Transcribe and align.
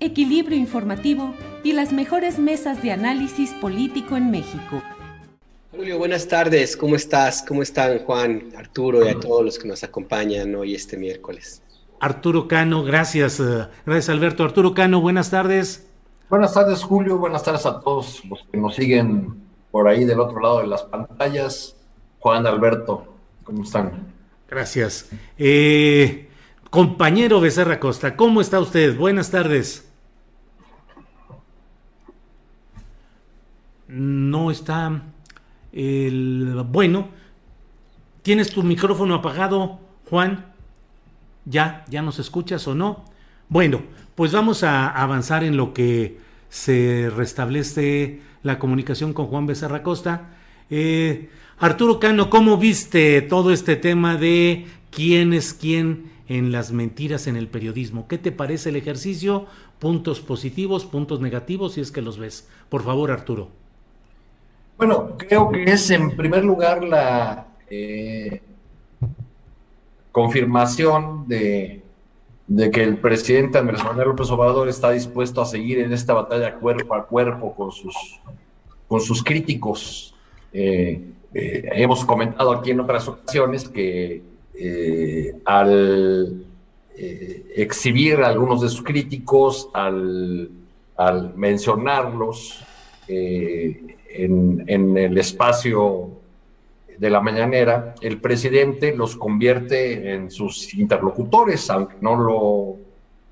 equilibrio 0.00 0.56
informativo 0.58 1.34
y 1.62 1.72
las 1.72 1.92
mejores 1.92 2.38
mesas 2.38 2.82
de 2.82 2.92
análisis 2.92 3.52
político 3.52 4.16
en 4.16 4.30
México. 4.30 4.82
Julio, 5.70 5.98
buenas 5.98 6.26
tardes. 6.26 6.76
¿Cómo 6.76 6.96
estás? 6.96 7.44
¿Cómo 7.46 7.62
están 7.62 8.00
Juan, 8.00 8.50
Arturo 8.56 9.04
y 9.04 9.08
a 9.08 9.20
todos 9.20 9.44
los 9.44 9.58
que 9.58 9.68
nos 9.68 9.84
acompañan 9.84 10.54
hoy 10.54 10.74
este 10.74 10.96
miércoles? 10.96 11.62
Arturo 12.00 12.48
Cano, 12.48 12.82
gracias. 12.82 13.38
Eh, 13.40 13.66
gracias 13.86 14.08
Alberto. 14.08 14.42
Arturo 14.42 14.74
Cano, 14.74 15.00
buenas 15.00 15.30
tardes. 15.30 15.86
Buenas 16.28 16.54
tardes 16.54 16.82
Julio, 16.82 17.18
buenas 17.18 17.42
tardes 17.42 17.66
a 17.66 17.80
todos 17.80 18.24
los 18.24 18.40
que 18.50 18.56
nos 18.56 18.74
siguen 18.74 19.34
por 19.70 19.86
ahí 19.86 20.04
del 20.04 20.20
otro 20.20 20.40
lado 20.40 20.60
de 20.60 20.66
las 20.66 20.82
pantallas. 20.82 21.76
Juan, 22.18 22.46
Alberto, 22.46 23.14
¿cómo 23.44 23.64
están? 23.64 24.12
Gracias. 24.48 25.10
Eh, 25.38 26.28
compañero 26.70 27.40
Becerra 27.40 27.78
Costa, 27.78 28.16
¿cómo 28.16 28.40
está 28.40 28.60
usted? 28.60 28.96
Buenas 28.96 29.30
tardes. 29.30 29.89
No 33.90 34.50
está 34.50 35.02
el 35.72 36.62
bueno. 36.68 37.08
¿Tienes 38.22 38.50
tu 38.50 38.62
micrófono 38.62 39.14
apagado, 39.14 39.80
Juan? 40.08 40.46
¿Ya? 41.44 41.84
¿Ya 41.88 42.02
nos 42.02 42.18
escuchas 42.18 42.66
o 42.68 42.74
no? 42.74 43.04
Bueno, 43.48 43.82
pues 44.14 44.32
vamos 44.32 44.62
a 44.62 44.88
avanzar 44.88 45.42
en 45.42 45.56
lo 45.56 45.72
que 45.72 46.18
se 46.48 47.10
restablece 47.14 48.20
la 48.42 48.58
comunicación 48.58 49.12
con 49.12 49.26
Juan 49.26 49.46
Becerra 49.46 49.82
Costa. 49.82 50.30
Eh, 50.68 51.30
Arturo 51.58 51.98
Cano, 51.98 52.30
¿cómo 52.30 52.56
viste 52.56 53.22
todo 53.22 53.52
este 53.52 53.76
tema 53.76 54.16
de 54.16 54.66
quién 54.90 55.32
es 55.32 55.52
quién 55.52 56.10
en 56.28 56.52
las 56.52 56.72
mentiras 56.72 57.26
en 57.26 57.36
el 57.36 57.48
periodismo? 57.48 58.06
¿Qué 58.08 58.18
te 58.18 58.32
parece 58.32 58.68
el 58.68 58.76
ejercicio? 58.76 59.46
Puntos 59.78 60.20
positivos, 60.20 60.84
puntos 60.84 61.20
negativos, 61.20 61.74
si 61.74 61.80
es 61.80 61.90
que 61.90 62.02
los 62.02 62.18
ves. 62.18 62.48
Por 62.68 62.82
favor, 62.82 63.10
Arturo. 63.10 63.59
Bueno, 64.80 65.14
creo 65.18 65.50
que 65.50 65.64
es 65.64 65.90
en 65.90 66.16
primer 66.16 66.42
lugar 66.42 66.82
la 66.82 67.48
eh, 67.68 68.40
confirmación 70.10 71.28
de, 71.28 71.82
que 72.72 72.82
el 72.82 72.96
presidente 72.96 73.58
Andrés 73.58 73.84
Manuel 73.84 74.08
López 74.08 74.30
Obrador 74.30 74.70
está 74.70 74.90
dispuesto 74.90 75.42
a 75.42 75.44
seguir 75.44 75.80
en 75.80 75.92
esta 75.92 76.14
batalla 76.14 76.54
cuerpo 76.54 76.94
a 76.94 77.06
cuerpo 77.06 77.54
con 77.54 77.70
sus, 77.70 77.94
con 78.88 79.02
sus 79.02 79.22
críticos. 79.22 80.14
Eh, 80.50 81.10
eh, 81.34 81.68
hemos 81.74 82.02
comentado 82.06 82.50
aquí 82.50 82.70
en 82.70 82.80
otras 82.80 83.06
ocasiones 83.06 83.68
que 83.68 84.22
al 85.44 86.46
exhibir 86.96 88.20
algunos 88.22 88.62
de 88.62 88.70
sus 88.70 88.82
críticos, 88.82 89.68
al, 89.74 90.50
al 90.96 91.34
mencionarlos, 91.36 92.64
en, 94.12 94.96
el 94.96 95.16
espacio 95.18 96.10
de 96.98 97.10
la 97.10 97.20
mañanera, 97.20 97.94
el 98.00 98.20
presidente 98.20 98.94
los 98.94 99.16
convierte 99.16 100.12
en 100.12 100.30
sus 100.30 100.74
interlocutores, 100.74 101.70
aunque 101.70 101.96
no 102.00 102.16
lo, 102.16 102.76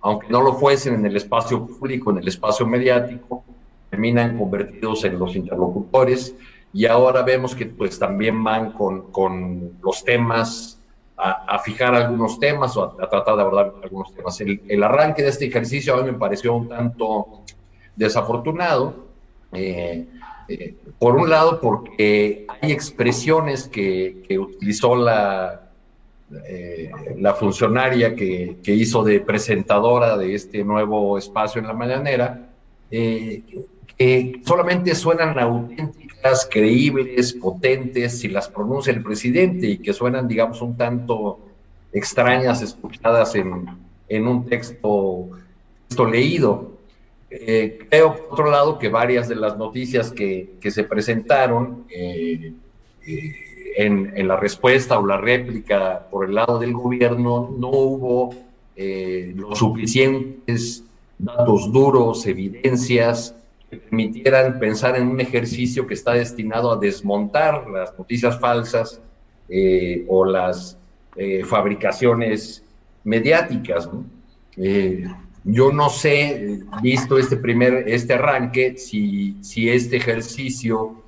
aunque 0.01 0.29
no 0.29 0.43
lo 0.43 0.55
fuesen 0.55 0.95
en 0.95 1.07
el 1.07 1.17
espacio 1.17 1.67
público, 1.67 2.11
en 2.11 2.19
el 2.19 2.29
espacio 2.29 2.67
mediático, 2.67 3.45
terminan 3.91 4.39
convertidos 4.39 5.05
en 5.05 5.19
los 5.19 5.35
interlocutores 5.37 6.35
y 6.73 6.87
ahora 6.87 7.23
vemos 7.23 7.55
que 7.55 7.67
pues 7.67 7.99
también 7.99 8.43
van 8.43 8.73
con, 8.73 9.11
con 9.11 9.79
los 9.83 10.05
temas, 10.05 10.79
a, 11.17 11.59
fijar 11.59 11.95
algunos 11.95 12.39
temas 12.39 12.77
o 12.77 12.85
a, 12.85 13.09
tratar 13.09 13.35
de 13.35 13.43
abordar 13.43 13.75
algunos 13.83 14.15
temas. 14.15 14.41
El, 14.41 14.63
el, 14.69 14.83
arranque 14.83 15.23
de 15.23 15.31
este 15.31 15.47
ejercicio 15.47 15.95
a 15.95 16.03
mí 16.03 16.13
me 16.13 16.17
pareció 16.17 16.55
un 16.55 16.69
tanto 16.69 17.43
desafortunado. 17.97 19.09
Eh, 19.53 20.07
por 20.99 21.17
un 21.17 21.31
lado, 21.31 21.61
porque 21.61 22.47
hay 22.49 22.73
expresiones 22.73 23.69
que, 23.69 24.39
utilizó 24.39 24.97
la, 24.97 25.71
eh, 26.47 26.91
la 27.17 27.35
funcionaria 27.35 28.15
que, 28.15 28.59
hizo 28.67 29.03
de 29.03 29.21
presentadora 29.21 30.17
de 30.17 30.35
este 30.35 30.65
nuevo 30.65 31.17
espacio 31.19 31.61
en 31.61 31.67
la 31.67 31.75
mañanera, 31.75 32.51
eh, 32.91 33.43
que 33.97 34.41
solamente 34.45 34.95
suenan 34.95 35.39
auténticas, 35.39 36.49
creíbles, 36.51 37.33
potentes, 37.33 38.21
si 38.21 38.29
las 38.29 38.49
pronuncia 38.49 38.93
el 38.93 39.03
presidente 39.03 39.67
y 39.67 39.79
que 39.79 39.93
suenan, 39.93 40.29
digamos, 40.29 40.61
un 40.63 40.77
tanto 40.77 41.41
extrañas 41.93 42.63
escuchadas 42.63 43.35
en, 43.35 44.27
un 44.27 44.47
texto 44.47 45.31
leído. 46.11 46.78
Eh, 47.31 47.79
creo, 47.91 48.15
por 48.15 48.33
otro 48.33 48.51
lado, 48.51 48.79
que 48.79 48.89
varias 48.89 49.29
de 49.29 49.37
las 49.37 49.59
noticias 49.59 50.11
que, 50.11 50.57
se 50.63 50.85
presentaron 50.85 51.85
eh, 51.91 52.53
eh, 53.07 53.33
en, 53.77 54.27
la 54.27 54.37
respuesta 54.37 54.99
o 54.99 55.07
la 55.07 55.19
réplica 55.19 56.07
por 56.11 56.25
el 56.25 56.35
lado 56.35 56.59
del 56.59 56.73
gobierno 56.73 57.55
no 57.59 57.69
hubo 57.69 58.35
los 58.77 59.59
suficientes 59.59 60.85
datos 61.19 61.73
duros, 61.73 62.25
evidencias 62.27 63.35
que 63.69 63.77
permitieran 63.77 64.61
pensar 64.61 64.97
en 64.97 65.09
un 65.09 65.21
ejercicio 65.21 65.85
que 65.85 65.95
está 65.95 66.13
destinado 66.13 66.71
a 66.71 66.77
desmontar 66.77 67.69
las 67.69 67.99
noticias 67.99 68.39
falsas 68.39 69.01
o 70.07 70.25
las 70.25 70.79
fabricaciones 71.45 72.63
mediáticas. 73.03 73.89
Yo 75.51 75.73
no 75.73 75.89
sé, 75.89 76.61
visto 76.83 77.17
este 77.17 77.39
primer, 77.39 77.89
este 77.89 78.13
arranque, 78.13 78.77
si, 78.77 79.35
si 79.41 79.71
este 79.71 79.97
ejercicio 79.97 81.03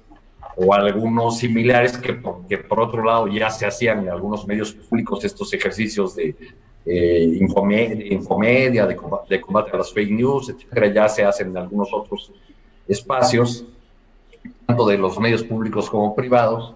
o 0.56 0.72
algunos 0.72 1.36
similares 1.38 1.98
que 1.98 2.18
que 2.48 2.56
por 2.56 2.80
otro 2.80 3.04
lado 3.04 3.28
ya 3.28 3.50
se 3.50 3.66
hacían 3.66 4.00
en 4.00 4.08
algunos 4.08 4.46
medios 4.46 4.72
públicos, 4.72 5.22
estos 5.24 5.52
ejercicios 5.52 6.16
de 6.16 6.34
eh, 6.86 7.38
infomedia, 8.10 8.86
de, 8.86 8.96
de, 9.28 9.40
combate 9.42 9.72
a 9.74 9.76
las 9.76 9.92
fake 9.92 10.10
news, 10.10 10.48
etcétera, 10.48 10.86
ya 10.86 11.08
se 11.10 11.22
hacen 11.22 11.48
en 11.48 11.58
algunos 11.58 11.92
otros 11.92 12.32
espacios, 12.88 13.66
tanto 14.64 14.86
de 14.86 14.96
los 14.96 15.20
medios 15.20 15.44
públicos 15.44 15.90
como 15.90 16.14
privados. 16.14 16.74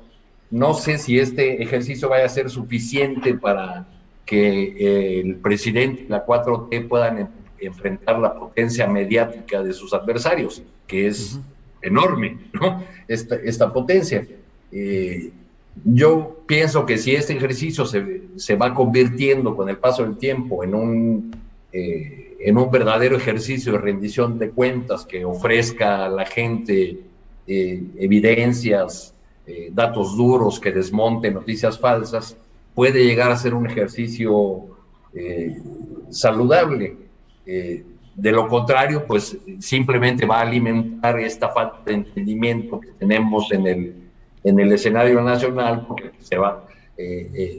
No 0.50 0.75
sé 0.75 0.99
si 0.99 1.19
este 1.19 1.62
ejercicio 1.62 2.11
vaya 2.11 2.26
a 2.26 2.28
ser 2.28 2.50
suficiente 2.50 3.32
para 3.32 3.87
que 4.26 4.64
eh, 4.78 5.20
el 5.20 5.37
presidente 5.37 6.02
y 6.02 6.08
la 6.08 6.26
4T 6.26 6.88
puedan 6.88 7.44
enfrentar 7.66 8.19
la 8.19 8.34
potencia 8.34 8.87
mediática 8.87 9.62
de 9.62 9.72
sus 9.72 9.93
adversarios, 9.93 10.62
que 10.87 11.06
es 11.06 11.38
enorme, 11.82 12.38
¿no? 12.52 12.82
Esta, 13.08 13.37
esta 13.37 13.72
potencia. 13.72 14.26
Eh, 14.72 15.31
yo 15.84 16.40
pienso 16.46 16.87
que 16.87 16.99
si 16.99 17.14
este 17.14 17.34
ejercicio 17.34 17.84
se, 17.84 18.22
se, 18.37 18.55
va 18.55 18.72
convirtiendo 18.72 19.56
con 19.56 19.69
el 19.69 19.76
paso 19.76 20.05
del 20.05 20.16
tiempo 20.16 20.62
en 20.62 20.75
un 20.75 21.44
eh, 21.76 22.37
en 22.38 22.56
un 22.56 22.70
verdadero 22.70 23.16
ejercicio 23.16 23.72
de 23.72 23.78
rendición 23.78 24.38
de 24.38 24.50
cuentas 24.50 25.05
que 25.05 25.25
ofrezca 25.25 26.05
a 26.05 26.08
la 26.08 26.25
gente 26.25 27.00
eh, 27.49 27.82
evidencias, 27.96 29.12
eh, 29.44 29.70
datos 29.72 30.16
duros 30.16 30.61
que 30.61 30.70
desmonten 30.70 31.34
noticias 31.34 31.81
falsas, 31.81 32.37
puede 32.76 33.05
llegar 33.05 33.32
a 33.32 33.37
ser 33.37 33.55
un 33.55 33.66
ejercicio 33.66 34.66
saludable. 36.11 36.96
De 37.44 38.32
lo 38.32 38.49
contrario, 38.49 39.05
pues 39.06 39.37
simplemente 39.58 40.25
va 40.25 40.38
a 40.38 40.43
alimentar 40.43 41.19
esta 41.20 41.49
falta 41.49 41.82
de 41.85 41.94
entendimiento 41.94 42.81
que 42.81 42.93
tenemos 42.93 43.50
en 43.52 43.67
el, 43.67 43.94
en 44.43 44.61
el 44.61 44.73
escenario 44.73 45.20
nacional, 45.20 45.85
porque 45.87 46.12
se 46.20 46.37
va, 46.37 46.64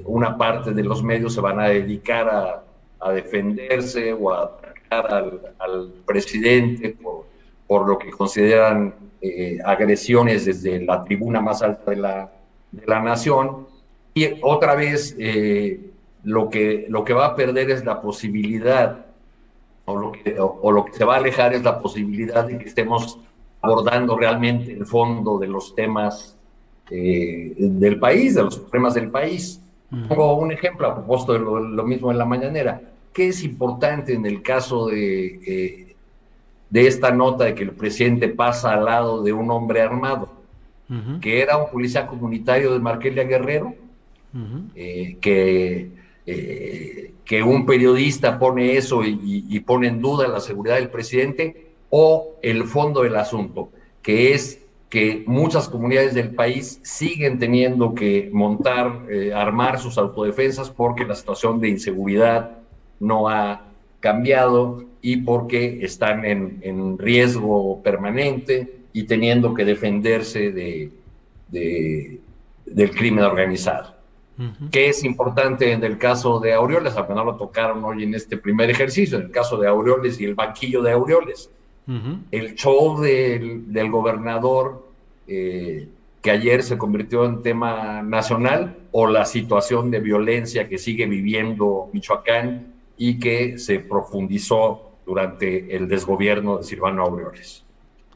una 0.06 0.38
parte 0.38 0.72
de 0.72 0.84
los 0.84 1.04
medios 1.04 1.34
se 1.34 1.42
van 1.42 1.60
a 1.60 1.68
dedicar 1.68 2.30
a 2.30 2.66
a 3.06 3.12
defenderse 3.12 4.14
o 4.14 4.32
a 4.32 4.44
atacar 4.44 5.14
al, 5.60 5.94
presidente 6.06 6.90
por, 7.02 7.26
por, 7.68 7.88
lo 7.88 7.98
que 7.98 8.10
consideran 8.10 8.96
eh, 9.22 9.60
agresiones 9.64 10.46
desde 10.46 10.84
la 10.84 11.04
tribuna 11.04 11.40
más 11.40 11.62
alta 11.62 11.92
de 11.92 11.98
la, 11.98 12.32
de 12.72 12.86
la 12.88 13.02
nación. 13.02 13.68
Y 14.14 14.40
otra 14.42 14.76
vez, 14.76 15.16
eh, 15.20 15.92
lo, 16.24 16.50
que, 16.50 16.86
lo 16.90 17.04
que 17.04 17.14
va 17.14 17.28
a 17.28 17.36
perder 17.36 17.70
es 17.70 17.86
la 17.86 18.02
posibilidad, 18.02 19.05
o 19.86 19.96
lo, 19.96 20.12
que, 20.12 20.36
o, 20.40 20.72
lo 20.72 20.86
que 20.86 20.94
se 20.94 21.06
va 21.06 21.16
a 21.16 21.18
alejar 21.18 21.54
es 21.54 21.64
la 21.64 21.80
posibilidad 21.80 22.46
de 22.46 22.58
que 22.58 22.66
estemos 22.66 23.20
abordando 23.62 24.18
realmente 24.18 24.72
el 24.72 24.86
fondo 24.86 25.38
de 25.38 25.48
los 25.48 25.74
temas 25.74 26.38
eh, 26.90 27.54
del 27.58 28.00
país, 28.00 28.36
de 28.36 28.44
los 28.44 28.60
problemas 28.60 28.94
del 28.96 29.10
país. 29.10 29.62
Pongo 30.08 30.36
un 30.36 30.52
ejemplo 30.52 30.88
a 30.88 30.96
propósito 30.96 31.34
de 31.34 31.40
lo, 31.40 31.84
mismo 31.84 32.12
en 32.12 32.18
la 32.18 32.26
mañanera. 32.26 32.82
¿Qué 33.14 33.30
es 33.30 33.44
importante 33.44 34.14
en 34.14 34.26
el 34.26 34.42
caso 34.42 34.88
de, 34.88 35.40
eh, 35.48 35.96
de 36.70 36.88
esta 36.88 37.12
nota 37.12 37.46
de 37.46 37.56
que 37.56 37.64
el 37.64 37.72
presidente 37.72 38.28
pasa 38.30 38.74
al 38.74 38.86
lado 38.86 39.24
de 39.24 39.32
un 39.32 39.50
hombre 39.52 39.82
armado? 39.82 40.30
Que 41.20 41.42
era 41.42 41.58
un 41.58 41.72
policía 41.72 42.06
comunitario 42.06 42.72
de 42.72 42.80
Marquelia 42.80 43.24
Guerrero, 43.24 43.74
eh, 44.76 45.18
que, 45.20 45.90
eh, 46.28 47.14
que 47.26 47.42
un 47.42 47.66
periodista 47.66 48.38
pone 48.38 48.78
eso 48.78 49.04
y, 49.04 49.60
pone 49.62 49.88
en 49.88 50.02
duda 50.02 50.28
la 50.28 50.40
seguridad 50.40 50.76
del 50.76 50.90
presidente, 50.90 51.72
o 51.90 52.36
el 52.42 52.66
fondo 52.66 53.04
del 53.04 53.16
asunto, 53.16 53.70
que 54.02 54.34
es 54.34 54.62
que 54.90 55.24
muchas 55.26 55.68
comunidades 55.68 56.14
del 56.14 56.36
país 56.36 56.80
siguen 56.84 57.40
teniendo 57.40 57.96
que 57.96 58.30
montar, 58.32 59.02
armar 59.34 59.80
sus 59.80 59.98
autodefensas 59.98 60.70
porque 60.70 61.06
la 61.06 61.16
situación 61.16 61.60
de 61.60 61.70
inseguridad 61.70 62.60
no 63.00 63.28
ha 63.28 63.64
cambiado 64.00 64.86
y 65.02 65.18
porque 65.18 65.80
están 65.84 66.26
en, 66.26 66.98
riesgo 66.98 67.82
permanente 67.82 68.82
y 68.94 69.04
teniendo 69.04 69.54
que 69.54 69.66
defenderse 69.66 70.52
de, 70.52 70.92
del 72.66 72.92
crimen 72.92 73.24
organizado. 73.24 73.95
¿Qué 74.72 74.90
es 74.90 75.04
importante 75.04 75.72
en 75.72 75.84
el 75.84 75.98
caso 75.98 76.40
de 76.40 76.54
Aureoles? 76.54 76.94
No 77.10 77.24
lo 77.24 77.36
tocaron 77.36 77.84
hoy 77.84 78.04
en 78.04 78.14
este 78.16 78.38
primer 78.38 78.70
ejercicio, 78.70 79.18
en 79.18 79.26
el 79.26 79.32
caso 79.32 79.58
de 79.58 79.68
Aureoles 79.68 80.20
y 80.20 80.26
el 80.26 80.36
banquillo 80.36 80.82
de 80.82 80.92
Aureoles. 80.92 81.50
El 82.32 82.56
show 82.56 83.00
del, 83.00 83.90
gobernador 83.92 84.90
eh, 85.28 85.88
que 86.22 86.32
ayer 86.32 86.64
se 86.64 86.78
convirtió 86.78 87.26
en 87.26 87.44
tema 87.44 88.02
nacional 88.02 88.76
o 88.92 89.08
la 89.08 89.26
situación 89.26 89.92
de 89.92 90.00
violencia 90.00 90.68
que 90.68 90.80
sigue 90.80 91.06
viviendo 91.06 91.90
Michoacán 91.94 92.74
y 92.98 93.20
que 93.20 93.60
se 93.60 93.80
profundizó 93.80 94.92
durante 95.06 95.76
el 95.76 95.88
desgobierno 95.88 96.58
de 96.58 96.64
Silvano 96.64 97.04
Aureoles. 97.04 97.64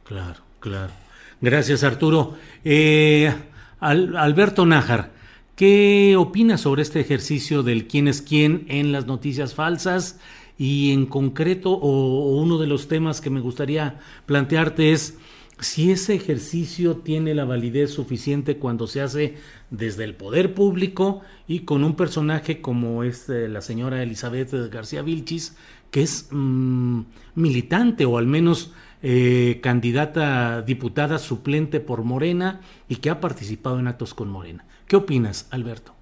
Claro, 0.04 0.40
claro. 0.60 0.92
Gracias, 1.40 1.84
Arturo. 1.84 2.34
Eh, 2.64 3.32
Alberto 3.80 4.66
Nájar, 4.66 5.12
¿qué 5.60 6.16
opinas 6.18 6.62
sobre 6.62 6.84
este 6.84 7.02
ejercicio 7.02 7.64
del 7.64 7.86
quién 7.86 8.08
es 8.08 8.22
quién 8.22 8.66
en 8.70 8.94
las 8.94 9.08
noticias 9.08 9.54
falsas? 9.54 10.18
Y 10.58 10.94
en 10.94 11.06
concreto, 11.06 11.72
o 11.74 12.38
uno 12.38 12.60
de 12.60 12.68
los 12.68 12.88
temas 12.88 13.20
que 13.20 13.30
me 13.30 13.42
gustaría 13.42 14.00
plantearte 14.26 14.94
es 14.94 15.18
si 15.60 15.92
ese 15.92 16.16
ejercicio 16.16 16.96
tiene 16.96 17.36
la 17.36 17.44
validez 17.44 17.92
suficiente 17.92 18.56
cuando 18.56 18.88
se 18.88 19.02
hace 19.02 19.36
desde 19.70 20.06
el 20.06 20.16
poder 20.16 20.54
público 20.54 21.24
y 21.46 21.60
con 21.62 21.84
un 21.84 21.98
personaje 21.98 22.62
como 22.62 23.04
es 23.04 23.28
eh, 23.28 23.50
la 23.50 23.60
señora 23.60 24.02
Elizabeth 24.02 24.54
García 24.72 25.02
Vilchis, 25.02 25.58
que 25.92 26.04
es 26.04 26.30
mm, 26.32 27.02
militante 27.36 28.06
o 28.06 28.18
al 28.18 28.28
menos 28.28 28.72
eh, 29.02 29.60
candidata 29.62 30.62
diputada 30.62 31.20
suplente 31.20 31.80
por 31.80 32.04
Morena 32.04 32.62
y 32.88 32.98
que 32.98 33.10
ha 33.10 33.20
participado 33.20 33.80
en 33.80 33.88
actos 33.88 34.14
con 34.14 34.30
Morena. 34.30 34.66
¿Qué 34.88 34.96
opinas, 34.96 35.48
Alberto? 35.52 35.94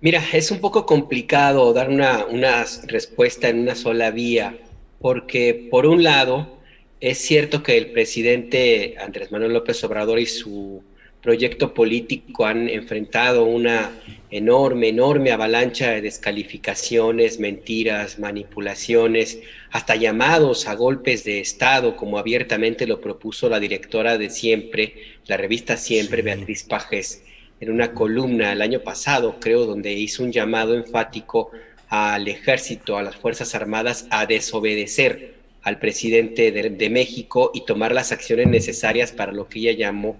Mira, 0.00 0.22
es 0.32 0.50
un 0.50 0.60
poco 0.60 0.84
complicado 0.84 1.72
dar 1.72 1.88
una, 1.88 2.26
una 2.26 2.64
respuesta 2.86 3.48
en 3.48 3.60
una 3.60 3.74
sola 3.74 4.10
vía, 4.10 4.58
porque 5.00 5.68
por 5.70 5.86
un 5.86 6.02
lado, 6.02 6.58
es 7.00 7.18
cierto 7.18 7.62
que 7.62 7.78
el 7.78 7.92
presidente 7.92 8.96
Andrés 8.98 9.32
Manuel 9.32 9.52
López 9.52 9.82
Obrador 9.84 10.18
y 10.18 10.26
su 10.26 10.82
proyecto 11.24 11.72
político 11.72 12.44
han 12.44 12.68
enfrentado 12.68 13.46
una 13.46 13.90
enorme, 14.30 14.88
enorme 14.88 15.32
avalancha 15.32 15.92
de 15.92 16.02
descalificaciones, 16.02 17.40
mentiras, 17.40 18.18
manipulaciones, 18.18 19.40
hasta 19.70 19.96
llamados 19.96 20.68
a 20.68 20.74
golpes 20.74 21.24
de 21.24 21.40
Estado, 21.40 21.96
como 21.96 22.18
abiertamente 22.18 22.86
lo 22.86 23.00
propuso 23.00 23.48
la 23.48 23.58
directora 23.58 24.18
de 24.18 24.28
Siempre, 24.28 24.96
la 25.26 25.38
revista 25.38 25.78
Siempre, 25.78 26.20
Beatriz 26.20 26.62
Pajes, 26.62 27.24
en 27.58 27.70
una 27.70 27.94
columna 27.94 28.52
el 28.52 28.60
año 28.60 28.80
pasado, 28.80 29.36
creo, 29.40 29.64
donde 29.64 29.94
hizo 29.94 30.22
un 30.22 30.30
llamado 30.30 30.74
enfático 30.74 31.52
al 31.88 32.28
ejército, 32.28 32.98
a 32.98 33.02
las 33.02 33.16
Fuerzas 33.16 33.54
Armadas, 33.54 34.06
a 34.10 34.26
desobedecer 34.26 35.36
al 35.62 35.78
presidente 35.78 36.52
de, 36.52 36.90
México 36.90 37.50
y 37.54 37.64
tomar 37.64 37.94
las 37.94 38.12
acciones 38.12 38.48
necesarias 38.48 39.10
para 39.12 39.32
lo 39.32 39.48
que 39.48 39.60
ella 39.60 39.72
llamó 39.72 40.18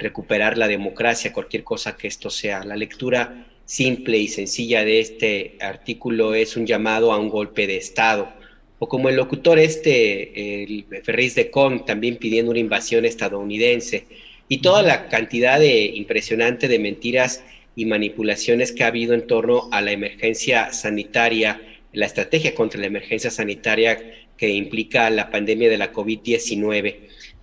recuperar 0.00 0.58
la 0.58 0.66
democracia, 0.66 1.32
cualquier 1.32 1.62
cosa 1.62 1.96
que 1.96 2.08
esto 2.08 2.30
sea. 2.30 2.64
La 2.64 2.76
lectura 2.76 3.46
simple 3.64 4.18
y 4.18 4.26
sencilla 4.26 4.84
de 4.84 4.98
este 4.98 5.56
artículo 5.60 6.34
es 6.34 6.56
un 6.56 6.66
llamado 6.66 7.12
a 7.12 7.18
un 7.18 7.28
golpe 7.28 7.66
de 7.66 7.76
Estado. 7.76 8.32
O 8.80 8.88
como 8.88 9.08
el 9.08 9.16
locutor 9.16 9.58
este, 9.58 10.62
el 10.64 10.86
Ferris 11.04 11.34
de 11.34 11.50
Con, 11.50 11.84
también 11.84 12.16
pidiendo 12.16 12.50
una 12.50 12.60
invasión 12.60 13.04
estadounidense. 13.04 14.06
Y 14.48 14.58
toda 14.58 14.82
la 14.82 15.08
cantidad 15.08 15.60
de 15.60 15.84
impresionante 15.84 16.66
de 16.66 16.78
mentiras 16.78 17.44
y 17.76 17.84
manipulaciones 17.84 18.72
que 18.72 18.82
ha 18.82 18.88
habido 18.88 19.14
en 19.14 19.26
torno 19.26 19.68
a 19.70 19.80
la 19.80 19.92
emergencia 19.92 20.72
sanitaria, 20.72 21.60
la 21.92 22.06
estrategia 22.06 22.54
contra 22.54 22.80
la 22.80 22.86
emergencia 22.86 23.30
sanitaria 23.30 24.00
que 24.36 24.48
implica 24.48 25.10
la 25.10 25.30
pandemia 25.30 25.68
de 25.68 25.78
la 25.78 25.92
COVID-19, 25.92 26.96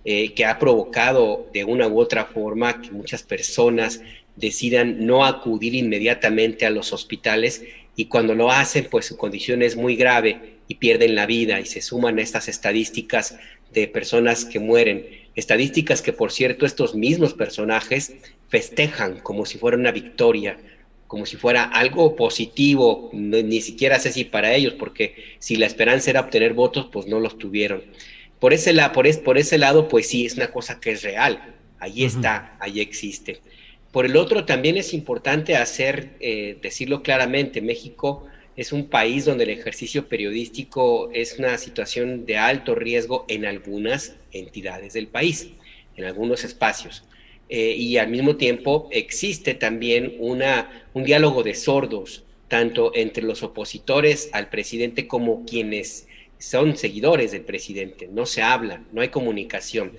eh, 0.04 0.32
que 0.34 0.44
ha 0.44 0.58
provocado 0.58 1.48
de 1.52 1.64
una 1.64 1.88
u 1.88 2.00
otra 2.00 2.24
forma 2.24 2.80
que 2.80 2.90
muchas 2.90 3.22
personas 3.22 4.00
decidan 4.36 5.04
no 5.06 5.24
acudir 5.24 5.74
inmediatamente 5.74 6.64
a 6.64 6.70
los 6.70 6.92
hospitales 6.92 7.62
y 7.96 8.04
cuando 8.04 8.34
lo 8.36 8.52
hacen, 8.52 8.86
pues 8.88 9.06
su 9.06 9.16
condición 9.16 9.60
es 9.60 9.74
muy 9.74 9.96
grave 9.96 10.58
y 10.68 10.76
pierden 10.76 11.16
la 11.16 11.26
vida 11.26 11.60
y 11.60 11.66
se 11.66 11.82
suman 11.82 12.20
estas 12.20 12.48
estadísticas 12.48 13.36
de 13.72 13.88
personas 13.88 14.44
que 14.44 14.60
mueren. 14.60 15.04
Estadísticas 15.34 16.00
que, 16.00 16.12
por 16.12 16.30
cierto, 16.30 16.64
estos 16.64 16.94
mismos 16.94 17.34
personajes 17.34 18.14
festejan 18.48 19.18
como 19.18 19.46
si 19.46 19.58
fuera 19.58 19.76
una 19.76 19.90
victoria, 19.90 20.58
como 21.08 21.26
si 21.26 21.36
fuera 21.36 21.64
algo 21.64 22.14
positivo, 22.14 23.10
ni 23.12 23.60
siquiera 23.60 23.98
sé 23.98 24.12
si 24.12 24.24
para 24.24 24.54
ellos, 24.54 24.74
porque 24.74 25.16
si 25.40 25.56
la 25.56 25.66
esperanza 25.66 26.10
era 26.10 26.20
obtener 26.20 26.54
votos, 26.54 26.88
pues 26.92 27.06
no 27.06 27.18
los 27.18 27.36
tuvieron. 27.36 27.82
Por 28.38 28.52
ese, 28.52 28.74
por, 28.94 29.22
por 29.22 29.38
ese 29.38 29.58
lado, 29.58 29.88
pues 29.88 30.08
sí, 30.08 30.26
es 30.26 30.34
una 30.34 30.50
cosa 30.50 30.80
que 30.80 30.92
es 30.92 31.02
real, 31.02 31.56
ahí 31.78 32.04
está, 32.04 32.56
ahí 32.60 32.80
existe. 32.80 33.40
Por 33.92 34.04
el 34.04 34.16
otro, 34.16 34.44
también 34.44 34.76
es 34.76 34.92
importante 34.92 35.56
hacer, 35.56 36.10
eh, 36.20 36.58
decirlo 36.60 37.02
claramente, 37.02 37.62
México 37.62 38.26
es 38.58 38.72
un 38.72 38.88
país 38.88 39.24
donde 39.24 39.44
el 39.44 39.50
ejercicio 39.50 40.08
periodístico 40.08 41.10
es 41.14 41.38
una 41.38 41.56
situación 41.58 42.26
de 42.26 42.38
alto 42.38 42.74
riesgo 42.74 43.24
en 43.28 43.46
algunas 43.46 44.16
entidades 44.32 44.94
del 44.94 45.06
país, 45.06 45.50
en 45.96 46.04
algunos 46.04 46.42
espacios. 46.42 47.04
Eh, 47.48 47.76
y 47.78 47.98
al 47.98 48.08
mismo 48.08 48.36
tiempo 48.36 48.88
existe 48.90 49.54
también 49.54 50.16
una, 50.18 50.86
un 50.92 51.04
diálogo 51.04 51.44
de 51.44 51.54
sordos, 51.54 52.24
tanto 52.48 52.90
entre 52.96 53.22
los 53.22 53.44
opositores 53.44 54.28
al 54.32 54.50
presidente 54.50 55.06
como 55.06 55.44
quienes 55.46 56.07
son 56.38 56.76
seguidores 56.76 57.32
del 57.32 57.42
presidente. 57.42 58.08
No 58.10 58.26
se 58.26 58.42
habla, 58.42 58.82
no 58.92 59.00
hay 59.00 59.08
comunicación. 59.08 59.92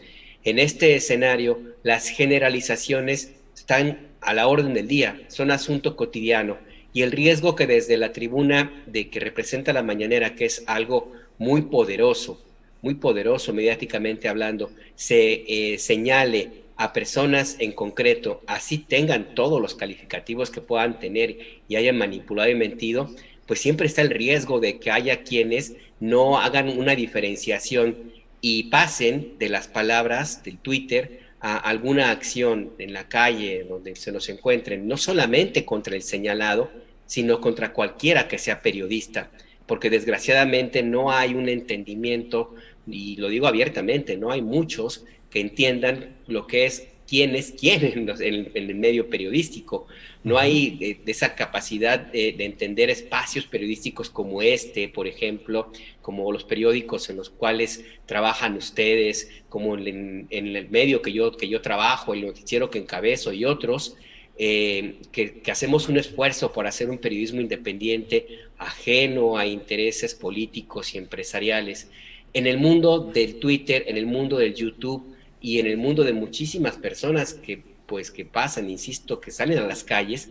En 0.44 0.60
este 0.60 0.96
escenario, 0.96 1.60
las 1.84 2.10
generalizaciones 2.10 3.34
están 3.56 4.08
a 4.22 4.34
la 4.34 4.48
orden 4.48 4.74
del 4.74 4.88
día, 4.88 5.22
son 5.28 5.52
asunto 5.52 5.96
cotidiano. 5.96 6.58
Y 6.94 7.04
el 7.04 7.12
riesgo 7.12 7.56
que 7.56 7.68
desde 7.68 7.98
la 7.98 8.14
tribuna 8.14 8.84
de 8.88 9.10
que 9.10 9.20
representa 9.20 9.74
la 9.74 9.84
mañanera, 9.84 10.36
que 10.36 10.46
es 10.46 10.64
algo 10.66 11.12
muy 11.38 11.64
poderoso, 11.64 12.42
muy 12.82 12.96
poderoso 12.96 13.54
mediáticamente 13.54 14.28
hablando, 14.28 14.72
se 14.96 15.44
eh, 15.48 15.78
señale 15.78 16.50
a 16.78 16.94
personas 16.94 17.58
en 17.60 17.74
concreto, 17.74 18.42
así 18.48 18.78
tengan 18.78 19.36
todos 19.36 19.62
los 19.62 19.76
calificativos 19.76 20.50
que 20.50 20.62
puedan 20.62 20.98
tener 20.98 21.38
y 21.68 21.76
hayan 21.76 21.98
manipulado 21.98 22.50
y 22.50 22.56
mentido, 22.56 23.14
pues 23.46 23.60
siempre 23.60 23.88
está 23.88 24.02
el 24.02 24.10
riesgo 24.10 24.62
de 24.62 24.80
que 24.80 24.90
haya 24.90 25.24
quienes 25.24 25.74
no 26.00 26.40
hagan 26.40 26.70
una 26.70 26.96
diferenciación 26.96 28.14
y 28.42 28.64
pasen 28.64 29.36
de 29.38 29.50
las 29.50 29.68
palabras 29.68 30.44
del 30.44 30.58
Twitter 30.58 31.22
a 31.42 31.58
alguna 31.58 32.12
acción 32.12 32.72
en 32.80 32.94
la 32.94 33.08
calle 33.08 33.66
donde 33.68 33.96
se 33.96 34.12
nos 34.12 34.30
encuentren, 34.30 34.88
no 34.88 34.98
solamente 34.98 35.66
contra 35.66 35.96
el 35.96 36.02
señalado, 36.02 36.70
sino 37.06 37.42
contra 37.42 37.74
cualquiera 37.74 38.28
que 38.28 38.38
sea 38.38 38.62
periodista, 38.62 39.32
porque 39.66 39.90
desgraciadamente 39.90 40.84
no 40.84 41.12
hay 41.12 41.34
un 41.34 41.50
entendimiento, 41.50 42.56
y 42.86 43.16
lo 43.16 43.30
digo 43.30 43.48
abiertamente, 43.48 44.18
no 44.18 44.32
hay 44.32 44.42
muchos 44.42 45.06
que 45.30 45.40
entiendan 45.40 46.18
lo 46.28 46.48
que 46.48 46.66
es 46.66 46.89
quién 47.10 47.36
es 47.36 47.52
quién 47.52 48.08
en, 48.20 48.52
el 48.54 48.76
medio 48.76 49.10
periodístico. 49.10 49.88
No 50.24 50.38
hay 50.38 50.78
eh, 50.80 51.00
esa 51.08 51.34
capacidad 51.34 52.00
de, 52.00 52.36
entender 52.40 52.90
espacios 52.92 53.46
periodísticos 53.46 54.10
como 54.12 54.44
este, 54.44 54.90
por 54.90 55.08
ejemplo, 55.08 55.72
como 56.04 56.32
los 56.32 56.44
periódicos 56.44 57.10
en 57.10 57.18
los 57.18 57.30
cuales 57.32 57.84
trabajan 58.06 58.56
ustedes, 58.56 59.32
como 59.50 59.76
en, 59.76 60.28
el 60.30 60.70
medio 60.70 61.02
que 61.02 61.12
yo, 61.12 61.36
que 61.36 61.48
yo 61.48 61.62
trabajo, 61.62 62.14
el 62.14 62.26
noticiero 62.26 62.70
que 62.70 62.78
encabezo 62.78 63.34
y 63.34 63.46
otros, 63.46 63.96
eh, 64.38 64.98
que, 65.12 65.42
que, 65.42 65.52
hacemos 65.52 65.90
un 65.90 65.98
esfuerzo 65.98 66.54
por 66.54 66.68
hacer 66.68 66.90
un 66.90 67.00
periodismo 67.00 67.42
independiente, 67.42 68.28
ajeno 68.58 69.38
a 69.38 69.48
intereses 69.48 70.14
políticos 70.14 70.94
y 70.94 71.00
empresariales. 71.00 71.90
En 72.34 72.46
el 72.46 72.60
mundo 72.60 73.00
del 73.00 73.40
Twitter, 73.40 73.86
en 73.88 73.98
el 73.98 74.06
mundo 74.06 74.38
del 74.38 74.54
YouTube, 74.54 75.16
y 75.42 75.60
en 75.60 75.68
el 75.68 75.78
mundo 75.78 76.04
de 76.04 76.14
muchísimas 76.14 76.78
personas 76.78 77.34
que 77.34 77.64
pues 77.90 78.12
que 78.12 78.24
pasan, 78.24 78.70
insisto, 78.70 79.20
que 79.20 79.32
salen 79.32 79.58
a 79.58 79.66
las 79.66 79.84
calles, 79.84 80.30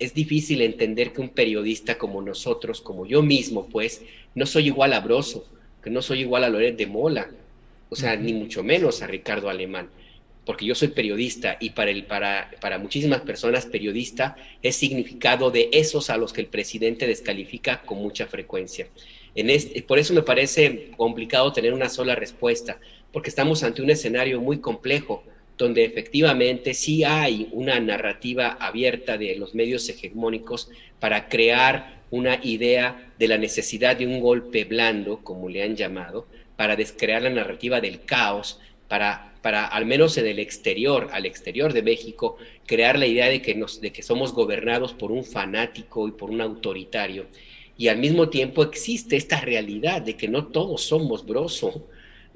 es 0.00 0.12
difícil 0.12 0.60
entender 0.60 1.12
que 1.12 1.20
un 1.20 1.28
periodista 1.28 1.96
como 1.98 2.20
nosotros, 2.20 2.80
como 2.80 3.06
yo 3.06 3.22
mismo, 3.22 3.68
pues, 3.68 4.02
no 4.34 4.44
soy 4.44 4.66
igual 4.66 4.92
a 4.92 5.00
Broso, 5.00 5.46
que 5.82 5.88
no 5.88 6.02
soy 6.02 6.20
igual 6.20 6.42
a 6.42 6.48
Loret 6.48 6.76
de 6.76 6.86
Mola, 6.86 7.30
o 7.88 7.96
sea, 7.96 8.16
ni 8.16 8.34
mucho 8.34 8.64
menos 8.64 9.02
a 9.02 9.06
Ricardo 9.06 9.48
Alemán, 9.48 9.88
porque 10.44 10.66
yo 10.66 10.74
soy 10.74 10.88
periodista 10.88 11.56
y 11.60 11.70
para, 11.70 11.92
el, 11.92 12.04
para, 12.04 12.50
para 12.60 12.78
muchísimas 12.78 13.20
personas 13.20 13.66
periodista 13.66 14.36
es 14.62 14.76
significado 14.76 15.52
de 15.52 15.70
esos 15.72 16.10
a 16.10 16.16
los 16.16 16.32
que 16.32 16.40
el 16.40 16.48
presidente 16.48 17.06
descalifica 17.06 17.82
con 17.82 17.98
mucha 17.98 18.26
frecuencia. 18.26 18.88
En 19.36 19.50
este, 19.50 19.82
por 19.82 19.98
eso 19.98 20.14
me 20.14 20.22
parece 20.22 20.90
complicado 20.96 21.52
tener 21.52 21.72
una 21.72 21.88
sola 21.88 22.14
respuesta 22.14 22.80
porque 23.12 23.30
estamos 23.30 23.62
ante 23.62 23.82
un 23.82 23.90
escenario 23.90 24.40
muy 24.40 24.58
complejo, 24.58 25.22
donde 25.58 25.84
efectivamente 25.84 26.74
sí 26.74 27.04
hay 27.04 27.48
una 27.52 27.80
narrativa 27.80 28.56
abierta 28.60 29.16
de 29.16 29.36
los 29.36 29.54
medios 29.54 29.88
hegemónicos 29.88 30.70
para 31.00 31.28
crear 31.28 32.02
una 32.10 32.38
idea 32.42 33.12
de 33.18 33.28
la 33.28 33.38
necesidad 33.38 33.96
de 33.96 34.06
un 34.06 34.20
golpe 34.20 34.64
blando, 34.64 35.18
como 35.22 35.48
le 35.48 35.62
han 35.62 35.76
llamado, 35.76 36.26
para 36.56 36.76
descrear 36.76 37.22
la 37.22 37.30
narrativa 37.30 37.80
del 37.80 38.04
caos, 38.04 38.60
para, 38.88 39.34
para 39.42 39.66
al 39.66 39.86
menos 39.86 40.16
en 40.18 40.26
el 40.26 40.38
exterior, 40.38 41.08
al 41.12 41.26
exterior 41.26 41.72
de 41.72 41.82
México, 41.82 42.36
crear 42.66 42.98
la 42.98 43.06
idea 43.06 43.28
de 43.28 43.42
que, 43.42 43.54
nos, 43.54 43.80
de 43.80 43.92
que 43.92 44.02
somos 44.02 44.32
gobernados 44.32 44.92
por 44.92 45.10
un 45.10 45.24
fanático 45.24 46.06
y 46.06 46.12
por 46.12 46.30
un 46.30 46.40
autoritario. 46.40 47.26
Y 47.78 47.88
al 47.88 47.98
mismo 47.98 48.28
tiempo 48.28 48.62
existe 48.62 49.16
esta 49.16 49.40
realidad 49.40 50.00
de 50.02 50.16
que 50.16 50.28
no 50.28 50.46
todos 50.46 50.82
somos 50.82 51.26
broso, 51.26 51.86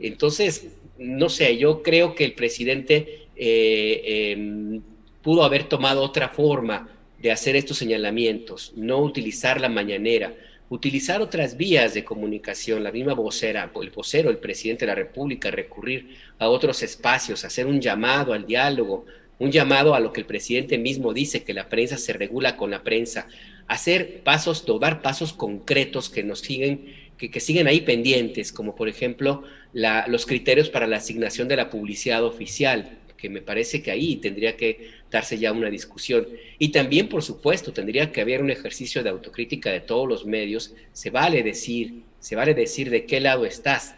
entonces, 0.01 0.69
no 0.99 1.29
sé, 1.29 1.57
yo 1.57 1.83
creo 1.83 2.15
que 2.15 2.25
el 2.25 2.35
presidente 2.35 3.27
eh, 3.37 4.33
em, 4.33 4.83
pudo 5.23 5.45
haber 5.45 5.65
tomado 5.65 6.03
otra 6.03 6.29
forma 6.29 6.89
de 7.19 7.31
hacer 7.33 7.57
estos 7.57 7.79
señalamientos, 7.79 8.73
no 8.77 8.99
utilizar 8.99 9.61
la 9.61 9.69
mañanera, 9.69 10.35
utilizar 10.71 11.21
otras 11.21 11.57
vías 11.57 11.95
de 11.95 12.05
comunicación, 12.05 12.85
la 12.85 12.93
misma 12.93 13.15
vocera, 13.15 13.71
el 13.81 13.91
vocero, 13.91 14.31
el 14.31 14.39
presidente 14.39 14.87
de 14.87 14.93
la 14.93 14.95
República, 14.95 15.51
recurrir 15.51 16.17
a 16.39 16.49
otros 16.49 16.83
espacios, 16.83 17.45
hacer 17.45 17.67
un 17.67 17.81
llamado 17.81 18.33
al 18.33 18.47
diálogo, 18.47 19.05
un 19.39 19.51
llamado 19.51 19.95
a 19.95 20.01
lo 20.01 20.13
que 20.13 20.21
el 20.21 20.27
presidente 20.27 20.79
mismo 20.79 21.13
dice, 21.13 21.43
que 21.43 21.55
la 21.55 21.69
prensa 21.69 21.99
se 21.99 22.13
regula 22.13 22.57
con 22.57 22.71
la 22.71 22.83
prensa, 22.83 23.27
hacer 23.67 24.23
pasos, 24.23 24.65
tomar 24.65 25.03
pasos 25.03 25.33
concretos 25.33 26.09
que 26.09 26.23
nos 26.23 26.41
siguen, 26.41 26.95
que, 27.17 27.31
que 27.31 27.41
siguen 27.41 27.67
ahí 27.67 27.81
pendientes, 27.81 28.53
como 28.53 28.77
por 28.77 28.89
ejemplo 28.89 29.43
los 29.73 30.27
criterios 30.27 30.69
para 30.69 30.87
la 30.87 30.97
asignación 30.97 31.49
de 31.49 31.57
la 31.57 31.71
publicidad 31.71 32.25
oficial, 32.25 32.99
que 33.17 33.29
me 33.29 33.43
parece 33.43 33.83
que 33.83 33.91
ahí 33.91 34.17
tendría 34.17 34.57
que 34.57 34.91
darse 35.11 35.39
ya 35.39 35.53
una 35.53 35.69
discusión. 35.69 36.27
Y 36.59 36.71
también, 36.71 37.09
por 37.09 37.23
supuesto, 37.23 37.73
tendría 37.73 38.11
que 38.13 38.23
haber 38.23 38.43
un 38.43 38.51
ejercicio 38.51 39.03
de 39.03 39.11
autocrítica 39.11 39.71
de 39.71 39.81
todos 39.81 40.09
los 40.09 40.25
medios. 40.25 40.75
Se 40.93 41.11
vale 41.11 41.43
decir, 41.43 42.03
se 42.19 42.35
vale 42.35 42.55
decir 42.55 42.89
de 42.91 43.05
qué 43.05 43.21
lado 43.21 43.45
estás. 43.45 43.95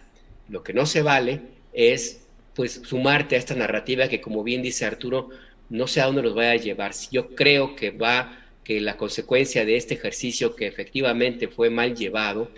Lo 0.49 0.63
que 0.65 0.73
no 0.73 0.87
se 0.87 1.03
vale 1.03 1.41
es 1.73 2.27
pues 2.55 2.83
sumarte 2.85 3.37
a 3.37 3.39
esta 3.39 3.55
narrativa 3.55 4.09
que 4.09 4.21
como 4.21 4.43
bien 4.43 4.61
dice 4.61 4.85
Arturo, 4.85 5.31
no 5.71 5.87
sé 5.87 6.01
a 6.01 6.07
dónde 6.07 6.23
nos 6.23 6.35
vaya 6.35 6.53
a 6.53 6.57
llevar. 6.57 6.93
Yo 7.11 7.35
creo 7.35 7.77
que 7.77 7.91
va 7.91 8.39
que 8.65 8.81
la 8.81 8.97
consecuencia 8.97 9.65
de 9.65 9.77
este 9.77 9.95
ejercicio 9.95 10.55
que 10.55 10.67
efectivamente 10.67 11.49
fue 11.49 11.71
mal 11.71 11.95
llevado 11.97 12.51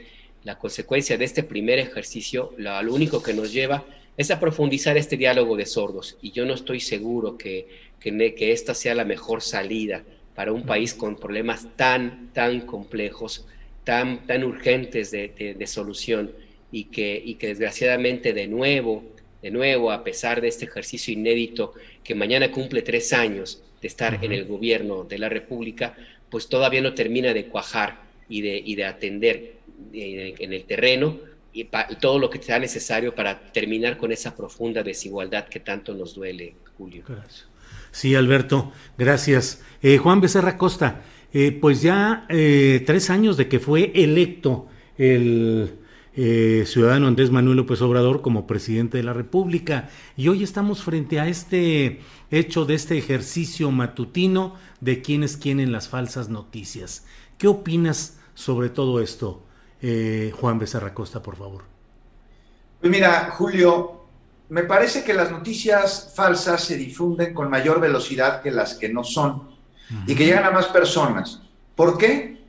la 0.44 0.58
consecuencia 0.58 1.16
de 1.16 1.24
este 1.24 1.42
primer 1.42 1.78
ejercicio, 1.78 2.52
lo, 2.58 2.94
único 2.94 3.22
que 3.22 3.32
nos 3.32 3.52
lleva 3.52 3.84
es 4.16 4.30
a 4.30 4.38
profundizar 4.38 4.96
este 4.96 5.16
diálogo 5.16 5.56
de 5.56 5.66
sordos. 5.66 6.18
Y 6.20 6.32
yo 6.32 6.44
no 6.44 6.54
estoy 6.54 6.80
seguro 6.80 7.36
que, 7.38 7.66
que, 7.98 8.52
esta 8.52 8.74
sea 8.74 8.94
la 8.94 9.06
mejor 9.06 9.40
salida 9.40 10.04
para 10.34 10.52
un 10.52 10.64
país 10.64 10.92
con 10.92 11.16
problemas 11.16 11.66
tan, 11.76 12.30
tan 12.34 12.60
complejos, 12.60 13.46
tan, 13.84 14.26
tan 14.26 14.44
urgentes 14.44 15.10
de, 15.10 15.56
de, 15.58 15.66
solución. 15.66 16.32
Y 16.70 16.84
que, 16.84 17.20
y 17.24 17.36
que 17.36 17.48
desgraciadamente 17.48 18.32
de 18.32 18.46
nuevo, 18.46 19.04
de 19.40 19.50
nuevo, 19.50 19.92
a 19.92 20.04
pesar 20.04 20.40
de 20.40 20.48
este 20.48 20.66
ejercicio 20.66 21.12
inédito 21.12 21.72
que 22.02 22.14
mañana 22.14 22.50
cumple 22.50 22.82
tres 22.82 23.12
años 23.12 23.62
de 23.80 23.88
estar 23.88 24.18
en 24.22 24.32
el 24.32 24.44
gobierno 24.44 25.04
de 25.04 25.18
la 25.18 25.28
República, 25.28 25.96
pues 26.28 26.48
todavía 26.48 26.80
no 26.80 26.92
termina 26.92 27.32
de 27.32 27.46
cuajar 27.46 28.02
y 28.28 28.40
de, 28.42 28.56
y 28.56 28.74
de 28.74 28.84
atender 28.84 29.53
en 29.94 30.52
el 30.52 30.64
terreno 30.64 31.18
y 31.52 31.68
todo 32.00 32.18
lo 32.18 32.28
que 32.28 32.42
sea 32.42 32.58
necesario 32.58 33.14
para 33.14 33.52
terminar 33.52 33.96
con 33.96 34.10
esa 34.10 34.34
profunda 34.34 34.82
desigualdad 34.82 35.48
que 35.48 35.60
tanto 35.60 35.94
nos 35.94 36.14
duele, 36.14 36.56
Julio. 36.76 37.04
Gracias. 37.06 37.46
Sí, 37.92 38.16
Alberto, 38.16 38.72
gracias. 38.98 39.62
Eh, 39.80 39.98
Juan 39.98 40.20
Becerra 40.20 40.58
Costa, 40.58 41.02
eh, 41.32 41.52
pues 41.52 41.80
ya 41.80 42.26
eh, 42.28 42.82
tres 42.84 43.08
años 43.08 43.36
de 43.36 43.46
que 43.46 43.60
fue 43.60 43.92
electo 43.94 44.66
el 44.98 45.78
ciudadano 46.66 47.08
Andrés 47.08 47.32
Manuel 47.32 47.56
López 47.56 47.82
Obrador 47.82 48.22
como 48.22 48.46
presidente 48.46 48.98
de 48.98 49.02
la 49.02 49.12
República 49.12 49.90
y 50.16 50.28
hoy 50.28 50.44
estamos 50.44 50.84
frente 50.84 51.18
a 51.18 51.26
este 51.26 51.98
hecho 52.30 52.64
de 52.64 52.74
este 52.74 52.96
ejercicio 52.96 53.72
matutino 53.72 54.54
de 54.80 55.02
quiénes 55.02 55.36
quieren 55.36 55.72
las 55.72 55.88
falsas 55.88 56.28
noticias. 56.28 57.04
¿Qué 57.36 57.48
opinas 57.48 58.20
sobre 58.34 58.68
todo 58.68 59.00
esto, 59.00 59.42
eh, 59.86 60.32
Juan 60.40 60.58
Becerra 60.58 60.94
Costa, 60.94 61.22
por 61.22 61.36
favor. 61.36 61.62
Pues 62.80 62.90
mira, 62.90 63.28
Julio, 63.32 64.06
me 64.48 64.62
parece 64.62 65.04
que 65.04 65.12
las 65.12 65.30
noticias 65.30 66.10
falsas 66.14 66.64
se 66.64 66.78
difunden 66.78 67.34
con 67.34 67.50
mayor 67.50 67.80
velocidad 67.80 68.40
que 68.40 68.50
las 68.50 68.76
que 68.76 68.88
no 68.88 69.04
son 69.04 69.42
y 70.06 70.14
que 70.14 70.24
llegan 70.24 70.44
a 70.44 70.50
más 70.50 70.68
personas. 70.68 71.42
¿Por 71.76 71.98
qué? 71.98 72.44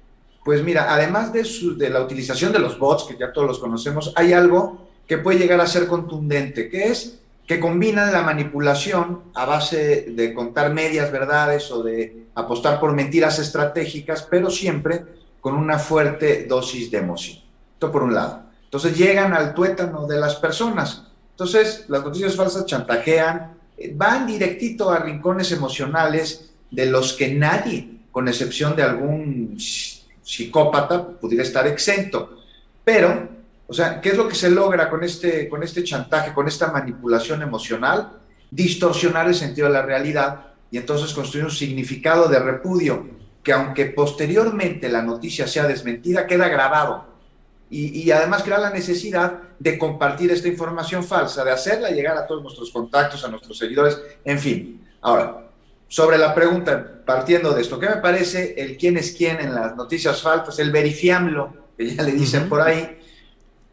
Pues 0.45 0.63
mira, 0.63 0.93
además 0.93 1.33
de, 1.33 1.45
de 1.75 1.89
la 1.89 2.01
utilización 2.01 2.53
de 2.53 2.59
los 2.59 2.79
bots, 2.79 3.03
que 3.03 3.17
ya 3.17 3.33
todos 3.33 3.47
los 3.47 3.59
conocemos, 3.59 4.13
hay 4.15 4.31
algo 4.31 4.87
que 5.05 5.17
puede 5.17 5.37
llegar 5.37 5.59
a 5.59 5.67
ser 5.67 5.87
contundente, 5.87 6.69
que 6.69 6.85
es 6.85 7.19
que 7.45 7.59
combinan 7.59 8.13
la 8.13 8.21
manipulación 8.21 9.23
a 9.33 9.45
base 9.45 10.05
de 10.07 10.33
contar 10.33 10.73
medias 10.73 11.11
verdades 11.11 11.69
o 11.69 11.83
de 11.83 12.27
apostar 12.33 12.79
por 12.79 12.93
mentiras 12.93 13.39
estratégicas, 13.39 14.23
pero 14.23 14.49
siempre 14.49 15.24
con 15.45 15.57
una 15.57 15.77
fuerte 15.77 16.47
dosis 16.49 16.89
de 16.89 16.97
emoción. 16.97 17.37
Esto 17.73 17.91
por 17.91 18.01
un 18.01 18.15
lado. 18.15 18.45
Entonces 18.63 18.97
llegan 18.97 19.31
al 19.31 19.53
tuétano 19.53 20.07
de 20.07 20.17
las 20.17 20.37
personas. 20.37 21.03
Entonces 21.29 21.85
las 21.87 22.03
noticias 22.03 22.35
falsas 22.35 22.65
chantajean, 22.65 23.53
eh, 23.77 23.93
van 23.95 24.25
directito 24.25 24.89
a 24.89 24.97
rincones 24.97 25.51
emocionales 25.51 26.49
de 26.71 26.87
los 26.87 27.13
que 27.13 27.35
nadie, 27.35 27.99
con 28.11 28.27
excepción 28.27 28.75
de 28.75 28.81
algún 28.81 29.55
psicópata, 30.23 31.09
pudiera 31.09 31.43
estar 31.43 31.67
exento. 31.67 32.39
Pero, 32.83 33.29
o 33.67 33.73
sea, 33.75 34.01
¿qué 34.01 34.09
es 34.09 34.17
lo 34.17 34.27
que 34.27 34.33
se 34.33 34.49
logra 34.49 34.89
con 34.89 35.03
este, 35.03 35.47
con 35.47 35.61
este 35.61 35.83
chantaje, 35.83 36.33
con 36.33 36.47
esta 36.47 36.71
manipulación 36.71 37.43
emocional? 37.43 38.13
Distorsionar 38.49 39.27
el 39.27 39.35
sentido 39.35 39.67
de 39.67 39.73
la 39.73 39.83
realidad 39.83 40.55
y 40.71 40.77
entonces 40.77 41.13
construir 41.13 41.45
un 41.45 41.51
significado 41.51 42.27
de 42.29 42.39
repudio 42.39 43.14
que 43.45 43.53
aunque 43.53 43.85
posteriormente 43.85 44.89
la 44.89 45.03
noticia 45.03 45.47
sea 45.47 45.67
desmentida, 45.67 46.25
queda 46.25 46.47
grabado. 46.47 47.05
Y, 47.69 48.01
y, 48.01 48.11
además 48.11 48.41
crea 48.41 48.57
la 48.57 48.71
necesidad 48.71 49.39
de 49.59 49.77
compartir 49.77 50.31
esta 50.31 50.47
información 50.47 51.03
falsa, 51.03 51.43
de 51.43 51.51
hacerla 51.51 51.91
llegar 51.91 52.17
a 52.17 52.25
todos 52.25 52.41
nuestros 52.41 52.71
contactos, 52.71 53.23
a 53.23 53.27
nuestros 53.27 53.57
seguidores, 53.57 54.01
en 54.23 54.39
fin. 54.39 54.87
Ahora, 55.01 55.45
sobre 55.87 56.17
la 56.17 56.33
pregunta, 56.33 57.03
partiendo 57.05 57.53
de 57.53 57.61
esto, 57.61 57.79
¿qué 57.79 57.87
me 57.87 57.97
parece 57.97 58.55
el 58.57 58.77
quién 58.77 58.97
es 58.97 59.11
quién 59.11 59.39
en 59.39 59.53
las 59.53 59.75
noticias 59.75 60.21
falsas, 60.23 60.57
el 60.57 60.71
verifiamlo, 60.71 61.53
que 61.77 61.95
ya 61.95 62.01
le 62.01 62.13
dicen 62.13 62.49
por 62.49 62.61
ahí? 62.61 62.99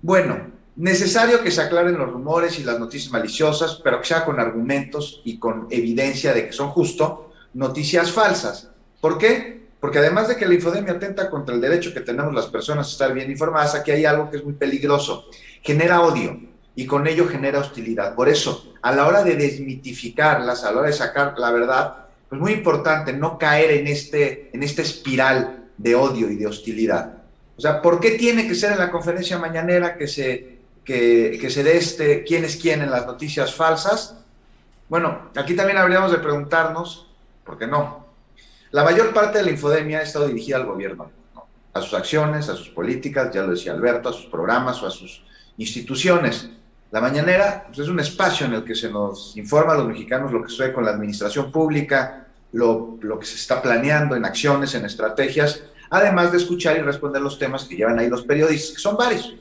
Bueno, 0.02 0.52
necesario 0.76 1.42
que 1.42 1.50
se 1.50 1.62
aclaren 1.62 1.96
los 1.96 2.10
rumores 2.10 2.58
y 2.58 2.64
las 2.64 2.78
noticias 2.78 3.10
maliciosas, 3.10 3.80
pero 3.82 4.00
que 4.00 4.06
sea 4.06 4.26
con 4.26 4.38
argumentos 4.38 5.22
y 5.24 5.38
con 5.38 5.66
evidencia 5.70 6.34
de 6.34 6.46
que 6.46 6.52
son 6.52 6.68
justo 6.68 7.32
noticias 7.54 8.12
falsas. 8.12 8.68
¿Por 9.00 9.16
qué? 9.18 9.61
Porque 9.82 9.98
además 9.98 10.28
de 10.28 10.36
que 10.36 10.46
la 10.46 10.54
infodemia 10.54 10.92
atenta 10.92 11.28
contra 11.28 11.56
el 11.56 11.60
derecho 11.60 11.92
que 11.92 12.02
tenemos 12.02 12.32
las 12.32 12.46
personas 12.46 12.86
a 12.86 12.90
estar 12.92 13.12
bien 13.12 13.28
informadas, 13.28 13.74
aquí 13.74 13.90
hay 13.90 14.04
algo 14.04 14.30
que 14.30 14.36
es 14.36 14.44
muy 14.44 14.52
peligroso. 14.52 15.24
Genera 15.60 16.02
odio 16.02 16.38
y 16.76 16.86
con 16.86 17.04
ello 17.08 17.26
genera 17.26 17.58
hostilidad. 17.58 18.14
Por 18.14 18.28
eso, 18.28 18.74
a 18.80 18.94
la 18.94 19.08
hora 19.08 19.24
de 19.24 19.34
desmitificarlas, 19.34 20.62
a 20.62 20.70
la 20.70 20.78
hora 20.78 20.86
de 20.86 20.92
sacar 20.92 21.34
la 21.36 21.50
verdad, 21.50 21.96
pues 22.28 22.40
muy 22.40 22.52
importante 22.52 23.12
no 23.12 23.36
caer 23.36 23.72
en, 23.72 23.88
este, 23.88 24.50
en 24.52 24.62
esta 24.62 24.82
espiral 24.82 25.64
de 25.76 25.96
odio 25.96 26.30
y 26.30 26.36
de 26.36 26.46
hostilidad. 26.46 27.14
O 27.56 27.60
sea, 27.60 27.82
¿por 27.82 27.98
qué 27.98 28.12
tiene 28.12 28.46
que 28.46 28.54
ser 28.54 28.70
en 28.70 28.78
la 28.78 28.92
conferencia 28.92 29.36
mañanera 29.36 29.96
que 29.96 30.06
se, 30.06 30.58
que, 30.84 31.36
que 31.40 31.50
se 31.50 31.64
dé 31.64 31.76
este 31.76 32.22
quién 32.22 32.44
es 32.44 32.54
quién 32.54 32.82
en 32.82 32.90
las 32.92 33.04
noticias 33.04 33.52
falsas? 33.52 34.16
Bueno, 34.88 35.32
aquí 35.34 35.56
también 35.56 35.78
habríamos 35.78 36.12
de 36.12 36.18
preguntarnos, 36.18 37.08
¿por 37.44 37.58
qué 37.58 37.66
no? 37.66 38.01
La 38.72 38.84
mayor 38.84 39.12
parte 39.12 39.36
de 39.36 39.44
la 39.44 39.50
infodemia 39.50 39.98
ha 39.98 40.02
estado 40.02 40.26
dirigida 40.26 40.56
al 40.56 40.64
gobierno, 40.64 41.10
a 41.74 41.82
sus 41.82 41.92
acciones, 41.92 42.48
a 42.48 42.56
sus 42.56 42.70
políticas, 42.70 43.30
ya 43.30 43.42
lo 43.42 43.50
decía 43.50 43.72
Alberto, 43.72 44.08
a 44.08 44.14
sus 44.14 44.24
programas 44.26 44.82
o 44.82 44.86
a 44.86 44.90
sus 44.90 45.22
instituciones. 45.58 46.48
La 46.90 47.02
mañanera 47.02 47.64
pues, 47.66 47.80
es 47.80 47.88
un 47.88 48.00
espacio 48.00 48.46
en 48.46 48.54
el 48.54 48.64
que 48.64 48.74
se 48.74 48.88
nos 48.88 49.36
informa 49.36 49.74
a 49.74 49.76
los 49.76 49.88
mexicanos 49.88 50.32
lo 50.32 50.42
que 50.42 50.48
sucede 50.48 50.72
con 50.72 50.86
la 50.86 50.92
administración 50.92 51.52
pública, 51.52 52.28
lo, 52.52 52.96
lo 53.02 53.18
que 53.18 53.26
se 53.26 53.36
está 53.36 53.60
planeando 53.60 54.16
en 54.16 54.24
acciones, 54.24 54.74
en 54.74 54.86
estrategias, 54.86 55.64
además 55.90 56.32
de 56.32 56.38
escuchar 56.38 56.78
y 56.78 56.80
responder 56.80 57.20
los 57.20 57.38
temas 57.38 57.64
que 57.64 57.76
llevan 57.76 57.98
ahí 57.98 58.08
los 58.08 58.22
periodistas, 58.22 58.76
que 58.76 58.80
son 58.80 58.96
varios. 58.96 59.34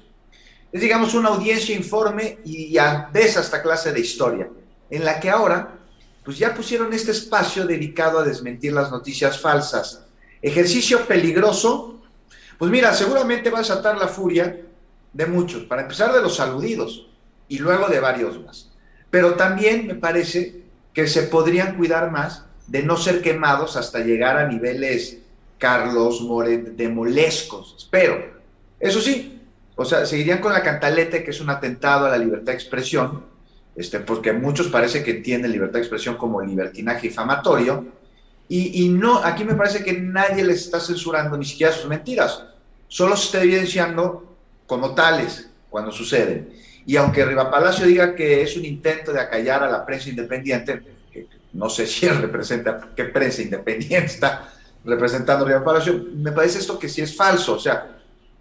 Es, 0.73 0.81
digamos, 0.81 1.13
una 1.13 1.29
audiencia 1.29 1.73
informe 1.73 2.39
y 2.43 2.77
a 2.77 3.09
veces 3.13 3.37
esta 3.37 3.61
clase 3.61 3.93
de 3.93 4.01
historia, 4.01 4.49
en 4.89 5.05
la 5.05 5.21
que 5.21 5.29
ahora 5.29 5.80
pues 6.23 6.37
ya 6.37 6.53
pusieron 6.53 6.93
este 6.93 7.11
espacio 7.11 7.65
dedicado 7.65 8.19
a 8.19 8.23
desmentir 8.23 8.73
las 8.73 8.91
noticias 8.91 9.39
falsas. 9.39 10.05
Ejercicio 10.41 11.05
peligroso, 11.07 12.01
pues 12.57 12.71
mira, 12.71 12.93
seguramente 12.93 13.49
va 13.49 13.59
a 13.59 13.61
desatar 13.61 13.97
la 13.97 14.07
furia 14.07 14.61
de 15.13 15.25
muchos, 15.25 15.63
para 15.63 15.81
empezar 15.81 16.13
de 16.13 16.21
los 16.21 16.39
aludidos 16.39 17.07
y 17.47 17.59
luego 17.59 17.87
de 17.87 17.99
varios 17.99 18.41
más. 18.43 18.71
Pero 19.09 19.33
también 19.33 19.87
me 19.87 19.95
parece 19.95 20.61
que 20.93 21.07
se 21.07 21.23
podrían 21.23 21.75
cuidar 21.75 22.11
más 22.11 22.45
de 22.67 22.83
no 22.83 22.97
ser 22.97 23.21
quemados 23.21 23.75
hasta 23.75 23.99
llegar 23.99 24.37
a 24.37 24.47
niveles 24.47 25.17
Carlos 25.57 26.21
Moret 26.21 26.75
de 26.75 26.89
molescos. 26.89 27.75
Espero. 27.77 28.41
Eso 28.79 29.01
sí, 29.01 29.39
o 29.75 29.85
sea, 29.85 30.05
seguirían 30.05 30.39
con 30.39 30.53
la 30.53 30.63
cantalete, 30.63 31.23
que 31.23 31.31
es 31.31 31.41
un 31.41 31.49
atentado 31.49 32.05
a 32.05 32.09
la 32.09 32.17
libertad 32.17 32.53
de 32.53 32.57
expresión, 32.57 33.25
este, 33.75 33.99
porque 33.99 34.33
muchos 34.33 34.67
parece 34.67 35.03
que 35.03 35.11
entienden 35.11 35.51
libertad 35.51 35.75
de 35.75 35.79
expresión 35.79 36.17
como 36.17 36.41
libertinaje 36.41 37.07
difamatorio, 37.07 37.85
y, 38.47 38.83
y, 38.83 38.89
no, 38.89 39.23
aquí 39.23 39.45
me 39.45 39.55
parece 39.55 39.81
que 39.81 39.93
nadie 39.93 40.43
les 40.43 40.65
está 40.65 40.79
censurando 40.79 41.37
ni 41.37 41.45
siquiera 41.45 41.71
sus 41.71 41.87
mentiras, 41.87 42.43
solo 42.89 43.15
se 43.15 43.25
está 43.25 43.43
evidenciando 43.43 44.35
como 44.67 44.93
tales 44.93 45.49
cuando 45.69 45.91
suceden. 45.91 46.53
Y 46.85 46.97
aunque 46.97 47.23
Riva 47.23 47.49
Palacio 47.49 47.85
diga 47.85 48.13
que 48.13 48.41
es 48.41 48.57
un 48.57 48.65
intento 48.65 49.13
de 49.13 49.21
acallar 49.21 49.63
a 49.63 49.71
la 49.71 49.85
prensa 49.85 50.09
independiente, 50.09 50.81
que 51.11 51.27
no 51.53 51.69
sé 51.69 51.87
si 51.87 52.07
él 52.07 52.21
representa, 52.21 52.89
qué 52.93 53.05
prensa 53.05 53.41
independiente 53.41 54.07
está 54.07 54.51
representando 54.83 55.45
Riva 55.45 55.63
Palacio, 55.63 56.05
me 56.15 56.33
parece 56.33 56.59
esto 56.59 56.77
que 56.77 56.89
sí 56.89 57.01
es 57.01 57.15
falso, 57.15 57.53
o 57.53 57.59
sea, 57.59 57.99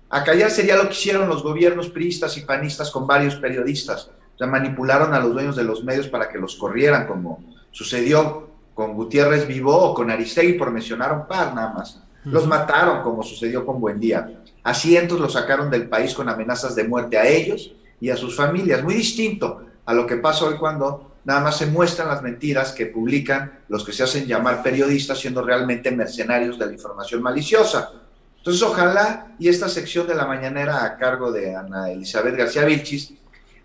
acallar 0.09 0.51
sería 0.51 0.75
lo 0.75 0.89
que 0.89 0.95
hicieron 0.95 1.29
los 1.29 1.45
gobiernos 1.45 1.89
priistas 1.89 2.37
y 2.37 2.41
panistas 2.41 2.91
con 2.91 3.07
varios 3.07 3.37
periodistas 3.37 4.11
sea, 4.41 4.47
manipularon 4.47 5.15
a 5.15 5.21
los 5.21 5.33
dueños 5.33 5.57
de 5.57 5.65
los 5.65 5.85
medios 5.85 6.09
para 6.09 6.29
que 6.29 6.39
los 6.39 6.57
corrieran, 6.57 7.07
como 7.07 7.45
sucedió 7.71 8.49
con 8.75 8.95
Gutiérrez 8.95 9.47
Vivó 9.47 9.77
o 9.91 9.95
con 9.95 10.11
Aristegui, 10.11 10.55
por 10.55 10.71
mencionar 10.71 11.13
un 11.13 11.27
par 11.27 11.55
nada 11.55 11.73
más. 11.73 12.03
Los 12.25 12.47
mataron, 12.47 13.03
como 13.03 13.23
sucedió 13.23 13.65
con 13.65 13.81
Buendía. 13.81 14.43
A 14.63 14.75
cientos 14.75 15.21
los 15.21 15.35
sacaron 15.35 15.71
del 15.71 15.89
país 15.89 16.15
con 16.15 16.29
amenazas 16.29 16.75
de 16.75 16.85
muerte 16.85 17.19
a 17.19 17.27
ellos 17.27 17.73
y 18.01 18.11
a 18.11 18.17
sus 18.17 18.37
familias. 18.37 18.83
Muy 18.83 18.95
distinto 18.95 19.65
a 19.85 19.95
lo 19.95 20.07
que 20.07 20.17
pasa 20.17 20.45
hoy 20.47 20.57
cuando 20.57 21.13
nada 21.25 21.41
más 21.41 21.59
se 21.59 21.67
muestran 21.67 22.09
las 22.09 22.23
mentiras 22.23 22.73
que 22.73 22.87
publican 22.87 23.61
los 23.69 23.85
que 23.85 23.93
se 23.93 24.03
hacen 24.03 24.27
llamar 24.27 24.63
periodistas 24.63 25.19
siendo 25.19 25.43
realmente 25.43 25.91
mercenarios 25.91 26.59
de 26.59 26.67
la 26.67 26.73
información 26.73 27.23
maliciosa. 27.23 27.93
Entonces, 28.39 28.63
ojalá 28.63 29.35
y 29.39 29.49
esta 29.49 29.69
sección 29.69 30.07
de 30.07 30.15
la 30.15 30.27
mañanera 30.27 30.85
a 30.85 30.97
cargo 30.97 31.31
de 31.31 31.55
Ana 31.55 31.91
Elizabeth 31.91 32.37
García 32.37 32.65
Vilchis 32.65 33.15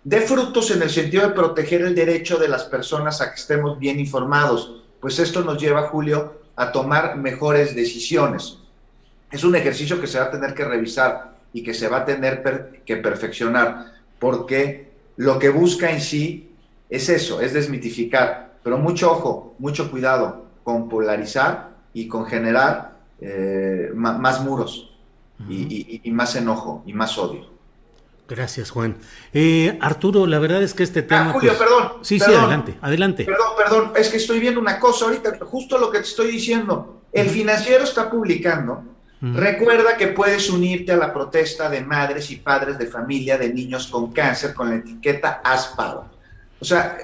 dé 0.06 0.20
frutos 0.20 0.70
en 0.70 0.82
el 0.82 0.90
sentido 0.90 1.26
de 1.26 1.34
proteger 1.34 1.82
el 1.82 1.92
derecho 1.92 2.38
de 2.38 2.46
las 2.46 2.62
personas 2.62 3.20
a 3.20 3.30
que 3.30 3.40
estemos 3.40 3.76
bien 3.76 3.98
informados, 3.98 4.84
pues 5.00 5.18
esto 5.18 5.42
nos 5.42 5.60
lleva, 5.60 5.88
Julio, 5.88 6.42
a 6.54 6.70
tomar 6.70 7.16
mejores 7.16 7.74
decisiones. 7.74 8.58
Es 9.32 9.42
un 9.42 9.56
ejercicio 9.56 10.00
que 10.00 10.06
se 10.06 10.20
va 10.20 10.26
a 10.26 10.30
tener 10.30 10.54
que 10.54 10.64
revisar 10.64 11.34
y 11.52 11.64
que 11.64 11.74
se 11.74 11.88
va 11.88 11.98
a 11.98 12.04
tener 12.04 12.80
que 12.86 12.96
perfeccionar, 12.98 13.94
porque 14.20 14.92
lo 15.16 15.40
que 15.40 15.48
busca 15.48 15.90
en 15.90 16.00
sí 16.00 16.52
es 16.88 17.08
eso, 17.08 17.40
es 17.40 17.52
desmitificar, 17.52 18.52
pero 18.62 18.78
mucho 18.78 19.10
ojo, 19.10 19.56
mucho 19.58 19.90
cuidado 19.90 20.46
con 20.62 20.88
polarizar 20.88 21.70
y 21.92 22.06
con 22.06 22.26
generar 22.26 22.92
eh, 23.20 23.90
más 23.92 24.40
muros 24.40 24.92
y 25.48 26.00
más 26.12 26.36
enojo 26.36 26.84
y 26.86 26.92
más 26.92 27.18
odio. 27.18 27.55
Gracias, 28.28 28.70
Juan. 28.70 28.96
Eh, 29.32 29.78
Arturo, 29.80 30.26
la 30.26 30.38
verdad 30.38 30.62
es 30.62 30.74
que 30.74 30.82
este 30.82 31.02
tema. 31.02 31.30
Ah, 31.30 31.32
Julio, 31.32 31.52
pues, 31.56 31.68
perdón. 31.68 31.92
Sí, 32.02 32.18
sí, 32.18 32.32
adelante, 32.32 32.76
adelante. 32.80 33.24
Perdón, 33.24 33.52
perdón, 33.56 33.92
es 33.96 34.08
que 34.08 34.16
estoy 34.16 34.40
viendo 34.40 34.60
una 34.60 34.80
cosa 34.80 35.04
ahorita, 35.04 35.38
justo 35.44 35.78
lo 35.78 35.90
que 35.90 35.98
te 35.98 36.04
estoy 36.04 36.32
diciendo. 36.32 37.02
El 37.12 37.30
financiero 37.30 37.84
está 37.84 38.10
publicando. 38.10 38.82
Recuerda 39.20 39.96
que 39.96 40.08
puedes 40.08 40.50
unirte 40.50 40.92
a 40.92 40.96
la 40.96 41.12
protesta 41.12 41.70
de 41.70 41.80
madres 41.80 42.30
y 42.30 42.36
padres 42.36 42.78
de 42.78 42.86
familia 42.86 43.38
de 43.38 43.52
niños 43.52 43.86
con 43.86 44.12
cáncer 44.12 44.52
con 44.52 44.68
la 44.68 44.76
etiqueta 44.76 45.40
ASPAO. 45.42 46.10
O 46.60 46.64
sea, 46.64 46.98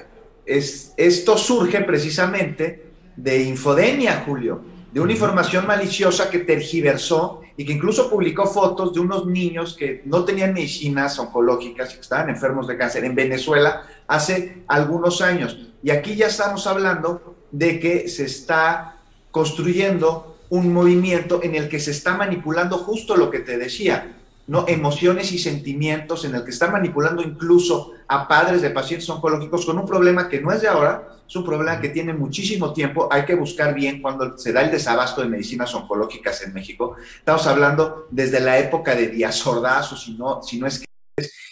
es, 0.45 0.93
esto 0.95 1.37
surge 1.37 1.81
precisamente 1.81 2.91
de 3.15 3.43
infodemia, 3.43 4.23
Julio, 4.25 4.61
de 4.91 4.99
una 4.99 5.11
información 5.11 5.65
maliciosa 5.65 6.29
que 6.29 6.39
tergiversó 6.39 7.41
y 7.55 7.65
que 7.65 7.73
incluso 7.73 8.09
publicó 8.09 8.45
fotos 8.47 8.93
de 8.93 8.99
unos 8.99 9.25
niños 9.25 9.75
que 9.77 10.01
no 10.05 10.25
tenían 10.25 10.53
medicinas 10.53 11.17
oncológicas 11.19 11.91
y 11.91 11.95
que 11.95 12.01
estaban 12.01 12.29
enfermos 12.29 12.67
de 12.67 12.77
cáncer 12.77 13.05
en 13.05 13.15
Venezuela 13.15 13.83
hace 14.07 14.63
algunos 14.67 15.21
años. 15.21 15.57
Y 15.83 15.91
aquí 15.91 16.15
ya 16.15 16.27
estamos 16.27 16.65
hablando 16.65 17.35
de 17.51 17.79
que 17.79 18.09
se 18.09 18.25
está 18.25 18.97
construyendo 19.31 20.37
un 20.49 20.73
movimiento 20.73 21.41
en 21.43 21.55
el 21.55 21.69
que 21.69 21.79
se 21.79 21.91
está 21.91 22.15
manipulando 22.15 22.77
justo 22.77 23.15
lo 23.15 23.29
que 23.31 23.39
te 23.39 23.57
decía, 23.57 24.17
¿no? 24.47 24.65
emociones 24.67 25.31
y 25.31 25.39
sentimientos, 25.39 26.25
en 26.25 26.35
el 26.35 26.43
que 26.43 26.51
está 26.51 26.69
manipulando 26.69 27.21
incluso 27.21 27.91
a 28.07 28.27
padres 28.27 28.61
de 28.61 28.69
pacientes 28.69 29.09
oncológicos 29.09 29.65
con 29.65 29.77
un 29.77 29.85
problema 29.85 30.29
que 30.29 30.41
no 30.41 30.51
es 30.51 30.61
de 30.61 30.67
ahora, 30.67 31.07
es 31.27 31.35
un 31.35 31.45
problema 31.45 31.79
que 31.79 31.89
tiene 31.89 32.13
muchísimo 32.13 32.73
tiempo. 32.73 33.07
Hay 33.11 33.25
que 33.25 33.35
buscar 33.35 33.73
bien 33.73 34.01
cuando 34.01 34.37
se 34.37 34.51
da 34.51 34.61
el 34.61 34.71
desabasto 34.71 35.21
de 35.21 35.29
medicinas 35.29 35.73
oncológicas 35.73 36.41
en 36.43 36.53
México. 36.53 36.95
Estamos 37.17 37.47
hablando 37.47 38.07
desde 38.11 38.39
la 38.39 38.59
época 38.59 38.93
de 38.93 39.07
Díaz 39.07 39.45
Ordaz, 39.47 39.93
o 39.93 39.97
si 39.97 40.13
no, 40.15 40.43
si 40.43 40.59
no 40.59 40.67
es 40.67 40.79
que 40.79 40.85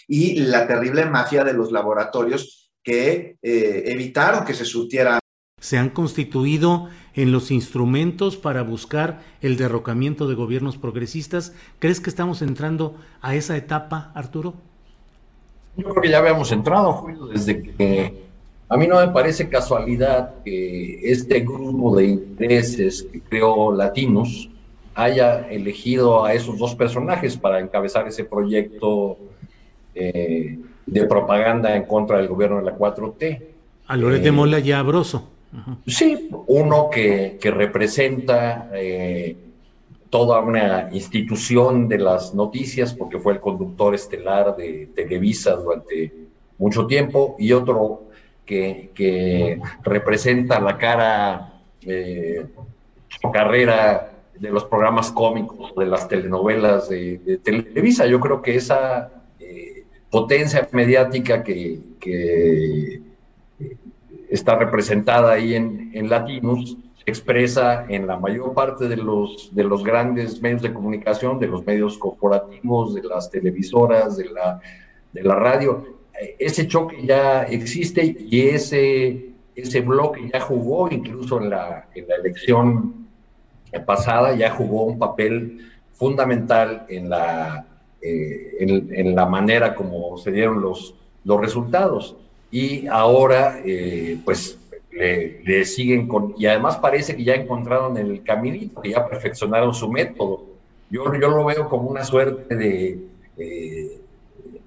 y 0.08 0.40
la 0.40 0.66
terrible 0.66 1.06
mafia 1.06 1.44
de 1.44 1.54
los 1.54 1.72
laboratorios 1.72 2.70
que 2.82 3.36
eh, 3.40 3.82
evitaron 3.86 4.44
que 4.44 4.54
se 4.54 4.64
surtiera. 4.64 5.18
Se 5.60 5.78
han 5.78 5.90
constituido 5.90 6.88
en 7.14 7.32
los 7.32 7.50
instrumentos 7.50 8.36
para 8.36 8.62
buscar 8.62 9.20
el 9.40 9.56
derrocamiento 9.56 10.28
de 10.28 10.34
gobiernos 10.34 10.76
progresistas. 10.76 11.54
¿Crees 11.78 12.00
que 12.00 12.10
estamos 12.10 12.42
entrando 12.42 12.96
a 13.20 13.34
esa 13.34 13.56
etapa, 13.56 14.10
Arturo? 14.14 14.54
Yo 15.76 15.88
creo 15.88 16.02
que 16.02 16.10
ya 16.10 16.18
habíamos 16.18 16.52
entrado, 16.52 16.92
Julio, 16.92 17.26
desde 17.26 17.62
que 17.62 18.22
a 18.68 18.76
mí 18.76 18.86
no 18.86 19.04
me 19.04 19.12
parece 19.12 19.48
casualidad 19.48 20.34
que 20.44 21.00
este 21.10 21.40
grupo 21.40 21.96
de 21.96 22.06
intereses 22.06 23.06
que 23.10 23.20
creó 23.20 23.72
Latinos 23.72 24.48
haya 24.94 25.48
elegido 25.50 26.24
a 26.24 26.34
esos 26.34 26.58
dos 26.58 26.74
personajes 26.74 27.36
para 27.36 27.60
encabezar 27.60 28.06
ese 28.08 28.24
proyecto 28.24 29.18
eh, 29.94 30.58
de 30.86 31.04
propaganda 31.06 31.74
en 31.76 31.84
contra 31.84 32.18
del 32.18 32.28
gobierno 32.28 32.58
de 32.58 32.64
la 32.64 32.76
4T. 32.76 33.42
A 33.86 33.96
Loret 33.96 34.22
de 34.22 34.28
eh, 34.28 34.32
Mola 34.32 34.58
y 34.58 34.72
a 34.72 34.82
Broso. 34.82 35.31
Sí, 35.86 36.30
uno 36.46 36.88
que, 36.90 37.38
representa 37.42 38.70
eh, 38.74 39.36
toda 40.08 40.40
una 40.40 40.88
institución 40.92 41.88
de 41.88 41.98
las 41.98 42.34
noticias, 42.34 42.94
porque 42.94 43.18
fue 43.18 43.34
el 43.34 43.40
conductor 43.40 43.94
estelar 43.94 44.56
de 44.56 44.90
Televisa 44.94 45.56
durante 45.56 46.12
mucho 46.58 46.86
tiempo, 46.86 47.36
y 47.38 47.52
otro 47.52 48.04
que, 48.46 48.90
que 48.94 49.60
representa 49.82 50.60
la 50.60 50.78
cara 50.78 51.60
eh, 51.84 52.46
carrera 53.32 54.12
de 54.38 54.50
los 54.50 54.64
programas 54.64 55.10
cómicos, 55.10 55.74
de 55.76 55.86
las 55.86 56.08
telenovelas 56.08 56.88
de, 56.88 57.40
Televisa. 57.42 58.06
Yo 58.06 58.18
creo 58.20 58.42
que 58.42 58.56
esa 58.56 59.10
eh, 59.38 59.84
potencia 60.10 60.68
mediática 60.72 61.42
que, 61.42 61.78
que, 62.00 63.00
está 64.32 64.56
representada 64.56 65.32
ahí 65.32 65.54
en, 65.54 65.90
en 65.94 66.08
Latinos 66.08 66.76
se 67.04 67.10
expresa 67.10 67.84
en 67.88 68.06
la 68.06 68.16
mayor 68.16 68.54
parte 68.54 68.86
de 68.88 68.96
los, 68.96 69.54
de 69.54 69.64
los 69.64 69.82
grandes 69.82 70.40
medios 70.40 70.62
de 70.62 70.72
comunicación, 70.72 71.38
de 71.38 71.48
los 71.48 71.66
medios 71.66 71.98
corporativos, 71.98 72.94
de 72.94 73.02
las 73.02 73.28
televisoras, 73.30 74.16
de 74.16 74.26
la, 74.26 74.60
de 75.12 75.22
la 75.22 75.34
radio. 75.34 75.84
Ese 76.38 76.68
choque 76.68 77.04
ya 77.04 77.42
existe 77.42 78.16
y 78.18 78.40
ese, 78.42 79.30
ese 79.56 79.80
bloque 79.80 80.30
ya 80.32 80.40
jugó 80.40 80.88
incluso 80.90 81.40
en 81.40 81.50
la, 81.50 81.88
en 81.94 82.06
la 82.06 82.16
elección 82.16 83.08
pasada 83.80 84.34
ya 84.36 84.50
jugó 84.50 84.84
un 84.84 84.98
papel 84.98 85.72
fundamental 85.92 86.84
en 86.88 87.08
la, 87.08 87.66
eh, 88.00 88.56
en, 88.60 89.14
la 89.14 89.26
manera 89.26 89.74
como 89.74 90.16
se 90.18 90.30
dieron 90.30 90.60
los, 90.60 90.94
los 91.24 91.40
resultados. 91.40 92.16
Y 92.52 92.86
ahora, 92.86 93.62
eh, 93.64 94.18
pues, 94.26 94.58
le, 94.90 95.64
siguen 95.64 96.06
con... 96.06 96.34
Y 96.36 96.44
además 96.44 96.76
parece 96.76 97.16
que 97.16 97.24
ya 97.24 97.34
encontraron 97.34 97.96
el 97.96 98.22
caminito, 98.22 98.82
que 98.82 98.90
ya 98.90 99.08
perfeccionaron 99.08 99.72
su 99.72 99.90
método. 99.90 100.44
Yo, 100.90 101.02
yo 101.14 101.30
lo 101.30 101.46
veo 101.46 101.66
como 101.70 101.88
una 101.88 102.04
suerte 102.04 102.54
de 102.54 102.98
eh, 103.38 103.98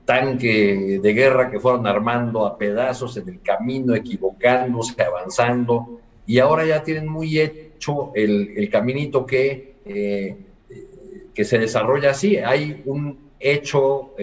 tanque 0.04 1.00
de 1.00 1.13
guerra 1.13 1.52
que 1.52 1.60
fueron 1.60 1.86
armando 1.86 2.48
a 2.48 2.58
pedazos 2.58 3.17
en 3.17 3.30
el 3.30 3.41
camino, 3.43 3.93
equivocándose, 3.93 5.00
avanzando, 5.04 6.00
y 6.26 6.39
ahora 6.39 6.65
ya 6.65 6.82
tienen 6.82 7.08
muy 7.08 7.38
el, 7.38 8.69
caminito 8.71 9.28
que, 9.28 9.76
eh, 9.86 10.38
que 11.36 11.45
se 11.45 11.60
desarrolla 11.60 12.10
así. 12.10 12.38
Hay 12.38 12.82
un 12.88 13.30
hecho 13.39 14.15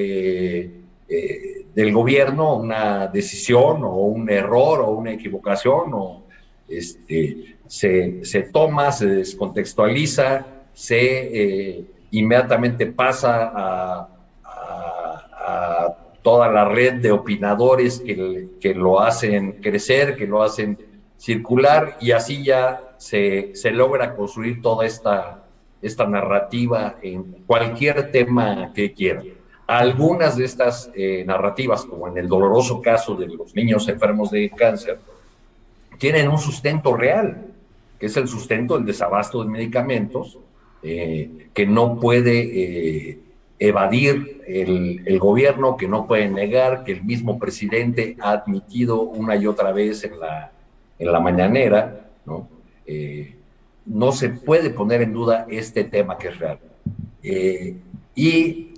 eh, 1.12 1.66
del 1.74 1.92
gobierno, 1.92 2.56
una 2.56 3.06
decisión 3.06 3.84
o 3.84 3.96
un 3.96 4.30
error 4.30 4.80
o 4.80 4.90
una 4.90 5.12
equivocación, 5.12 5.92
o 5.94 6.22
este, 6.68 7.56
se, 7.66 8.24
se 8.24 8.42
toma, 8.42 8.92
se 8.92 9.06
descontextualiza, 9.06 10.46
se 10.72 11.84
inmediatamente 12.10 12.86
pasa 12.86 13.52
a, 13.54 14.08
toda 16.22 16.48
la 16.48 16.64
red 16.64 17.00
de 17.00 17.10
opinadores 17.10 17.98
que, 17.98 18.50
que 18.60 18.74
lo 18.74 19.00
hacen 19.00 19.54
crecer, 19.60 20.14
que 20.14 20.24
lo 20.24 20.40
hacen 20.40 20.78
circular 21.16 21.96
y 22.00 22.12
así 22.12 22.44
ya 22.44 22.94
se, 22.96 23.54
se 23.54 23.70
logra 23.72 24.14
construir 24.14 24.62
toda 24.62 24.86
esta, 24.86 25.42
esta 25.80 26.06
narrativa 26.06 26.96
en 27.02 27.44
cualquier 27.46 28.10
tema 28.10 28.72
que 28.72 28.92
quieran. 28.92 29.41
Algunas 29.66 30.36
de 30.36 30.44
estas 30.44 30.90
eh, 30.94 31.24
narrativas, 31.26 31.84
como 31.84 32.08
en 32.08 32.18
el 32.18 32.28
doloroso 32.28 32.82
caso 32.82 33.14
de 33.14 33.28
los 33.28 33.54
niños 33.54 33.88
enfermos 33.88 34.30
de 34.30 34.50
cáncer, 34.50 34.98
tienen 35.98 36.28
un 36.28 36.38
sustento 36.38 36.94
real, 36.96 37.46
que 37.98 38.06
es 38.06 38.16
el 38.16 38.26
sustento 38.26 38.74
del 38.74 38.84
desabasto 38.84 39.42
de 39.42 39.48
medicamentos, 39.48 40.38
eh, 40.82 41.48
que 41.54 41.64
no 41.64 42.00
puede 42.00 42.40
eh, 43.10 43.18
evadir 43.60 44.42
el, 44.48 45.02
el, 45.06 45.18
gobierno, 45.20 45.76
que 45.76 45.86
no 45.86 46.08
puede 46.08 46.28
negar, 46.28 46.82
que 46.82 46.90
el 46.90 47.04
mismo 47.04 47.38
presidente 47.38 48.16
ha 48.20 48.32
admitido 48.32 49.02
una 49.02 49.36
y 49.36 49.46
otra 49.46 49.70
vez 49.70 50.02
en 50.02 50.18
la, 50.18 50.50
en 50.98 51.12
la 51.12 51.20
mañanera, 51.20 52.08
¿no? 52.26 52.48
Eh, 52.84 53.36
no 53.86 54.10
se 54.10 54.30
puede 54.30 54.70
poner 54.70 55.02
en 55.02 55.12
duda 55.12 55.46
este 55.48 55.84
tema 55.84 56.18
que 56.18 56.28
es 56.28 56.38
real. 56.40 56.58
Y 58.16 58.71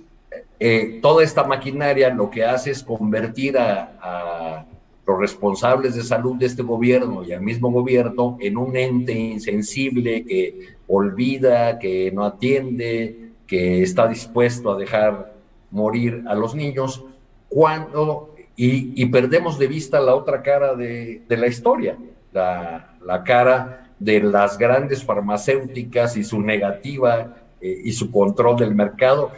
eh, 0.59 0.99
toda 1.01 1.23
esta 1.23 1.43
maquinaria 1.43 2.09
lo 2.09 2.29
que 2.29 2.45
hace 2.45 2.71
es 2.71 2.83
convertir 2.83 3.57
a, 3.57 4.65
los 5.07 5.19
responsables 5.19 5.93
de 5.93 6.01
salud 6.01 6.35
de 6.35 6.47
este 6.47 6.63
gobierno 6.63 7.23
y 7.23 7.31
al 7.31 7.41
mismo 7.41 7.71
gobierno 7.71 8.37
en 8.41 8.57
un 8.57 8.75
ente 8.75 9.13
insensible 9.13 10.25
que 10.25 10.77
olvida, 10.87 11.77
que 11.77 12.11
no 12.11 12.25
atiende, 12.25 13.29
que 13.45 13.83
está 13.83 14.07
dispuesto 14.07 14.71
a 14.71 14.77
dejar 14.79 15.35
morir 15.69 16.23
a 16.27 16.33
los 16.33 16.55
niños, 16.55 17.03
cuando, 17.47 18.33
y, 18.55 19.05
perdemos 19.05 19.59
de 19.59 19.67
vista 19.67 19.99
la 19.99 20.15
otra 20.15 20.41
cara 20.41 20.73
de, 20.73 21.21
la 21.29 21.45
historia, 21.45 21.99
la, 22.33 22.95
la 23.05 23.23
cara 23.23 23.91
de 23.99 24.21
las 24.21 24.57
grandes 24.57 25.03
farmacéuticas 25.03 26.17
y 26.17 26.23
su 26.23 26.41
negativa 26.41 27.35
eh, 27.61 27.81
y 27.85 27.93
su 27.93 28.11
control 28.11 28.57
del 28.57 28.75
mercado. 28.75 29.31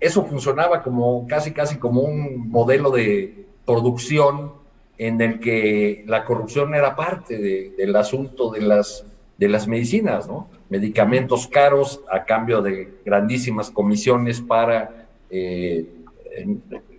Eso 0.00 0.24
funcionaba 0.24 0.82
como 0.82 1.26
casi, 1.26 1.52
casi 1.52 1.78
como 1.78 2.02
un 2.02 2.50
modelo 2.50 2.90
de 2.90 3.46
producción 3.64 4.52
en 4.98 5.20
el 5.20 5.40
que 5.40 6.04
la 6.06 6.24
corrupción 6.24 6.74
era 6.74 6.96
parte 6.96 7.38
del 7.76 7.96
asunto 7.96 8.50
de 8.50 8.62
las, 8.62 9.04
de 9.36 9.48
las 9.48 9.68
medicinas, 9.68 10.26
¿no? 10.26 10.48
Medicamentos 10.68 11.46
caros 11.46 12.00
a 12.10 12.24
cambio 12.24 12.62
de 12.62 13.00
grandísimas 13.04 13.70
comisiones 13.70 14.40
para 14.40 15.06
eh, 15.30 15.86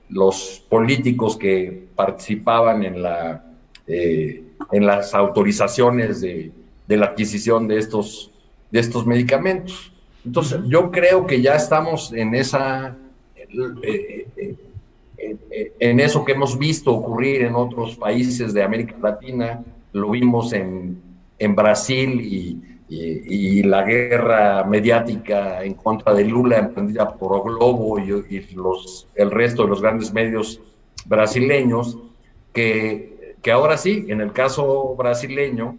los 0.10 0.64
políticos 0.70 1.38
que 1.38 1.88
participaban 1.96 2.84
en, 2.84 3.02
la, 3.02 3.46
eh, 3.88 4.44
en 4.72 4.86
las 4.86 5.14
autorizaciones 5.14 6.22
de, 6.22 6.52
de 6.88 6.98
la 6.98 7.08
adquisición 7.08 7.68
de 7.68 7.78
estos, 7.78 8.32
de 8.72 8.80
estos 8.80 9.06
medicamentos. 9.06 9.92
Entonces, 10.28 10.60
yo 10.68 10.92
creo 10.92 11.26
que 11.26 11.42
ya 11.42 11.56
estamos 11.56 12.12
en 12.12 12.36
esa, 12.36 12.98
eh, 13.38 14.28
eh, 14.36 14.56
eh, 15.18 15.74
en 15.80 16.02
eso 16.02 16.26
que 16.26 16.34
hemos 16.34 16.60
visto 16.60 16.94
ocurrir 16.94 17.44
en 17.44 17.56
otros 17.56 17.96
países 17.96 18.54
de 18.54 18.62
América 18.62 18.96
Latina, 19.02 19.64
lo 19.94 20.12
vimos 20.12 20.52
en, 20.52 21.02
en 21.40 21.56
Brasil 21.56 22.20
y, 22.20 22.62
y, 22.90 23.64
la 23.64 23.84
guerra 23.84 24.66
mediática 24.66 25.64
en 25.64 25.76
contra 25.76 26.14
de 26.14 26.26
Lula 26.26 26.58
emprendida 26.58 27.10
por 27.10 27.42
Globo 27.46 27.98
y, 27.98 28.12
y, 28.30 28.54
los, 28.54 29.08
el 29.16 29.32
resto 29.32 29.64
de 29.64 29.70
los 29.70 29.82
grandes 29.82 30.14
medios 30.14 30.60
brasileños, 31.06 31.98
que, 32.52 33.36
que 33.42 33.52
ahora 33.52 33.78
sí, 33.78 34.06
en 34.10 34.20
el 34.20 34.34
caso 34.34 34.94
brasileño, 34.98 35.78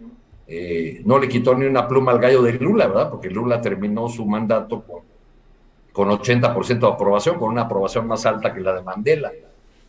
eh, 0.51 1.03
no 1.05 1.19
le 1.19 1.29
quitó 1.29 1.53
ni 1.53 1.67
una 1.67 1.87
pluma 1.87 2.11
al 2.11 2.17
gallo 2.17 2.41
de 2.41 2.53
Lula, 2.53 2.87
¿verdad? 2.87 3.11
Porque 3.11 3.29
Lula 3.29 3.61
terminó 3.61 4.09
su 4.09 4.25
mandato 4.25 4.81
con, 4.81 5.03
con 5.93 6.09
80% 6.09 6.79
de 6.79 6.87
aprobación, 6.87 7.37
con 7.37 7.49
una 7.49 7.61
aprobación 7.61 8.07
más 8.07 8.25
alta 8.25 8.51
que 8.51 8.59
la 8.59 8.73
de 8.73 8.81
Mandela. 8.81 9.31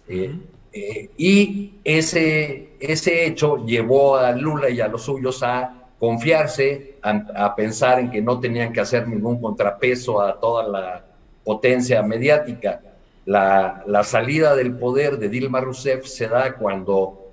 Eh, 0.07 0.35
eh, 0.71 1.11
y 1.17 1.77
ese, 1.83 2.73
ese 2.79 3.25
hecho 3.25 3.65
llevó 3.65 4.19
a 4.19 4.33
Lula 4.33 4.69
y 4.69 4.83
a 4.83 4.89
los 4.89 5.03
suyos 5.03 5.43
a 5.43 5.89
confiarse, 5.99 6.97
a, 7.01 7.57
pensar 7.57 7.99
en 7.99 8.11
que 8.11 8.21
no 8.21 8.39
tenían 8.39 8.71
que 8.71 8.81
hacer 8.81 9.09
ningún 9.09 9.41
contrapeso 9.41 10.21
a 10.21 10.39
toda 10.39 10.69
la 10.69 11.05
potencia 11.43 12.03
mediática. 12.03 12.83
La, 13.25 13.83
la 13.87 14.05
salida 14.05 14.55
del 14.55 14.77
poder 14.77 15.19
de 15.19 15.31
Dilma 15.31 15.63
Rousseff 15.63 16.05
se 16.05 16.29
da 16.29 16.55
cuando 16.55 17.33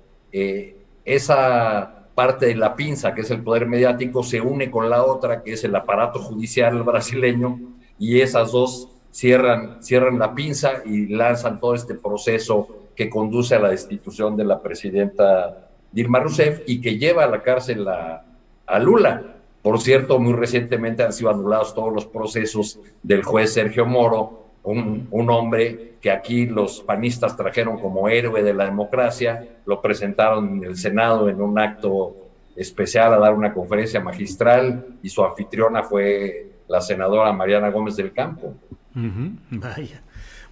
esa 1.04 1.97
parte 2.18 2.46
de 2.46 2.56
la 2.56 2.74
pinza, 2.74 3.14
que 3.14 3.20
es 3.20 3.30
el 3.30 3.44
poder 3.44 3.66
mediático, 3.66 4.24
se 4.24 4.40
une 4.40 4.72
con 4.72 4.90
la 4.90 5.04
otra, 5.04 5.40
que 5.40 5.52
es 5.52 5.62
el 5.62 5.76
aparato 5.76 6.18
judicial 6.18 6.82
brasileño, 6.82 7.60
y 7.96 8.20
esas 8.20 8.50
dos 8.50 8.88
cierran, 9.12 9.80
cierran 9.84 10.18
la 10.18 10.34
pinza 10.34 10.82
y 10.84 11.06
lanzan 11.06 11.60
todo 11.60 11.76
este 11.76 11.94
proceso 11.94 12.88
que 12.96 13.08
conduce 13.08 13.54
a 13.54 13.60
la 13.60 13.68
destitución 13.68 14.36
de 14.36 14.44
la 14.44 14.60
presidenta 14.60 15.68
Dilma 15.92 16.18
Rousseff 16.18 16.62
y 16.66 16.80
que 16.80 16.98
lleva 16.98 17.22
a 17.22 17.28
la 17.28 17.40
cárcel 17.40 17.86
a, 17.86 18.24
a 18.66 18.78
Lula. 18.80 19.36
Por 19.62 19.80
cierto, 19.80 20.18
muy 20.18 20.32
recientemente 20.32 21.04
han 21.04 21.12
sido 21.12 21.30
anulados 21.30 21.72
todos 21.72 21.94
los 21.94 22.06
procesos 22.06 22.80
del 23.00 23.22
juez 23.22 23.52
Sergio 23.52 23.86
Moro, 23.86 24.47
un, 24.70 25.30
hombre 25.30 25.94
que 26.00 26.10
aquí 26.10 26.46
los 26.46 26.80
panistas 26.80 27.36
trajeron 27.36 27.78
como 27.78 28.08
héroe 28.08 28.42
de 28.42 28.54
la 28.54 28.64
democracia, 28.64 29.46
lo 29.66 29.80
presentaron 29.80 30.58
en 30.58 30.64
el 30.64 30.76
Senado 30.76 31.28
en 31.28 31.40
un 31.40 31.58
acto 31.58 32.16
especial 32.56 33.14
a 33.14 33.18
dar 33.18 33.34
una 33.34 33.52
conferencia 33.52 34.00
magistral 34.00 34.86
y 35.02 35.08
su 35.08 35.24
anfitriona 35.24 35.82
fue 35.82 36.52
la 36.68 36.80
senadora 36.80 37.32
Mariana 37.32 37.70
Gómez 37.70 37.96
del 37.96 38.12
Campo. 38.12 38.54
vaya. 38.94 40.02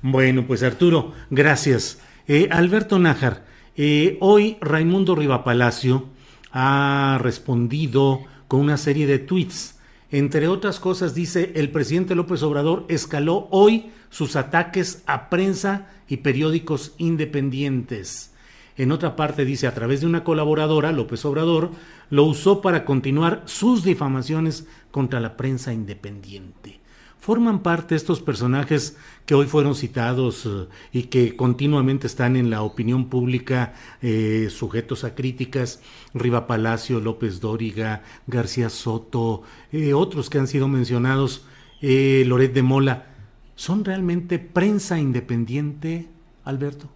Bueno, 0.02 0.46
pues 0.46 0.62
Arturo, 0.62 1.12
gracias. 1.30 2.00
Eh, 2.28 2.48
Alberto 2.50 2.98
Nájar, 2.98 3.44
eh, 3.76 4.16
hoy 4.20 4.56
Raimundo 4.60 5.14
Rivapalacio 5.14 6.04
ha 6.52 7.18
respondido 7.20 8.20
con 8.48 8.60
una 8.60 8.76
serie 8.76 9.06
de 9.06 9.18
tweets 9.18 9.78
Entre 10.10 10.48
otras 10.48 10.80
cosas, 10.80 11.14
dice 11.14 11.52
el 11.56 11.70
presidente 11.70 12.14
López 12.14 12.42
Obrador 12.42 12.84
escaló 12.88 13.48
hoy 13.50 13.90
sus 14.10 14.36
ataques 14.36 15.02
a 15.06 15.28
prensa 15.28 15.88
y 16.08 16.18
periódicos 16.18 16.94
independientes. 16.98 18.32
En 18.76 18.92
otra 18.92 19.16
parte 19.16 19.44
dice, 19.44 19.66
a 19.66 19.74
través 19.74 20.00
de 20.00 20.06
una 20.06 20.22
colaboradora, 20.22 20.92
López 20.92 21.24
Obrador 21.24 21.70
lo 22.10 22.24
usó 22.24 22.60
para 22.60 22.84
continuar 22.84 23.42
sus 23.46 23.82
difamaciones 23.82 24.66
contra 24.90 25.20
la 25.20 25.36
prensa 25.36 25.72
independiente. 25.72 26.80
Forman 27.18 27.64
parte 27.64 27.96
estos 27.96 28.20
personajes 28.20 28.96
que 29.24 29.34
hoy 29.34 29.46
fueron 29.46 29.74
citados 29.74 30.46
eh, 30.46 30.68
y 30.92 31.02
que 31.04 31.34
continuamente 31.34 32.06
están 32.06 32.36
en 32.36 32.50
la 32.50 32.62
opinión 32.62 33.08
pública 33.08 33.74
eh, 34.00 34.46
sujetos 34.48 35.02
a 35.02 35.16
críticas, 35.16 35.80
Riva 36.14 36.46
Palacio, 36.46 37.00
López 37.00 37.40
Dóriga, 37.40 38.04
García 38.28 38.68
Soto, 38.68 39.42
eh, 39.72 39.92
otros 39.92 40.30
que 40.30 40.38
han 40.38 40.46
sido 40.46 40.68
mencionados, 40.68 41.44
Loret 41.80 42.52
de 42.52 42.62
Mola, 42.62 43.15
¿son 43.56 43.84
realmente 43.84 44.38
prensa 44.38 44.98
independiente, 45.00 46.06
Alberto? 46.44 46.88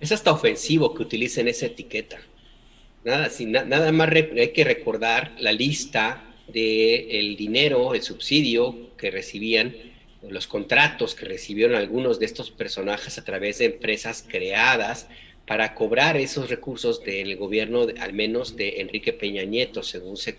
Es 0.00 0.12
hasta 0.12 0.32
ofensivo 0.32 0.92
que 0.94 1.02
utilicen 1.02 1.48
esa 1.48 1.66
etiqueta. 1.66 2.18
Nada, 3.04 3.92
más 3.92 4.10
hay 4.10 4.52
que 4.52 4.64
recordar 4.64 5.36
la 5.38 5.52
lista 5.52 6.24
del 6.48 7.36
dinero, 7.36 7.94
el 7.94 8.02
subsidio 8.02 8.96
que 8.96 9.10
recibían, 9.10 9.74
los 10.28 10.48
contratos 10.48 11.14
que 11.14 11.24
recibieron 11.24 11.76
algunos 11.76 12.18
de 12.18 12.26
estos 12.26 12.50
personajes 12.50 13.16
a 13.16 13.24
través 13.24 13.58
de 13.58 13.66
empresas 13.66 14.24
creadas 14.28 15.06
para 15.46 15.74
cobrar 15.74 16.16
esos 16.16 16.50
recursos 16.50 17.04
del 17.04 17.36
gobierno, 17.36 17.86
al 18.00 18.12
menos 18.12 18.56
de 18.56 18.80
Enrique 18.80 19.12
Peña 19.12 19.44
Nieto, 19.44 19.84
según 19.84 20.16
se, 20.16 20.36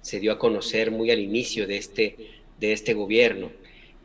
se 0.00 0.20
dio 0.20 0.30
a 0.30 0.38
conocer 0.38 0.92
muy 0.92 1.10
al 1.10 1.18
inicio 1.18 1.66
de 1.66 1.76
este, 1.76 2.16
de 2.60 2.72
este 2.72 2.94
gobierno. 2.94 3.50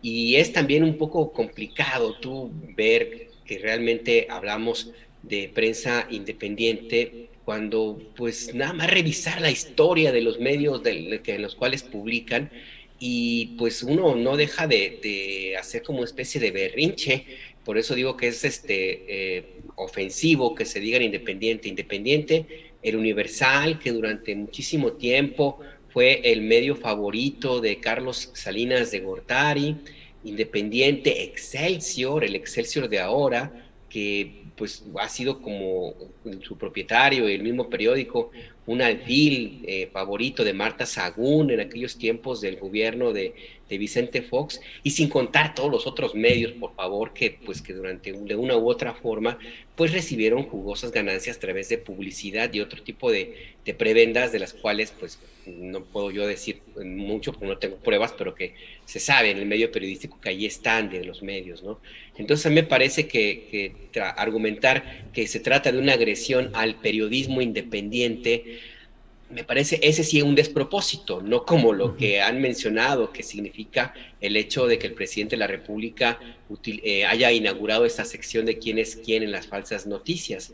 Y 0.02 0.36
es 0.36 0.52
también 0.52 0.84
un 0.84 0.98
poco 0.98 1.32
complicado 1.32 2.16
tú 2.20 2.52
ver 2.76 3.30
que 3.46 3.60
realmente 3.60 4.28
hablamos 4.30 4.92
de 5.24 5.52
prensa 5.54 6.08
independiente 6.10 7.30
cuando 7.46 8.00
pues 8.16 8.54
nada 8.54 8.74
más 8.74 8.90
revisar 8.90 9.42
la 9.42 9.52
historia 9.52 10.12
de 10.12 10.22
los 10.22 10.40
medios 10.40 10.82
de, 10.84 11.22
en 11.26 11.42
los 11.42 11.56
cuales 11.56 11.84
publican 11.84 12.52
y 13.00 13.56
pues 13.58 13.84
uno 13.84 14.16
no 14.16 14.38
deja 14.38 14.68
de, 14.68 15.56
hacer 15.60 15.82
como 15.82 16.04
especie 16.04 16.40
de 16.40 16.52
berrinche, 16.52 17.26
por 17.66 17.78
eso 17.78 17.96
digo 17.96 18.16
que 18.16 18.28
es 18.28 18.44
este 18.44 19.38
eh, 19.38 19.46
ofensivo 19.76 20.54
que 20.56 20.66
se 20.66 20.80
digan 20.80 21.02
independiente, 21.02 21.68
independiente, 21.68 22.46
el 22.82 22.96
Universal 22.96 23.80
que 23.80 23.92
durante 23.92 24.36
muchísimo 24.36 24.94
tiempo 24.94 25.60
fue 25.94 26.22
el 26.32 26.42
medio 26.42 26.76
favorito 26.76 27.62
de 27.62 27.80
Carlos 27.80 28.32
Salinas 28.34 28.92
de 28.92 29.00
Gortari, 29.00 29.78
Independiente, 30.24 31.24
Excelsior, 31.24 32.24
el 32.24 32.36
Excelsior 32.36 32.88
de 32.90 33.00
ahora, 33.00 33.52
que 33.90 34.44
pues 34.56 34.84
ha 35.00 35.10
sido 35.10 35.42
como 35.42 35.96
su 36.42 36.58
propietario 36.58 37.30
y 37.30 37.34
el 37.34 37.44
mismo 37.44 37.70
periódico, 37.70 38.32
un 38.68 38.82
alfil 38.82 39.64
eh, 39.68 39.90
favorito 39.92 40.44
de 40.44 40.54
Marta 40.54 40.86
Sagún 40.86 41.50
en 41.52 41.60
aquellos 41.60 41.98
tiempos 41.98 42.42
del 42.42 42.58
gobierno 42.58 43.12
de, 43.12 43.34
Vicente 43.72 44.22
Fox, 44.22 44.60
y 44.84 44.90
sin 44.90 45.08
contar 45.08 45.56
todos 45.56 45.72
los 45.72 45.88
otros 45.88 46.14
medios, 46.14 46.52
por 46.52 46.76
favor, 46.76 47.14
que 47.14 47.40
pues 47.46 47.62
que 47.62 47.72
durante 47.72 48.12
de 48.12 48.36
una 48.36 48.58
u 48.58 48.70
otra 48.70 48.94
forma, 48.94 49.40
pues 49.78 49.94
recibieron 49.94 50.44
jugosas 50.44 50.92
ganancias 50.92 51.38
a 51.38 51.40
través 51.40 51.70
de 51.70 51.78
publicidad 51.78 52.54
y 52.54 52.60
otro 52.60 52.84
tipo 52.84 53.10
de, 53.10 53.54
de 53.64 53.74
prebendas 53.74 54.34
de 54.34 54.40
las 54.40 54.54
cuales 54.54 54.94
pues 55.00 55.20
no 55.46 55.86
puedo 55.86 56.12
yo 56.12 56.28
decir 56.28 56.62
mucho 56.84 57.32
porque 57.32 57.48
no 57.48 57.58
tengo 57.58 57.78
pruebas, 57.78 58.14
pero 58.18 58.36
que 58.36 58.56
se 58.86 59.00
sabe 59.00 59.32
en 59.32 59.38
el 59.38 59.46
medio 59.46 59.72
periodístico 59.72 60.20
que 60.20 60.30
ahí 60.30 60.46
están 60.46 60.90
de 60.90 61.06
los 61.06 61.24
medios, 61.24 61.64
¿no? 61.64 61.80
Entonces 62.18 62.46
a 62.46 62.50
mí 62.50 62.56
me 62.56 62.64
parece 62.64 63.08
que, 63.08 63.74
que 63.92 64.02
argumentar 64.02 65.10
que 65.14 65.28
se 65.28 65.40
trata 65.40 65.72
de 65.72 65.80
una 65.80 65.94
agresión 65.94 66.11
al 66.54 66.76
periodismo 66.76 67.42
independiente, 67.42 68.60
me 69.34 69.44
parece 69.44 69.80
ese 69.82 70.04
sí 70.04 70.18
es 70.18 70.24
un 70.24 70.36
despropósito, 70.36 71.22
no 71.22 71.46
como 71.46 71.74
lo 71.74 71.96
que 71.96 72.22
han 72.22 72.42
mencionado, 72.42 73.12
que 73.12 73.24
significa 73.24 73.94
el 74.20 74.36
hecho 74.36 74.68
de 74.68 74.78
que 74.78 74.88
el 74.88 74.94
presidente 74.94 75.36
de 75.36 75.40
la 75.40 75.48
República 75.48 76.20
eh, 76.66 77.06
haya 77.06 77.32
inaugurado 77.32 77.86
esta 77.86 78.06
sección 78.06 78.46
de 78.46 78.58
quién 78.58 78.78
es 78.78 78.98
quién 78.98 79.24
en 79.24 79.32
las 79.32 79.48
falsas 79.48 79.88
noticias. 79.88 80.54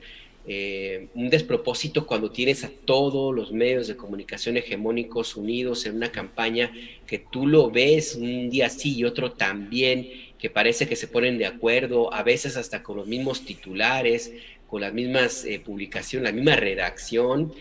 Eh, 0.49 1.07
un 1.13 1.29
despropósito 1.29 2.07
cuando 2.07 2.31
tienes 2.31 2.63
a 2.63 2.71
todos 2.85 3.35
los 3.35 3.51
medios 3.51 3.87
de 3.87 3.97
comunicación 3.97 4.55
hegemónicos 4.55 5.35
unidos 5.35 5.85
en 5.85 5.97
una 5.97 6.09
campaña 6.09 6.71
que 7.05 7.19
tú 7.19 7.47
lo 7.47 7.69
ves 7.69 8.15
un 8.15 8.49
día 8.49 8.69
sí 8.69 8.95
y 8.95 9.03
otro 9.03 9.33
también, 9.33 10.09
que 10.39 10.49
parece 10.49 10.87
que 10.87 10.95
se 10.95 11.07
ponen 11.07 11.37
de 11.37 11.47
acuerdo, 11.47 12.13
a 12.13 12.23
veces 12.23 12.55
hasta 12.55 12.81
con 12.81 12.95
los 12.95 13.07
mismos 13.07 13.43
titulares, 13.43 14.31
con 14.67 14.81
las 14.81 14.93
mismas 14.93 15.45
eh, 15.45 15.59
publicaciones, 15.59 16.31
la 16.31 16.35
misma 16.35 16.55
redacción, 16.55 17.53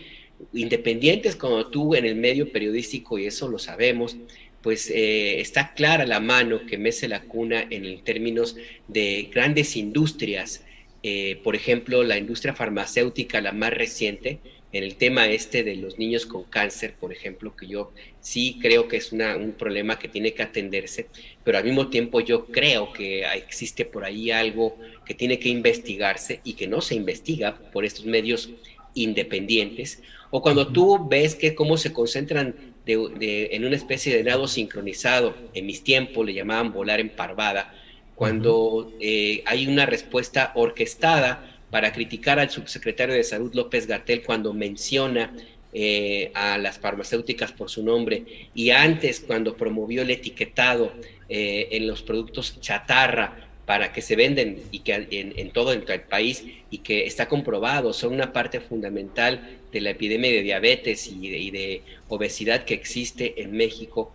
independientes 0.53 1.35
como 1.35 1.67
tú 1.67 1.95
en 1.95 2.05
el 2.05 2.15
medio 2.15 2.51
periodístico, 2.51 3.17
y 3.17 3.25
eso 3.25 3.47
lo 3.47 3.59
sabemos, 3.59 4.17
pues 4.61 4.89
eh, 4.89 5.39
está 5.39 5.73
clara 5.73 6.05
la 6.05 6.19
mano 6.19 6.65
que 6.65 6.77
mece 6.77 7.07
la 7.07 7.21
cuna 7.21 7.65
en 7.69 8.03
términos 8.03 8.57
de 8.87 9.29
grandes 9.31 9.75
industrias 9.75 10.63
eh, 11.03 11.39
por 11.43 11.55
ejemplo, 11.55 12.03
la 12.03 12.17
industria 12.17 12.53
farmacéutica, 12.53 13.39
la 13.39 13.51
más 13.51 13.71
reciente, 13.71 14.39
en 14.73 14.83
el 14.83 14.95
tema 14.95 15.27
este 15.27 15.63
de 15.63 15.75
los 15.75 15.97
niños 15.97 16.25
con 16.25 16.43
cáncer, 16.43 16.93
por 16.99 17.13
ejemplo, 17.13 17.55
que 17.55 17.67
yo 17.67 17.91
sí 18.19 18.57
creo 18.61 18.87
que 18.87 18.97
es 18.97 19.11
un 19.11 19.55
problema 19.57 19.97
que 19.97 20.09
tiene 20.09 20.33
que 20.33 20.43
atenderse, 20.43 21.07
pero 21.43 21.57
al 21.57 21.63
mismo 21.63 21.87
tiempo 21.87 22.19
yo 22.19 22.47
creo 22.47 22.91
que 22.91 23.25
existe 23.25 23.85
por 23.85 24.03
ahí 24.03 24.29
algo 24.29 24.77
que 25.05 25.13
tiene 25.13 25.39
que 25.39 25.49
investigarse 25.49 26.41
y 26.43 26.53
que 26.53 26.67
no 26.67 26.81
se 26.81 26.95
investiga 26.95 27.57
por 27.71 27.85
estos 27.85 28.05
medios 28.05 28.49
independientes, 28.93 30.01
o 30.31 30.41
cuando 30.41 30.67
tú 30.67 31.07
ves 31.07 31.35
que 31.35 31.55
cómo 31.55 31.77
se 31.77 31.93
concentran 31.93 32.55
en 32.85 33.65
una 33.65 33.75
especie 33.75 34.15
de 34.15 34.23
nado 34.23 34.47
sincronizado, 34.47 35.35
en 35.53 35.65
mis 35.65 35.83
tiempos 35.83 36.25
le 36.25 36.33
llamaban 36.33 36.73
volar 36.73 36.99
en 36.99 37.09
parvada, 37.09 37.73
cuando 38.15 38.91
eh, 38.99 39.43
hay 39.45 39.67
una 39.67 39.85
respuesta 39.85 40.51
orquestada 40.55 41.56
para 41.69 41.91
criticar 41.91 42.39
al 42.39 42.49
subsecretario 42.49 43.15
de 43.15 43.23
Salud 43.23 43.53
López 43.53 43.87
Gatel 43.87 44.23
cuando 44.23 44.53
menciona 44.53 45.33
eh, 45.73 46.31
a 46.33 46.57
las 46.57 46.79
farmacéuticas 46.79 47.51
por 47.51 47.69
su 47.69 47.83
nombre 47.83 48.23
y 48.55 48.69
antes 48.69 49.19
cuando 49.19 49.57
promovió 49.57 50.01
el 50.01 50.11
etiquetado 50.11 50.93
eh, 51.29 51.67
en 51.71 51.87
los 51.87 52.01
productos 52.01 52.59
chatarra 52.61 53.49
para 53.65 53.91
que 53.91 54.01
se 54.01 54.15
venden 54.15 54.63
y 54.71 54.79
que 54.79 55.07
en, 55.11 55.51
todo 55.51 55.73
el 55.73 55.83
país 55.83 56.45
y 56.71 56.77
que 56.77 57.05
está 57.05 57.27
comprobado 57.27 57.91
son 57.91 58.13
una 58.13 58.31
parte 58.31 58.61
fundamental 58.61 59.59
de 59.73 59.81
la 59.81 59.89
epidemia 59.89 60.31
de 60.31 60.41
diabetes 60.41 61.05
y 61.07 61.51
de 61.51 61.81
obesidad 62.07 62.63
que 62.63 62.73
existe 62.73 63.41
en 63.41 63.51
México, 63.51 64.13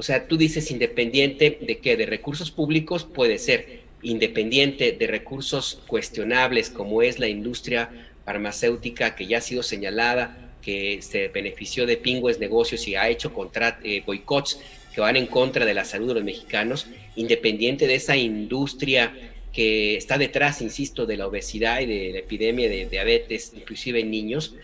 o 0.00 0.02
sea, 0.02 0.26
tú 0.26 0.38
dices 0.38 0.70
independiente 0.70 1.58
de 1.60 1.76
qué, 1.76 1.94
de 1.94 2.06
recursos 2.06 2.50
públicos 2.50 3.04
puede 3.04 3.36
ser, 3.36 3.80
independiente 4.02 4.92
de 4.92 5.06
recursos 5.06 5.82
cuestionables 5.86 6.70
como 6.70 7.02
es 7.02 7.18
la 7.18 7.28
industria 7.28 7.90
farmacéutica 8.24 9.14
que 9.14 9.26
ya 9.26 9.38
ha 9.38 9.40
sido 9.40 9.62
señalada, 9.62 10.52
que 10.62 11.00
se 11.02 11.28
benefició 11.28 11.86
de 11.86 11.96
pingües 11.96 12.38
negocios 12.38 12.86
y 12.86 12.94
ha 12.94 13.08
hecho 13.08 13.32
eh, 13.82 14.02
boicots 14.04 14.60
que 14.94 15.00
van 15.00 15.16
en 15.16 15.26
contra 15.26 15.64
de 15.64 15.74
la 15.74 15.84
salud 15.84 16.08
de 16.08 16.14
los 16.14 16.24
mexicanos, 16.24 16.86
independiente 17.16 17.86
de 17.86 17.94
esa 17.94 18.16
industria 18.16 19.12
que 19.52 19.96
está 19.96 20.18
detrás, 20.18 20.60
insisto, 20.62 21.06
de 21.06 21.16
la 21.16 21.26
obesidad 21.26 21.80
y 21.80 21.86
de 21.86 22.12
la 22.12 22.18
epidemia 22.20 22.68
de 22.68 22.86
diabetes, 22.86 23.52
inclusive 23.56 24.00
en 24.00 24.10
niños, 24.10 24.54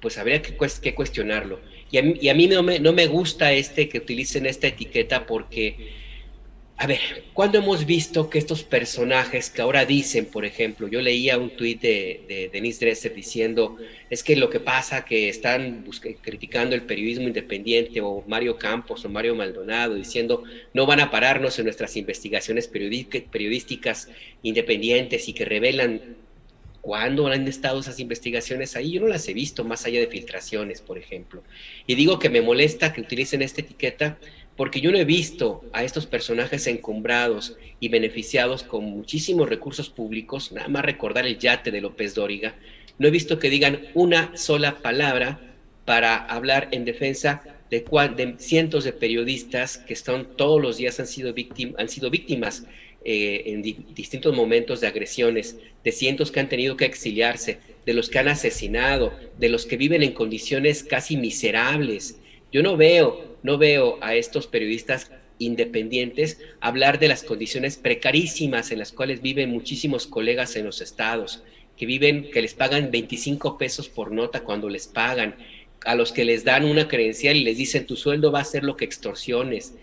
pues 0.00 0.18
habría 0.18 0.42
que, 0.42 0.56
que 0.82 0.94
cuestionarlo. 0.94 1.60
Y 1.90 2.28
a 2.28 2.34
mí, 2.34 2.48
no, 2.48 2.62
me, 2.62 2.80
no 2.80 2.92
me 2.92 3.06
gusta 3.06 3.52
este 3.52 3.88
que 3.88 3.98
utilicen 3.98 4.46
esta 4.46 4.66
etiqueta 4.66 5.26
porque, 5.26 5.76
a 6.76 6.88
ver, 6.88 6.98
¿cuándo 7.34 7.58
hemos 7.58 7.86
visto 7.86 8.28
que 8.28 8.38
estos 8.38 8.64
personajes 8.64 9.48
que 9.48 9.62
ahora 9.62 9.84
dicen, 9.84 10.26
por 10.26 10.44
ejemplo, 10.44 10.88
yo 10.88 11.00
leía 11.00 11.38
un 11.38 11.50
tuit 11.50 11.80
de, 11.80 12.50
Denise 12.52 12.84
Dresser 12.84 13.14
diciendo, 13.14 13.76
es 14.10 14.24
que 14.24 14.34
lo 14.34 14.50
que 14.50 14.58
pasa 14.58 15.04
que 15.04 15.28
están 15.28 15.84
criticando 16.20 16.74
el 16.74 16.82
periodismo 16.82 17.28
independiente 17.28 18.00
o 18.00 18.24
Mario 18.26 18.58
Campos 18.58 19.04
o 19.04 19.08
Mario 19.08 19.36
Maldonado 19.36 19.94
diciendo, 19.94 20.42
no 20.72 20.84
van 20.84 20.98
a 20.98 21.12
pararnos 21.12 21.58
en 21.60 21.66
nuestras 21.66 21.96
investigaciones 21.96 22.66
periodísticas 22.66 24.08
independientes 24.42 25.28
y 25.28 25.32
que 25.32 25.44
revelan 25.44 26.24
¿Cuándo 26.84 27.28
han 27.28 27.48
estado 27.48 27.80
esas 27.80 27.98
investigaciones 27.98 28.76
ahí? 28.76 28.90
Yo 28.90 29.00
no 29.00 29.06
las 29.06 29.26
he 29.26 29.32
visto 29.32 29.64
más 29.64 29.86
allá 29.86 30.00
de 30.00 30.06
filtraciones, 30.06 30.82
por 30.82 30.98
ejemplo. 30.98 31.42
Y 31.86 31.94
digo 31.94 32.18
que 32.18 32.28
me 32.28 32.42
molesta 32.42 32.92
que 32.92 33.00
utilicen 33.00 33.40
esta 33.40 33.62
etiqueta 33.62 34.18
porque 34.56 34.80
yo 34.80 34.92
no 34.92 34.98
he 34.98 35.04
visto 35.04 35.64
a 35.72 35.84
estos 35.84 36.06
personajes 36.06 36.66
encumbrados 36.66 37.56
y 37.80 37.88
beneficiados 37.88 38.62
con 38.62 38.84
muchísimos 38.84 39.48
recursos 39.48 39.90
públicos, 39.90 40.52
nada 40.52 40.68
más 40.68 40.84
recordar 40.84 41.26
el 41.26 41.38
yate 41.38 41.70
de 41.70 41.80
López 41.80 42.14
Dóriga, 42.14 42.54
no 42.98 43.08
he 43.08 43.10
visto 43.10 43.38
que 43.38 43.50
digan 43.50 43.88
una 43.94 44.36
sola 44.36 44.76
palabra 44.78 45.40
para 45.84 46.16
hablar 46.16 46.68
en 46.70 46.84
defensa 46.84 47.42
de, 47.70 48.34
cientos 48.38 48.84
de 48.84 48.92
periodistas 48.92 49.78
que 49.78 49.94
están 49.94 50.36
todos 50.36 50.62
los 50.62 50.76
días 50.76 51.00
han 51.00 51.06
sido, 51.06 51.34
han 51.76 51.88
sido 51.88 52.10
víctimas 52.10 52.64
eh, 53.04 53.42
en 53.46 53.62
distintos 53.94 54.34
momentos 54.34 54.80
de 54.80 54.86
agresiones, 54.86 55.58
de 55.82 55.92
cientos 55.92 56.30
que 56.30 56.40
han 56.40 56.48
tenido 56.48 56.76
que 56.76 56.84
exiliarse, 56.84 57.58
de 57.84 57.92
los 57.92 58.08
que 58.08 58.18
han 58.18 58.28
asesinado, 58.28 59.12
de 59.38 59.48
los 59.48 59.66
que 59.66 59.76
viven 59.76 60.02
en 60.02 60.12
condiciones 60.12 60.84
casi 60.84 61.16
miserables. 61.16 62.18
Yo 62.50 62.62
no 62.62 62.76
veo, 62.76 63.33
no 63.44 63.58
veo 63.58 63.98
a 64.00 64.16
estos 64.16 64.48
periodistas 64.48 65.12
independientes 65.38 66.38
hablar 66.60 66.98
de 66.98 67.08
las 67.08 67.22
condiciones 67.22 67.76
precarísimas 67.76 68.72
en 68.72 68.78
las 68.78 68.90
cuales 68.90 69.20
viven 69.20 69.50
muchísimos 69.50 70.06
colegas 70.06 70.56
en 70.56 70.64
los 70.64 70.80
estados, 70.80 71.44
que 71.76 71.84
viven, 71.84 72.30
que 72.30 72.40
les 72.40 72.54
pagan 72.54 72.90
25 72.90 73.58
pesos 73.58 73.88
por 73.88 74.10
nota 74.12 74.40
cuando 74.40 74.70
les 74.70 74.86
pagan, 74.86 75.36
a 75.84 75.94
los 75.94 76.10
que 76.10 76.24
les 76.24 76.44
dan 76.44 76.64
una 76.64 76.88
credencial 76.88 77.36
y 77.36 77.44
les 77.44 77.58
dicen 77.58 77.86
tu 77.86 77.96
sueldo 77.96 78.32
va 78.32 78.40
a 78.40 78.44
ser 78.44 78.64
lo 78.64 78.78
que 78.78 78.86
extorsiones, 78.86 79.74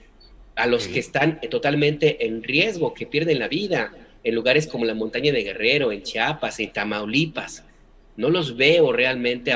a 0.55 0.65
los 0.65 0.87
que 0.87 0.99
están 0.99 1.39
totalmente 1.51 2.25
en 2.25 2.41
riesgo, 2.41 2.95
que 2.95 3.05
pierden 3.05 3.37
la 3.37 3.47
vida 3.47 3.93
en 4.23 4.33
lugares 4.33 4.65
como 4.65 4.85
la 4.85 4.95
montaña 4.95 5.31
de 5.31 5.43
Guerrero, 5.43 5.91
en 5.91 6.01
Chiapas, 6.01 6.59
en 6.59 6.73
Tamaulipas. 6.73 7.63
No 8.17 8.31
los 8.31 8.57
veo 8.57 8.91
realmente 8.91 9.53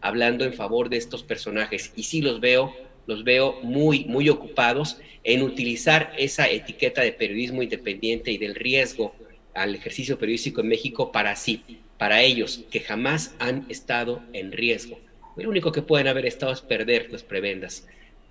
hablando 0.00 0.44
en 0.44 0.54
favor 0.54 0.88
de 0.88 0.98
estos 0.98 1.24
personajes 1.24 1.92
y 1.96 2.04
sí 2.04 2.22
los 2.22 2.40
veo, 2.40 2.72
los 3.06 3.24
veo 3.24 3.60
muy, 3.62 4.04
muy 4.04 4.28
ocupados 4.28 4.98
en 5.24 5.42
utilizar 5.42 6.12
esa 6.18 6.48
etiqueta 6.48 7.02
de 7.02 7.12
periodismo 7.12 7.62
independiente 7.62 8.30
y 8.30 8.38
del 8.38 8.54
riesgo 8.54 9.14
al 9.54 9.74
ejercicio 9.74 10.18
periodístico 10.18 10.60
en 10.60 10.68
México 10.68 11.12
para 11.12 11.36
sí, 11.36 11.62
para 11.98 12.22
ellos, 12.22 12.64
que 12.70 12.80
jamás 12.80 13.34
han 13.38 13.66
estado 13.68 14.22
en 14.32 14.52
riesgo. 14.52 14.98
Lo 15.36 15.48
único 15.48 15.72
que 15.72 15.82
pueden 15.82 16.08
haber 16.08 16.26
estado 16.26 16.52
es 16.52 16.60
perder 16.60 17.08
las 17.10 17.22
prebendas. 17.22 17.86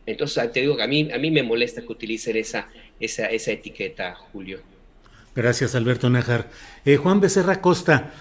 Entonces, 0.05 0.51
te 0.51 0.62
digo 0.62 0.75
que 0.75 0.84
a 0.84 0.88
mí, 0.88 1.10
a 1.12 1.17
mí 1.17 1.31
me 1.31 1.43
molesta 1.43 1.81
que 1.81 1.91
utilicen 1.91 2.38
esa, 2.38 2.69
esa, 2.99 3.27
esa 3.27 3.51
etiqueta, 3.51 4.15
Julio. 4.15 4.60
Gracias, 5.36 5.75
Alberto 5.75 6.10
Nájar. 6.10 6.49
Eh, 6.86 6.97
Juan 6.97 7.21
Becerra 7.21 7.62
Costa, 7.62 8.12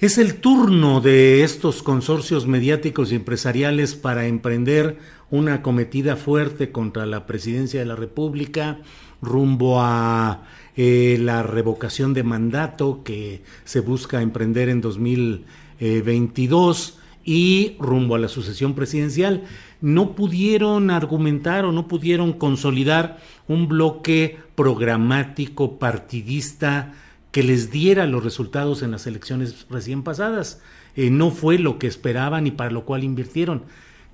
es 0.00 0.16
el 0.16 0.36
turno 0.36 1.00
de 1.00 1.42
estos 1.42 1.82
consorcios 1.82 2.46
mediáticos 2.46 3.12
y 3.12 3.16
empresariales 3.16 3.94
para 3.94 4.26
emprender 4.26 4.96
una 5.30 5.54
acometida 5.54 6.16
fuerte 6.16 6.72
contra 6.72 7.06
la 7.06 7.26
presidencia 7.26 7.80
de 7.80 7.86
la 7.86 7.96
República 7.96 8.78
rumbo 9.20 9.80
a 9.80 10.44
eh, 10.76 11.18
la 11.20 11.42
revocación 11.42 12.14
de 12.14 12.22
mandato 12.22 13.02
que 13.04 13.42
se 13.64 13.80
busca 13.80 14.22
emprender 14.22 14.68
en 14.68 14.80
2022 14.80 16.98
y 17.24 17.76
rumbo 17.78 18.14
a 18.14 18.18
la 18.18 18.28
sucesión 18.28 18.74
presidencial, 18.74 19.44
no 19.80 20.14
pudieron 20.14 20.90
argumentar 20.90 21.64
o 21.64 21.72
no 21.72 21.88
pudieron 21.88 22.32
consolidar 22.32 23.18
un 23.48 23.68
bloque 23.68 24.38
programático 24.54 25.78
partidista 25.78 26.94
que 27.30 27.42
les 27.42 27.70
diera 27.70 28.06
los 28.06 28.24
resultados 28.24 28.82
en 28.82 28.92
las 28.92 29.06
elecciones 29.06 29.66
recién 29.68 30.02
pasadas. 30.02 30.62
Eh, 30.96 31.10
no 31.10 31.30
fue 31.30 31.58
lo 31.58 31.78
que 31.78 31.86
esperaban 31.86 32.46
y 32.46 32.50
para 32.50 32.70
lo 32.70 32.84
cual 32.84 33.04
invirtieron. 33.04 33.64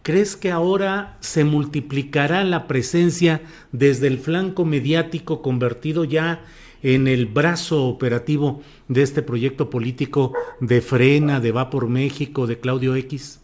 ¿Crees 0.04 0.36
que 0.36 0.50
ahora 0.50 1.16
se 1.20 1.44
multiplicará 1.44 2.44
la 2.44 2.66
presencia 2.66 3.40
desde 3.72 4.06
el 4.06 4.18
flanco 4.18 4.66
mediático 4.66 5.40
convertido 5.40 6.04
ya 6.04 6.44
en 6.82 7.08
el 7.08 7.24
brazo 7.24 7.86
operativo 7.86 8.60
de 8.86 9.00
este 9.00 9.22
proyecto 9.22 9.70
político 9.70 10.34
de 10.60 10.82
Frena, 10.82 11.40
de 11.40 11.52
Va 11.52 11.70
por 11.70 11.88
México, 11.88 12.46
de 12.46 12.60
Claudio 12.60 12.94
X? 12.96 13.40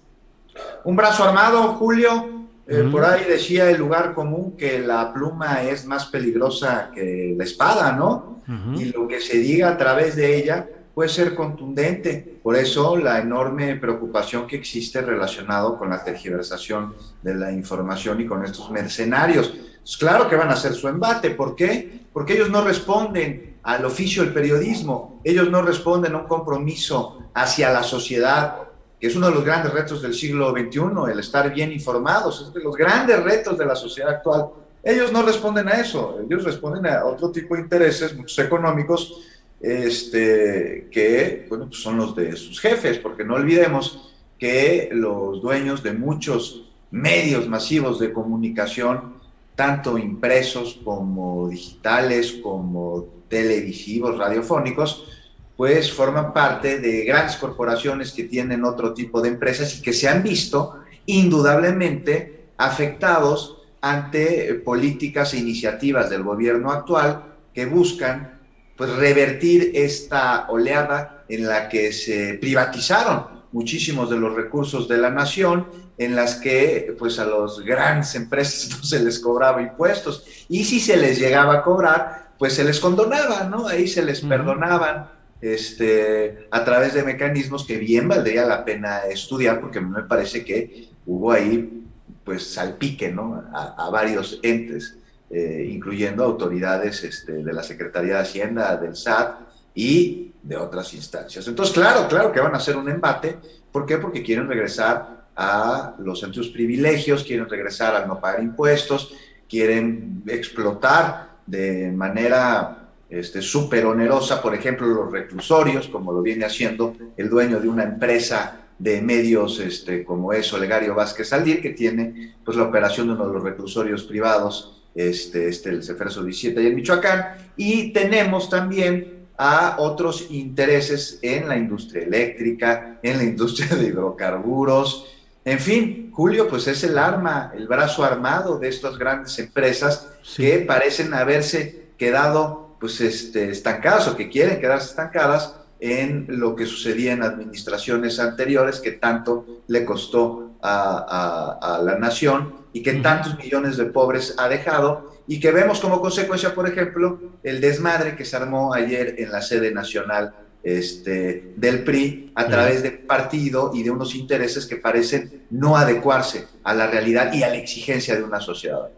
Un 0.85 0.97
brazo 0.97 1.25
armado, 1.25 1.63
Julio. 1.77 2.29
Eh, 2.67 2.87
por 2.93 3.07
ahí 3.07 3.25
decía 3.25 3.71
el 3.71 3.79
lugar 3.79 4.13
común 4.13 4.55
que 4.59 4.81
la 4.81 5.15
pluma 5.15 5.63
es 5.63 5.87
más 5.87 6.05
peligrosa 6.09 6.91
que 6.95 7.35
la 7.39 7.45
espada, 7.45 7.93
¿no? 7.93 8.43
Y 8.77 8.93
lo 8.93 9.09
que 9.09 9.21
se 9.23 9.39
diga 9.39 9.71
a 9.71 9.79
través 9.79 10.15
de 10.15 10.37
ella 10.37 10.69
puede 11.01 11.09
ser 11.09 11.35
contundente. 11.35 12.41
Por 12.43 12.57
eso 12.57 12.95
la 12.95 13.21
enorme 13.21 13.75
preocupación 13.77 14.47
que 14.47 14.57
existe 14.57 15.01
relacionado 15.01 15.79
con 15.79 15.89
la 15.89 16.05
tergiversación 16.05 16.95
de 17.23 17.35
la 17.37 17.51
información 17.51 18.21
y 18.21 18.27
con 18.27 18.45
estos 18.45 18.71
mercenarios. 18.71 19.51
Pues 19.79 19.97
claro 19.97 20.29
que 20.29 20.37
van 20.37 20.51
a 20.51 20.53
hacer 20.53 20.75
su 20.75 20.89
embate. 20.89 21.31
¿Por 21.31 21.57
qué? 21.57 22.03
Porque 22.13 22.35
ellos 22.35 22.51
no 22.51 22.61
responden 22.61 23.57
al 23.63 23.83
oficio 23.87 24.23
del 24.23 24.35
periodismo, 24.35 25.23
ellos 25.25 25.51
no 25.51 25.63
responden 25.63 26.15
a 26.15 26.19
un 26.19 26.27
compromiso 26.27 27.31
hacia 27.33 27.73
la 27.73 27.83
sociedad, 27.83 28.59
que 29.01 29.07
es 29.07 29.17
uno 29.17 29.29
de 29.29 29.37
los 29.37 29.45
grandes 29.47 29.73
retos 29.73 30.03
del 30.03 30.13
siglo 30.13 30.51
XXI, 30.51 31.11
el 31.11 31.19
estar 31.19 31.51
bien 31.51 31.73
informados, 31.73 32.43
es 32.47 32.53
de 32.53 32.63
los 32.63 32.77
grandes 32.77 33.23
retos 33.25 33.57
de 33.57 33.65
la 33.65 33.75
sociedad 33.75 34.11
actual. 34.11 34.51
Ellos 34.83 35.11
no 35.13 35.23
responden 35.23 35.67
a 35.69 35.81
eso, 35.81 36.21
ellos 36.23 36.45
responden 36.45 36.87
a 36.93 37.07
otro 37.07 37.31
tipo 37.31 37.55
de 37.55 37.63
intereses, 37.63 38.15
muchos 38.15 38.39
económicos, 38.39 39.15
este, 39.61 40.89
que 40.91 41.47
bueno, 41.49 41.69
pues 41.69 41.81
son 41.81 41.99
los 41.99 42.17
de 42.17 42.35
sus 42.37 42.61
jefes, 42.61 42.99
porque 42.99 43.25
no 43.25 43.35
olvidemos 43.35 44.15
que 44.39 44.89
los 44.93 45.43
dueños 45.43 45.83
de 45.83 45.93
muchos 45.93 46.71
medios 46.91 47.47
masivos 47.47 47.99
de 47.99 48.13
comunicación 48.13 49.21
tanto 49.55 49.99
impresos 49.99 50.81
como 50.83 51.51
digitales, 51.51 52.41
como 52.43 53.07
televisivos, 53.29 54.17
radiofónicos, 54.17 55.07
pues 55.55 55.93
forman 55.93 56.33
parte 56.33 56.79
de 56.79 57.05
grandes 57.05 57.37
corporaciones 57.37 58.13
que 58.13 58.25
tienen 58.25 58.65
otro 58.65 58.95
tipo 58.95 59.21
de 59.21 59.29
empresas 59.29 59.77
y 59.77 59.83
que 59.83 59.93
se 59.93 60.09
han 60.09 60.23
visto 60.23 60.77
indudablemente 61.05 62.47
afectados 62.57 63.59
ante 63.83 64.55
políticas 64.55 65.35
e 65.35 65.39
iniciativas 65.39 66.09
del 66.09 66.23
gobierno 66.23 66.73
actual 66.73 67.35
que 67.53 67.67
buscan 67.67 68.40
pues 68.81 68.97
revertir 68.97 69.73
esta 69.75 70.49
oleada 70.49 71.25
en 71.29 71.47
la 71.47 71.69
que 71.69 71.93
se 71.93 72.39
privatizaron 72.41 73.27
muchísimos 73.53 74.09
de 74.09 74.17
los 74.17 74.35
recursos 74.35 74.89
de 74.89 74.97
la 74.97 75.11
nación 75.11 75.67
en 75.99 76.17
las 76.17 76.37
que 76.37 76.97
pues 76.99 77.19
a 77.19 77.27
los 77.27 77.61
grandes 77.61 78.15
empresas 78.15 78.71
no 78.79 78.83
se 78.83 79.01
les 79.01 79.19
cobraba 79.19 79.61
impuestos 79.61 80.25
y 80.49 80.65
si 80.65 80.81
se 80.81 80.97
les 80.97 81.19
llegaba 81.19 81.57
a 81.57 81.63
cobrar 81.63 82.31
pues 82.39 82.55
se 82.55 82.65
les 82.65 82.81
condonaba, 82.81 83.45
¿no? 83.45 83.69
Ahí 83.69 83.87
se 83.87 84.03
les 84.03 84.23
perdonaban 84.23 85.11
este, 85.43 86.49
a 86.51 86.65
través 86.65 86.95
de 86.95 87.03
mecanismos 87.03 87.67
que 87.67 87.77
bien 87.77 88.09
valdría 88.09 88.47
la 88.47 88.65
pena 88.65 89.01
estudiar 89.01 89.61
porque 89.61 89.83
me 89.83 90.05
parece 90.05 90.43
que 90.43 90.89
hubo 91.05 91.33
ahí 91.33 91.85
pues 92.25 92.47
salpique, 92.47 93.13
¿no? 93.13 93.45
A, 93.53 93.91
varios 93.91 94.41
entes, 94.43 94.97
eh, 95.31 95.69
incluyendo 95.71 96.25
autoridades 96.25 97.05
este, 97.05 97.33
de 97.45 97.53
la 97.53 97.63
Secretaría 97.63 98.15
de 98.15 98.21
Hacienda, 98.21 98.77
del 98.77 98.97
SAT 98.97 99.39
y 99.75 100.33
de 100.43 100.57
otras 100.57 100.93
instancias. 100.95 101.47
Entonces, 101.47 101.73
claro, 101.73 102.09
claro 102.09 102.33
que 102.33 102.41
van 102.41 102.55
a 102.55 102.59
hacer 102.59 102.77
un 102.77 102.89
embate. 102.89 103.39
¿Por 103.71 103.87
qué? 103.87 103.99
Porque 103.99 104.23
quieren 104.23 104.49
regresar 104.49 105.27
a 105.37 105.95
los 105.99 106.21
centros 106.21 106.49
privilegios, 106.49 107.25
quieren 107.25 107.49
regresar 107.49 107.95
al 107.95 108.09
no 108.09 108.21
pagar 108.21 108.43
impuestos, 108.43 109.15
quieren 109.49 110.23
explotar 110.27 111.31
de 111.47 111.93
manera 111.93 112.89
este, 113.09 113.43
súper 113.43 113.87
onerosa, 113.87 114.41
por 114.41 114.55
ejemplo, 114.55 114.87
los 114.87 115.11
reclusorios, 115.11 115.89
como 115.89 116.13
lo 116.13 116.23
viene 116.23 116.45
haciendo 116.45 116.97
el 117.17 117.29
dueño 117.29 117.61
de 117.61 117.69
una 117.69 117.85
empresa 117.85 118.61
de 118.79 119.03
medios 119.03 119.61
este, 119.61 120.05
como 120.05 120.33
es 120.33 120.53
Olegario 120.53 120.95
Vázquez 120.95 121.33
Aldir, 121.33 121.61
que 121.61 121.71
tiene 121.71 122.35
pues, 122.45 122.57
la 122.57 122.65
operación 122.65 123.09
de 123.09 123.15
uno 123.15 123.27
de 123.27 123.35
los 123.35 123.43
reclusorios 123.43 124.05
privados, 124.05 124.80
este, 124.95 125.49
este, 125.49 125.71
el 125.71 125.83
Ceferso 125.83 126.23
17 126.23 126.63
y 126.63 126.67
en 126.67 126.75
Michoacán, 126.75 127.53
y 127.57 127.93
tenemos 127.93 128.49
también 128.51 129.21
a 129.37 129.77
otros 129.79 130.27
intereses 130.31 131.19
en 131.23 131.49
la 131.49 131.57
industria 131.57 132.03
eléctrica, 132.05 132.99
en 133.03 133.17
la 133.17 133.25
industria 133.25 133.77
de 133.77 133.87
hidrocarburos, 133.87 135.07
en 135.45 135.59
fin, 135.59 136.11
Julio, 136.13 136.49
pues 136.49 136.69
es 136.69 136.85
el 136.85 136.99
arma, 136.99 137.53
el 137.57 137.67
brazo 137.67 138.05
armado 138.05 138.59
de 138.59 138.69
estas 138.69 138.99
grandes 138.99 139.39
empresas 139.39 140.09
que 140.37 140.59
parecen 140.59 141.15
haberse 141.15 141.93
quedado 141.97 142.77
pues 142.79 143.01
este, 143.01 143.51
estancadas 143.51 144.09
o 144.09 144.17
que 144.17 144.29
quieren 144.29 144.61
quedarse 144.61 144.91
estancadas 144.91 145.55
en 145.81 146.27
lo 146.29 146.55
que 146.55 146.67
sucedía 146.67 147.13
en 147.13 147.23
administraciones 147.23 148.19
anteriores 148.21 148.81
que 148.81 148.93
tanto 148.93 149.63
le 149.67 149.85
costó 149.85 150.53
a, 150.63 151.81
la 151.83 151.99
nación 151.99 152.55
y 152.73 152.83
que 152.83 152.95
tantos 152.95 153.37
millones 153.39 153.77
de 153.77 153.87
pobres 153.87 154.35
ha 154.39 154.49
dejado 154.49 155.13
y 155.27 155.41
que 155.41 155.51
vemos 155.51 155.81
como 155.81 156.01
consecuencia, 156.01 156.55
por 156.55 156.69
ejemplo, 156.69 157.21
el 157.43 157.61
desmadre 157.61 158.17
que 158.17 158.25
se 158.25 158.37
armó 158.37 158.75
ayer 158.75 159.17
en 159.19 159.31
la 159.31 159.43
sede 159.43 159.73
nacional 159.73 160.35
este, 160.63 161.55
del 161.57 161.85
PRI 161.85 162.33
a 162.35 162.47
través 162.47 162.83
del 162.83 162.99
partido 162.99 163.71
y 163.75 163.83
de 163.83 163.91
unos 163.91 164.15
intereses 164.15 164.67
que 164.67 164.77
parecen 164.77 165.47
no 165.51 165.77
adecuarse 165.77 166.47
a 166.65 166.75
la 166.75 166.87
realidad 166.87 167.33
y 167.33 167.43
a 167.43 167.49
la 167.49 167.57
exigencia 167.57 168.15
de 168.15 168.23
una 168.23 168.41
sociedad 168.41 168.91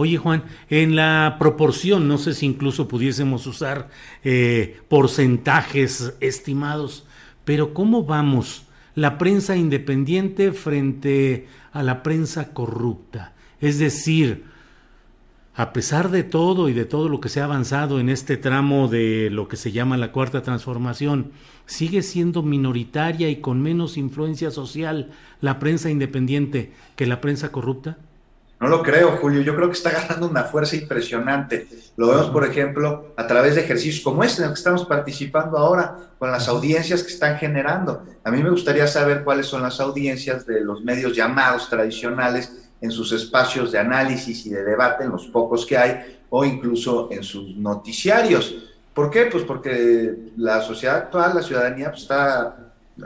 Oye 0.00 0.16
Juan, 0.16 0.44
en 0.70 0.94
la 0.94 1.38
proporción, 1.40 2.06
no 2.06 2.18
sé 2.18 2.32
si 2.32 2.46
incluso 2.46 2.86
pudiésemos 2.86 3.48
usar 3.48 3.88
eh, 4.22 4.78
porcentajes 4.86 6.14
estimados, 6.20 7.04
pero 7.44 7.74
¿cómo 7.74 8.04
vamos? 8.04 8.67
La 8.98 9.16
prensa 9.16 9.54
independiente 9.54 10.50
frente 10.50 11.46
a 11.70 11.84
la 11.84 12.02
prensa 12.02 12.52
corrupta. 12.52 13.32
Es 13.60 13.78
decir, 13.78 14.42
a 15.54 15.72
pesar 15.72 16.10
de 16.10 16.24
todo 16.24 16.68
y 16.68 16.72
de 16.72 16.84
todo 16.84 17.08
lo 17.08 17.20
que 17.20 17.28
se 17.28 17.40
ha 17.40 17.44
avanzado 17.44 18.00
en 18.00 18.08
este 18.08 18.36
tramo 18.36 18.88
de 18.88 19.30
lo 19.30 19.46
que 19.46 19.56
se 19.56 19.70
llama 19.70 19.96
la 19.96 20.10
cuarta 20.10 20.42
transformación, 20.42 21.30
sigue 21.64 22.02
siendo 22.02 22.42
minoritaria 22.42 23.30
y 23.30 23.36
con 23.36 23.62
menos 23.62 23.96
influencia 23.96 24.50
social 24.50 25.12
la 25.40 25.60
prensa 25.60 25.90
independiente 25.90 26.72
que 26.96 27.06
la 27.06 27.20
prensa 27.20 27.52
corrupta? 27.52 27.98
No 28.60 28.66
lo 28.66 28.82
creo, 28.82 29.18
Julio. 29.20 29.40
Yo 29.42 29.54
creo 29.54 29.68
que 29.68 29.76
está 29.76 29.90
ganando 29.90 30.28
una 30.28 30.44
fuerza 30.44 30.74
impresionante. 30.74 31.68
Lo 31.96 32.08
vemos, 32.08 32.30
por 32.30 32.44
ejemplo, 32.44 33.14
a 33.16 33.26
través 33.26 33.54
de 33.54 33.60
ejercicios 33.60 34.02
como 34.02 34.24
este 34.24 34.42
en 34.42 34.48
el 34.48 34.54
que 34.54 34.58
estamos 34.58 34.84
participando 34.84 35.56
ahora, 35.56 35.96
con 36.18 36.32
las 36.32 36.48
audiencias 36.48 37.02
que 37.02 37.12
están 37.12 37.38
generando. 37.38 38.02
A 38.24 38.30
mí 38.30 38.42
me 38.42 38.50
gustaría 38.50 38.86
saber 38.88 39.22
cuáles 39.22 39.46
son 39.46 39.62
las 39.62 39.78
audiencias 39.78 40.44
de 40.44 40.60
los 40.60 40.82
medios 40.82 41.14
llamados 41.14 41.68
tradicionales 41.68 42.52
en 42.80 42.90
sus 42.90 43.12
espacios 43.12 43.70
de 43.70 43.78
análisis 43.78 44.44
y 44.46 44.50
de 44.50 44.64
debate, 44.64 45.04
en 45.04 45.10
los 45.10 45.26
pocos 45.26 45.64
que 45.64 45.78
hay, 45.78 46.20
o 46.30 46.44
incluso 46.44 47.08
en 47.12 47.22
sus 47.22 47.56
noticiarios. 47.56 48.54
¿Por 48.92 49.10
qué? 49.10 49.26
Pues 49.26 49.44
porque 49.44 50.32
la 50.36 50.60
sociedad 50.62 50.96
actual, 50.96 51.36
la 51.36 51.42
ciudadanía, 51.42 51.90
pues 51.90 52.02
está 52.02 52.56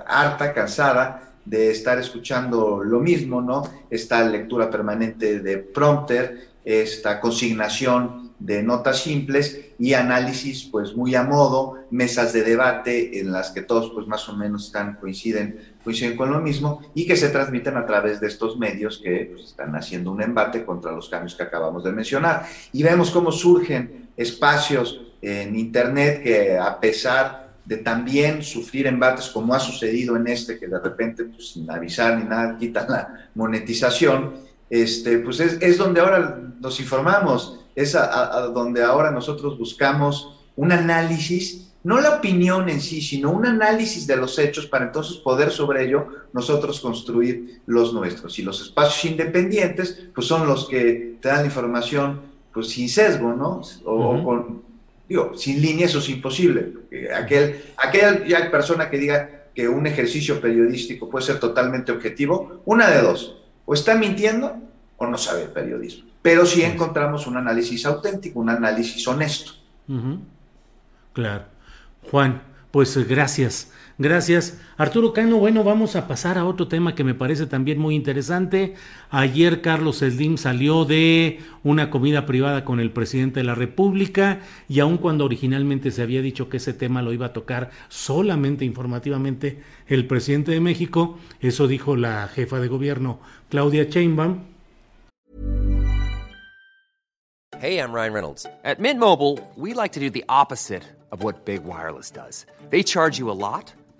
harta, 0.07 0.55
cansada 0.55 1.32
de 1.45 1.71
estar 1.71 1.99
escuchando 1.99 2.83
lo 2.85 3.01
mismo, 3.01 3.41
¿no? 3.41 3.63
Esta 3.91 4.25
lectura 4.25 4.71
permanente 4.71 5.41
de 5.41 5.59
prompter, 5.59 6.53
esta 6.65 7.21
consignación 7.21 8.33
de 8.39 8.63
notas 8.63 9.01
simples 9.03 9.73
y 9.79 9.95
análisis 9.95 10.65
pues 10.65 10.97
muy 10.97 11.15
a 11.15 11.23
modo, 11.23 11.79
mesas 11.91 12.33
de 12.33 12.43
debate 12.43 13.21
en 13.21 13.31
las 13.31 13.51
que 13.51 13.63
todos 13.63 13.91
pues 13.95 14.07
más 14.07 14.29
o 14.29 14.37
menos 14.37 14.67
están, 14.67 14.97
coinciden, 14.97 15.75
coinciden 15.85 16.17
con 16.17 16.31
lo 16.31 16.41
mismo 16.41 16.81
y 16.95 17.07
que 17.07 17.17
se 17.17 17.29
transmiten 17.29 17.77
a 17.77 17.87
través 17.87 18.21
de 18.21 18.27
estos 18.27 18.59
medios 18.59 18.99
que 18.99 19.31
pues, 19.33 19.45
están 19.45 19.75
haciendo 19.77 20.11
un 20.11 20.23
embate 20.23 20.65
contra 20.65 20.93
los 20.93 21.09
cambios 21.09 21.37
que 21.37 21.45
acabamos 21.45 21.85
de 21.85 21.93
mencionar. 21.93 22.47
Y 22.73 22.83
vemos 22.83 23.11
cómo 23.11 23.31
surgen 23.31 24.09
espacios 24.17 25.01
en 25.21 25.55
Internet 25.55 26.23
que 26.23 26.59
a 26.59 26.81
pesar 26.81 27.42
de 27.65 27.77
también 27.79 28.43
sufrir 28.43 28.87
embates 28.87 29.29
como 29.29 29.55
ha 29.55 29.61
sucedido 29.61 30.17
en 30.17 30.27
este, 30.27 30.59
que 30.59 30.67
de 30.67 30.79
repente 30.79 31.25
pues, 31.25 31.53
sin 31.53 31.71
avisar 31.71 32.19
ni 32.19 32.25
nada 32.25 32.57
quitan 32.59 32.87
la 32.89 33.29
monetización, 33.35 34.35
este, 34.69 35.19
pues 35.19 35.41
es, 35.41 35.59
es 35.61 35.79
donde 35.79 36.01
ahora 36.01 36.41
nos 36.61 36.81
informamos 36.81 37.61
es 37.75 37.95
a, 37.95 38.49
donde 38.55 38.83
ahora 38.83 39.11
nosotros 39.11 39.59
buscamos 39.59 40.39
un 40.57 40.73
análisis, 40.73 41.73
no 41.85 42.01
la 42.01 42.17
opinión 42.17 42.69
en 42.69 42.81
sí, 42.81 43.01
sino 43.01 43.31
un 43.31 43.47
análisis 43.47 44.07
de 44.07 44.17
los 44.17 44.39
hechos 44.39 44.67
para 44.67 44.87
entonces 44.87 45.17
poder 45.17 45.51
sobre 45.51 45.87
ello 45.87 46.07
nosotros 46.33 46.81
construir 46.81 47.63
los 47.67 47.93
nuestros. 47.93 48.39
Y 48.39 48.43
los 48.43 48.61
espacios 48.61 49.05
independientes, 49.13 50.09
pues 50.15 50.27
son 50.27 50.47
los 50.47 50.69
que 50.69 51.17
te 51.21 51.29
dan 51.29 51.41
la 51.41 51.47
información 51.47 52.21
pues 52.53 52.69
sin 52.69 52.89
sesgo, 52.89 53.33
¿no? 53.33 53.63
O, 53.85 54.23
con, 54.23 54.63
digo, 55.13 55.37
sin 55.37 55.61
línea 55.61 55.87
eso 55.87 55.99
es 55.99 56.09
imposible. 56.09 56.73
Aquel, 57.15 57.63
aquella 57.77 58.51
persona 58.51 58.91
que 58.91 58.99
diga 58.99 59.47
que 59.55 59.69
un 59.69 59.87
ejercicio 59.87 60.41
periodístico 60.41 61.09
puede 61.09 61.27
ser 61.27 61.39
totalmente 61.39 61.93
objetivo, 61.93 62.63
una 62.65 62.89
de 62.91 63.03
dos, 63.03 63.37
o 63.65 63.75
está 63.75 63.95
mintiendo 63.95 64.57
o 64.97 65.07
no 65.07 65.19
sabe 65.19 65.43
el 65.45 65.51
periodismo 65.51 66.13
pero 66.23 66.47
sí 66.47 66.63
encontramos 66.63 67.27
un 67.27 67.37
análisis 67.37 67.85
auténtico, 67.85 68.39
un 68.39 68.49
análisis 68.49 69.07
honesto. 69.09 69.53
Claro. 71.13 71.45
Juan, 72.11 72.43
pues 72.71 72.97
gracias. 73.09 73.71
Gracias. 73.99 74.61
Arturo 74.77 75.13
Cano, 75.13 75.39
bueno, 75.39 75.65
vamos 75.65 75.97
a 75.97 76.09
pasar 76.09 76.39
a 76.39 76.45
otro 76.45 76.69
tema 76.69 76.95
que 76.95 77.05
me 77.05 77.15
parece 77.15 77.47
también 77.47 77.79
muy 77.79 77.95
interesante. 77.95 78.75
Ayer 79.11 79.61
Carlos 79.61 79.99
Slim 79.99 80.39
salió 80.39 80.85
de 80.85 81.41
una 81.63 81.91
comida 81.91 82.27
privada 82.27 82.65
con 82.65 82.81
el 82.81 82.91
presidente 82.91 83.41
de 83.41 83.45
la 83.45 83.55
República 83.55 84.41
y 84.69 84.81
aun 84.81 84.99
cuando 84.99 85.25
originalmente 85.25 85.91
se 85.91 86.03
había 86.03 86.23
dicho 86.23 86.49
que 86.49 86.57
ese 86.57 86.73
tema 86.73 87.03
lo 87.03 87.13
iba 87.13 87.27
a 87.27 87.33
tocar 87.33 87.71
solamente 87.89 88.65
informativamente 88.65 89.63
el 89.87 90.07
presidente 90.07 90.53
de 90.53 90.61
México, 90.61 91.19
eso 91.41 91.67
dijo 91.69 91.97
la 91.97 92.29
jefa 92.29 92.61
de 92.61 92.69
gobierno 92.69 93.21
Claudia 93.51 93.85
Sheinbaum, 93.85 94.53
Hey, 97.63 97.79
I'm 97.79 97.93
Ryan 97.93 98.13
Reynolds. 98.13 98.45
At 98.65 98.81
Mint 98.81 98.99
Mobile, 98.99 99.39
we 99.55 99.73
like 99.73 99.93
to 99.93 100.01
do 100.01 100.11
the 100.11 100.25
opposite 100.29 100.83
of 101.13 101.23
what 101.23 101.45
Big 101.45 101.63
Wireless 101.63 102.11
does. 102.11 102.45
They 102.71 102.83
charge 102.83 103.21
you 103.21 103.31
a 103.31 103.39
lot, 103.39 103.73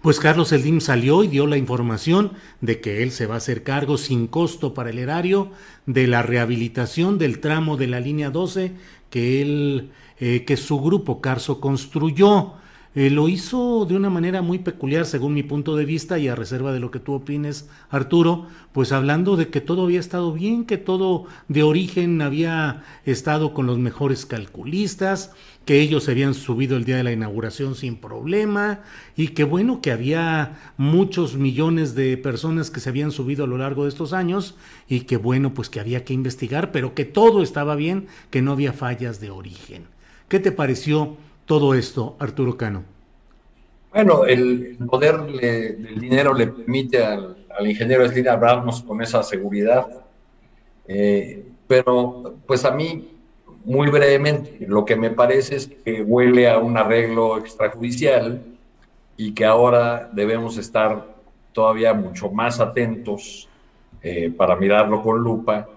Pues 0.00 0.20
Carlos 0.20 0.52
Eldim 0.52 0.80
salió 0.80 1.24
y 1.24 1.28
dio 1.28 1.46
la 1.48 1.56
información 1.56 2.32
de 2.60 2.80
que 2.80 3.02
él 3.02 3.10
se 3.10 3.26
va 3.26 3.34
a 3.34 3.38
hacer 3.38 3.64
cargo 3.64 3.98
sin 3.98 4.28
costo 4.28 4.72
para 4.72 4.90
el 4.90 4.98
erario 4.98 5.50
de 5.86 6.06
la 6.06 6.22
rehabilitación 6.22 7.18
del 7.18 7.40
tramo 7.40 7.76
de 7.76 7.88
la 7.88 7.98
línea 7.98 8.30
12 8.30 8.72
que 9.10 9.42
él, 9.42 9.90
eh, 10.20 10.44
que 10.44 10.56
su 10.56 10.80
grupo 10.80 11.20
Carso 11.20 11.60
construyó. 11.60 12.52
Eh, 12.94 13.10
lo 13.10 13.28
hizo 13.28 13.86
de 13.86 13.96
una 13.96 14.08
manera 14.08 14.40
muy 14.40 14.58
peculiar 14.58 15.04
según 15.04 15.34
mi 15.34 15.42
punto 15.42 15.76
de 15.76 15.84
vista 15.84 16.18
y 16.18 16.28
a 16.28 16.34
reserva 16.34 16.72
de 16.72 16.80
lo 16.80 16.90
que 16.90 17.00
tú 17.00 17.12
opines, 17.12 17.68
Arturo, 17.90 18.46
pues 18.72 18.92
hablando 18.92 19.36
de 19.36 19.48
que 19.48 19.60
todo 19.60 19.84
había 19.84 20.00
estado 20.00 20.32
bien, 20.32 20.64
que 20.64 20.78
todo 20.78 21.26
de 21.48 21.62
origen 21.62 22.22
había 22.22 22.82
estado 23.04 23.52
con 23.52 23.66
los 23.66 23.78
mejores 23.78 24.26
calculistas, 24.26 25.32
que 25.68 25.80
ellos 25.80 26.04
se 26.04 26.12
habían 26.12 26.32
subido 26.32 26.76
el 26.78 26.84
día 26.84 26.96
de 26.96 27.04
la 27.04 27.12
inauguración 27.12 27.74
sin 27.74 27.96
problema 27.96 28.80
y 29.16 29.28
que 29.28 29.44
bueno, 29.44 29.82
que 29.82 29.92
había 29.92 30.72
muchos 30.78 31.36
millones 31.36 31.94
de 31.94 32.16
personas 32.16 32.70
que 32.70 32.80
se 32.80 32.88
habían 32.88 33.12
subido 33.12 33.44
a 33.44 33.46
lo 33.46 33.58
largo 33.58 33.84
de 33.84 33.90
estos 33.90 34.14
años 34.14 34.56
y 34.88 35.02
que 35.02 35.16
bueno, 35.16 35.54
pues 35.54 35.68
que 35.68 35.78
había 35.78 36.04
que 36.04 36.14
investigar, 36.14 36.72
pero 36.72 36.94
que 36.94 37.04
todo 37.04 37.42
estaba 37.42 37.76
bien, 37.76 38.06
que 38.30 38.42
no 38.42 38.52
había 38.52 38.72
fallas 38.72 39.20
de 39.20 39.30
origen. 39.30 39.84
¿Qué 40.28 40.40
te 40.40 40.50
pareció? 40.50 41.16
todo 41.48 41.74
esto, 41.74 42.14
Arturo 42.20 42.56
Cano? 42.56 42.84
Bueno, 43.90 44.26
el 44.26 44.76
poder 44.88 45.22
del 45.22 45.98
dinero 45.98 46.34
le 46.34 46.48
permite 46.48 47.02
al, 47.02 47.36
ingeniero 47.64 48.06
Slim 48.06 48.28
hablarnos 48.28 48.82
con 48.82 49.00
esa 49.02 49.22
seguridad, 49.22 49.88
eh, 50.86 51.44
pero 51.66 52.36
pues 52.46 52.64
a 52.66 52.70
mí, 52.70 53.17
muy 53.68 53.90
brevemente, 53.90 54.64
lo 54.66 54.86
que 54.86 54.96
me 54.96 55.10
parece 55.10 55.56
es 55.56 55.66
que 55.66 56.00
huele 56.00 56.48
a 56.48 56.56
un 56.56 56.78
arreglo 56.78 57.36
extrajudicial 57.36 58.42
y 59.14 59.34
que 59.34 59.44
ahora 59.44 60.08
debemos 60.10 60.56
estar 60.56 61.06
todavía 61.52 61.92
mucho 61.92 62.30
más 62.30 62.60
atentos 62.60 63.46
eh, 64.02 64.32
para 64.34 64.56
mirarlo 64.56 65.02
con 65.02 65.18
lupa 65.18 65.68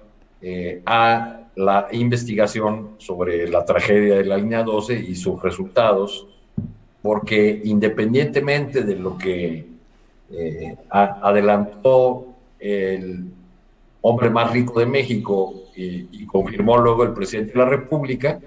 eh, 0.42 0.82
a 0.86 1.42
la 1.54 1.90
investigación 1.92 2.92
sobre 2.98 3.50
la 3.50 3.66
tragedia 3.66 4.16
de 4.16 4.24
la 4.24 4.38
línea 4.38 4.64
12 4.64 4.98
y 4.98 5.14
sus 5.14 5.42
resultados, 5.42 6.26
porque 7.02 7.62
independientemente 7.66 8.84
de 8.84 8.96
lo 8.96 9.18
que 9.18 9.66
eh, 10.32 10.76
adelantó 10.90 12.26
el 12.58 13.26
hombre 14.00 14.30
más 14.30 14.50
rico 14.54 14.80
de 14.80 14.86
México 14.86 15.61
y, 15.76 16.26
confirmó 16.26 16.78
luego 16.78 17.04
el 17.04 17.14
presidente 17.14 17.54
de 17.54 17.60
la 17.60 17.66
República, 17.66 18.40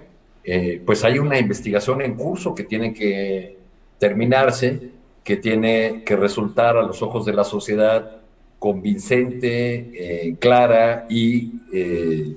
eh, 0.43 0.81
pues 0.85 1.03
hay 1.03 1.19
una 1.19 1.39
investigación 1.39 2.01
en 2.01 2.15
curso 2.15 2.53
que 2.53 2.63
tiene 2.63 2.93
que 2.93 3.57
terminarse, 3.99 4.89
que 5.23 5.37
tiene 5.37 6.03
que 6.05 6.15
resultar 6.15 6.77
a 6.77 6.83
los 6.83 7.01
ojos 7.01 7.25
de 7.25 7.33
la 7.33 7.43
sociedad 7.43 8.17
convincente, 8.59 10.27
eh, 10.29 10.35
clara 10.39 11.05
y 11.09 11.53
eh, 11.73 12.35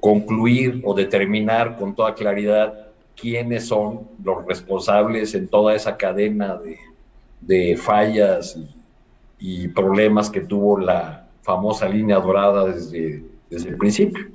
concluir 0.00 0.80
o 0.84 0.94
determinar 0.94 1.76
con 1.78 1.94
toda 1.94 2.14
claridad 2.14 2.88
quiénes 3.16 3.66
son 3.66 4.08
los 4.22 4.44
responsables 4.46 5.34
en 5.34 5.48
toda 5.48 5.74
esa 5.74 5.96
cadena 5.96 6.58
de, 7.40 7.76
fallas 7.76 8.58
y, 9.38 9.68
problemas 9.68 10.30
que 10.30 10.40
tuvo 10.40 10.78
la 10.78 11.28
famosa 11.42 11.88
línea 11.88 12.18
dorada 12.18 12.66
desde, 12.66 13.22
desde 13.52 13.68
el 13.68 13.76
principio. 13.76 14.26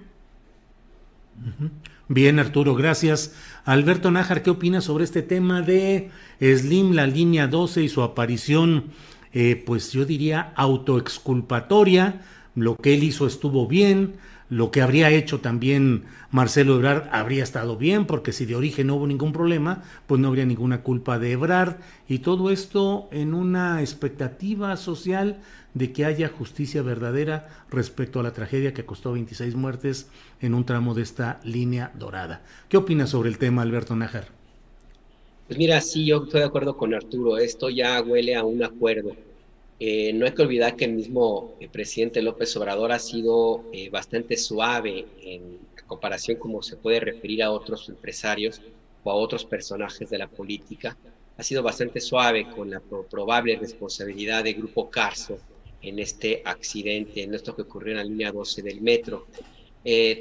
Bien, 2.07 2.39
Arturo, 2.39 2.75
gracias. 2.75 3.33
Alberto 3.65 4.11
Nájar, 4.11 4.43
¿qué 4.43 4.51
opinas 4.51 4.85
sobre 4.85 5.03
este 5.03 5.23
tema 5.23 5.61
de 5.61 6.11
Slim, 6.39 6.93
la 6.93 7.07
línea 7.07 7.47
12 7.47 7.83
y 7.83 7.89
su 7.89 8.03
aparición, 8.03 8.85
eh, 9.33 9.61
pues 9.65 9.91
yo 9.91 10.05
diría, 10.05 10.53
autoexculpatoria? 10.55 12.21
Lo 12.55 12.75
que 12.77 12.93
él 12.93 13.03
hizo 13.03 13.27
estuvo 13.27 13.67
bien, 13.67 14.13
lo 14.49 14.71
que 14.71 14.81
habría 14.81 15.09
hecho 15.09 15.39
también 15.39 16.05
Marcelo 16.31 16.75
Ebrard 16.75 17.09
habría 17.11 17.43
estado 17.43 17.75
bien, 17.75 18.05
porque 18.05 18.31
si 18.31 18.45
de 18.45 18.55
origen 18.55 18.87
no 18.87 18.95
hubo 18.95 19.07
ningún 19.07 19.33
problema, 19.33 19.83
pues 20.05 20.21
no 20.21 20.27
habría 20.27 20.45
ninguna 20.45 20.81
culpa 20.81 21.19
de 21.19 21.31
Ebrard. 21.31 21.77
Y 22.07 22.19
todo 22.19 22.51
esto 22.51 23.09
en 23.11 23.33
una 23.33 23.81
expectativa 23.81 24.77
social 24.77 25.39
de 25.77 25.93
que 25.93 26.05
haya 26.05 26.29
justicia 26.29 26.81
verdadera 26.81 27.47
respecto 27.69 28.19
a 28.19 28.23
la 28.23 28.33
tragedia 28.33 28.73
que 28.73 28.85
costó 28.85 29.13
26 29.13 29.55
muertes 29.55 30.09
en 30.41 30.53
un 30.53 30.65
tramo 30.65 30.95
de 30.95 31.03
esta 31.03 31.39
línea 31.43 31.91
dorada. 31.95 32.41
¿Qué 32.67 32.77
opinas 32.77 33.11
sobre 33.11 33.29
el 33.29 33.37
tema, 33.37 33.61
Alberto 33.61 33.95
Nájar? 33.95 34.29
Pues 35.47 35.59
mira, 35.59 35.79
sí, 35.81 36.05
yo 36.05 36.23
estoy 36.23 36.41
de 36.41 36.47
acuerdo 36.47 36.75
con 36.75 36.93
Arturo. 36.93 37.37
Esto 37.37 37.69
ya 37.69 38.01
huele 38.01 38.35
a 38.35 38.43
un 38.43 38.63
acuerdo. 38.63 39.15
Eh, 39.79 40.11
no 40.13 40.25
hay 40.25 40.31
que 40.31 40.41
olvidar 40.41 40.75
que 40.75 40.85
el 40.85 40.93
mismo 40.93 41.55
eh, 41.59 41.69
presidente 41.69 42.23
López 42.23 42.55
Obrador 42.57 42.91
ha 42.91 42.99
sido 42.99 43.63
eh, 43.71 43.89
bastante 43.91 44.35
suave 44.35 45.05
en 45.21 45.59
comparación 45.85 46.37
como 46.37 46.61
se 46.63 46.75
puede 46.75 46.99
referir 46.99 47.43
a 47.43 47.51
otros 47.51 47.87
empresarios 47.87 48.61
o 49.03 49.11
a 49.11 49.15
otros 49.15 49.45
personajes 49.45 50.09
de 50.09 50.17
la 50.17 50.27
política. 50.27 50.97
Ha 51.37 51.43
sido 51.43 51.61
bastante 51.61 52.01
suave 52.01 52.49
con 52.49 52.71
la 52.71 52.81
probable 52.81 53.55
responsabilidad 53.55 54.43
de 54.43 54.53
Grupo 54.53 54.89
Carso 54.89 55.37
en 55.81 55.99
este 55.99 56.41
accidente, 56.45 57.23
en 57.23 57.33
esto 57.33 57.55
que 57.55 57.63
ocurrió 57.63 57.91
en 57.91 57.97
la 57.97 58.03
línea 58.03 58.31
12 58.31 58.61
del 58.61 58.81
metro. 58.81 59.27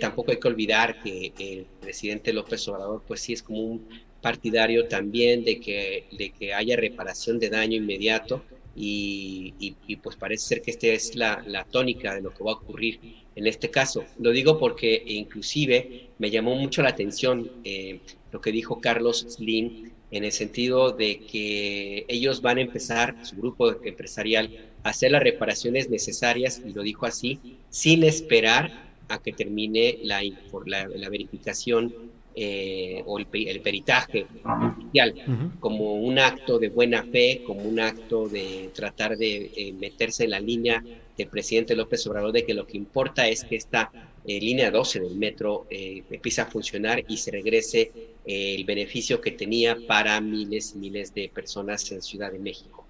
tampoco 0.01 0.31
hay 0.31 0.39
que 0.39 0.49
olvidar 0.49 1.03
que 1.03 1.33
el 1.39 1.67
presidente 1.81 2.33
López 2.33 2.69
Obrador, 2.69 3.03
pues 3.07 3.21
sí 3.21 3.33
es 3.33 3.43
como 3.43 3.61
un 3.61 3.89
partidario 4.21 4.89
también 4.89 5.45
de 5.45 5.61
que, 5.61 6.07
de 6.13 6.31
que 6.31 6.53
haya 6.53 6.77
reparación 6.77 7.39
de 7.39 7.51
daño 7.51 7.77
inmediato 7.77 8.43
y, 8.79 9.97
pues 10.03 10.17
parece 10.17 10.47
ser 10.47 10.63
que 10.63 10.71
esta 10.71 10.89
es 10.89 11.15
la, 11.15 11.67
tónica 11.71 12.15
de 12.15 12.23
lo 12.23 12.35
que 12.35 12.45
va 12.45 12.53
a 12.53 12.55
ocurrir 12.55 13.01
en 13.35 13.47
este 13.47 13.71
caso. 13.71 14.05
Lo 14.19 14.31
digo 14.31 14.59
porque 14.59 15.03
inclusive 15.07 16.11
me 16.19 16.31
llamó 16.31 16.55
mucho 16.57 16.83
la 16.83 16.91
atención 16.91 17.51
eh, 17.65 18.01
lo 18.33 18.41
que 18.41 18.53
dijo 18.53 18.81
Carlos 18.81 19.27
Slim 19.29 19.93
en 20.11 20.25
el 20.25 20.33
sentido 20.33 20.93
de 20.93 21.21
que 21.21 22.05
ellos 22.09 22.43
van 22.43 22.59
a 22.59 22.63
empezar, 22.63 23.17
su 23.25 23.37
grupo 23.37 23.83
empresarial, 23.83 24.51
hacer 24.91 25.11
las 25.11 25.23
reparaciones 25.23 25.91
necesarias, 25.91 26.63
y 26.65 26.73
lo 26.73 26.83
dijo 26.83 27.07
así, 27.07 27.41
sin 27.71 28.05
esperar 28.05 28.87
a 29.09 29.19
que 29.19 29.33
termine 29.33 29.99
la, 30.03 30.21
la, 30.67 30.89
la 30.89 31.09
verificación 31.09 31.95
eh, 32.39 33.03
o 33.07 33.19
el, 33.19 33.27
peritaje 33.27 34.27
oficial 34.45 35.55
como 35.59 35.95
un 35.95 36.19
acto 36.19 36.59
de 36.59 36.69
buena 36.69 37.03
fe, 37.03 37.43
como 37.47 37.63
un 37.63 37.81
acto 37.81 38.29
de 38.29 38.69
tratar 38.75 39.17
de 39.17 39.51
eh, 39.57 39.73
meterse 39.73 40.25
en 40.25 40.33
la 40.33 40.41
línea 40.41 40.85
del 41.17 41.29
presidente 41.29 41.75
López 41.75 42.07
Obrador 42.07 42.33
de 42.33 42.45
que 42.45 42.53
lo 42.53 42.67
que 42.67 42.77
importa 42.77 43.27
es 43.27 43.43
que 43.43 43.57
esta 43.57 43.91
eh, 44.27 44.39
línea 44.39 44.71
12 44.71 45.01
del 45.01 45.17
metro 45.17 45.67
empiece 45.71 46.43
a 46.43 46.45
funcionar 46.45 47.03
y 47.09 47.17
se 47.17 47.31
regrese 47.31 47.91
el 48.27 48.65
beneficio 48.65 49.19
que 49.19 49.31
tenía 49.31 49.79
para 49.89 50.21
miles 50.21 50.75
y 50.75 50.79
miles 50.79 51.15
de 51.15 51.31
personas 51.31 51.91
en 51.91 52.03
Ciudad 52.03 52.31
de 52.33 52.39
México. 52.39 52.86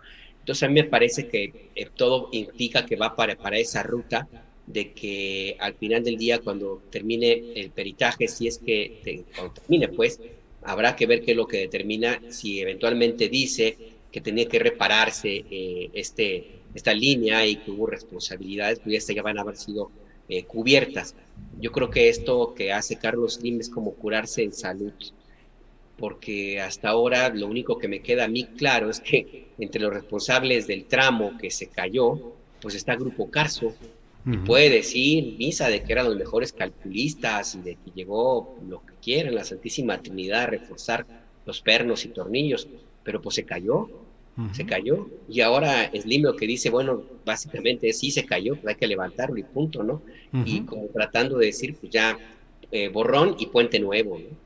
Entonces 0.47 0.62
a 0.62 0.68
mí 0.68 0.74
me 0.80 0.84
parece 0.88 1.26
que 1.26 1.57
todo 1.97 2.28
indica 2.30 2.86
que 2.86 2.94
va 2.97 3.16
para, 3.16 3.34
para 3.36 3.59
esa 3.59 3.82
ruta 3.82 4.30
de 4.64 4.92
que 4.94 5.57
al 5.59 5.74
final 5.76 6.05
del 6.05 6.16
día, 6.16 6.38
cuando 6.40 6.84
termine 6.88 7.47
el 7.53 7.72
peritaje, 7.72 8.28
si 8.28 8.47
es 8.47 8.61
que 8.64 8.94
cuando 9.34 9.55
termine, 9.55 9.88
pues 9.88 10.20
habrá 10.62 10.94
que 10.94 11.07
ver 11.07 11.20
qué 11.22 11.32
es 11.32 11.36
lo 11.36 11.49
que 11.49 11.59
determina 11.59 12.22
si 12.28 12.61
eventualmente 12.61 13.28
dice 13.28 13.80
que 14.11 14.20
tenía 14.20 14.47
que 14.49 14.61
repararse 14.61 15.47
eh, 15.51 15.90
este, 15.92 16.47
esta 16.72 16.94
línea 16.94 17.44
y 17.47 17.59
que 17.59 17.70
hubo 17.72 17.86
responsabilidades, 17.88 18.78
pues 18.80 19.05
ya 19.07 19.22
van 19.22 19.38
a 19.38 19.42
haber 19.42 19.57
sido 19.57 19.92
eh, 20.28 20.47
cubiertas. 20.47 21.16
Yo 21.51 21.72
creo 21.72 21.90
que 21.90 22.09
esto 22.09 22.53
que 22.55 22.72
hace 22.72 22.99
Carlos 22.99 23.34
Slim 23.34 23.61
es 23.61 23.68
como 23.68 23.97
curarse 23.97 24.42
en 24.44 24.53
salud, 24.53 24.94
porque 25.99 26.61
hasta 26.61 26.90
ahora 26.90 27.28
lo 27.30 27.47
único 27.47 27.78
que 27.78 27.88
me 27.88 28.01
queda 28.01 28.24
a 28.24 28.28
mí 28.28 28.44
claro 28.57 28.90
es 28.90 29.01
que 29.01 29.47
entre 29.59 29.80
los 29.80 29.92
responsables 29.92 30.66
del 30.66 30.84
tramo 30.84 31.36
que 31.38 31.51
se 31.51 31.68
cayó, 31.68 32.34
pues 32.61 32.74
está 32.74 32.97
Grupo 32.97 33.30
Carso, 33.30 33.74
puede 34.44 34.70
decir 34.70 35.36
misa 35.38 35.68
de 35.68 35.84
que 35.84 35.92
eran 35.92 36.07
los 36.07 36.16
mejores 36.16 36.53
calculistas 36.53 37.55
y 37.55 37.61
de 37.61 37.76
que 37.76 37.92
llegó 37.94 38.59
lo 38.68 38.84
que 38.84 38.94
quieren, 39.01 39.34
la 39.36 39.44
Santísima 39.44 40.03
Trinidad, 40.03 40.42
a 40.42 40.47
reforzar 40.47 41.07
los 41.47 41.61
pernos 41.61 42.05
y 42.05 42.09
tornillos, 42.09 42.66
pero 43.05 43.22
pues 43.22 43.36
se 43.36 43.44
cayó, 43.44 43.88
se 44.53 44.66
cayó. 44.66 45.09
Y 45.28 45.40
ahora 45.42 45.90
Slim 45.94 46.22
lo 46.22 46.34
que 46.34 46.47
dice, 46.47 46.70
bueno, 46.70 47.05
básicamente 47.24 47.92
sí 47.92 48.11
se 48.11 48.26
cayó, 48.26 48.57
pues 48.57 48.66
hay 48.66 48.74
que 48.74 48.88
levantarlo 48.88 49.38
y 49.38 49.44
punto, 49.44 49.84
¿no? 49.84 50.03
Y 50.44 50.62
como 50.62 50.88
tratando 50.88 51.38
de 51.38 51.47
decir, 51.47 51.76
pues 51.76 51.92
ya 51.92 52.18
eh, 52.72 52.88
borrón 52.88 53.36
y 53.38 53.47
puente 53.47 53.78
nuevo, 53.78 54.18
¿no? 54.18 54.45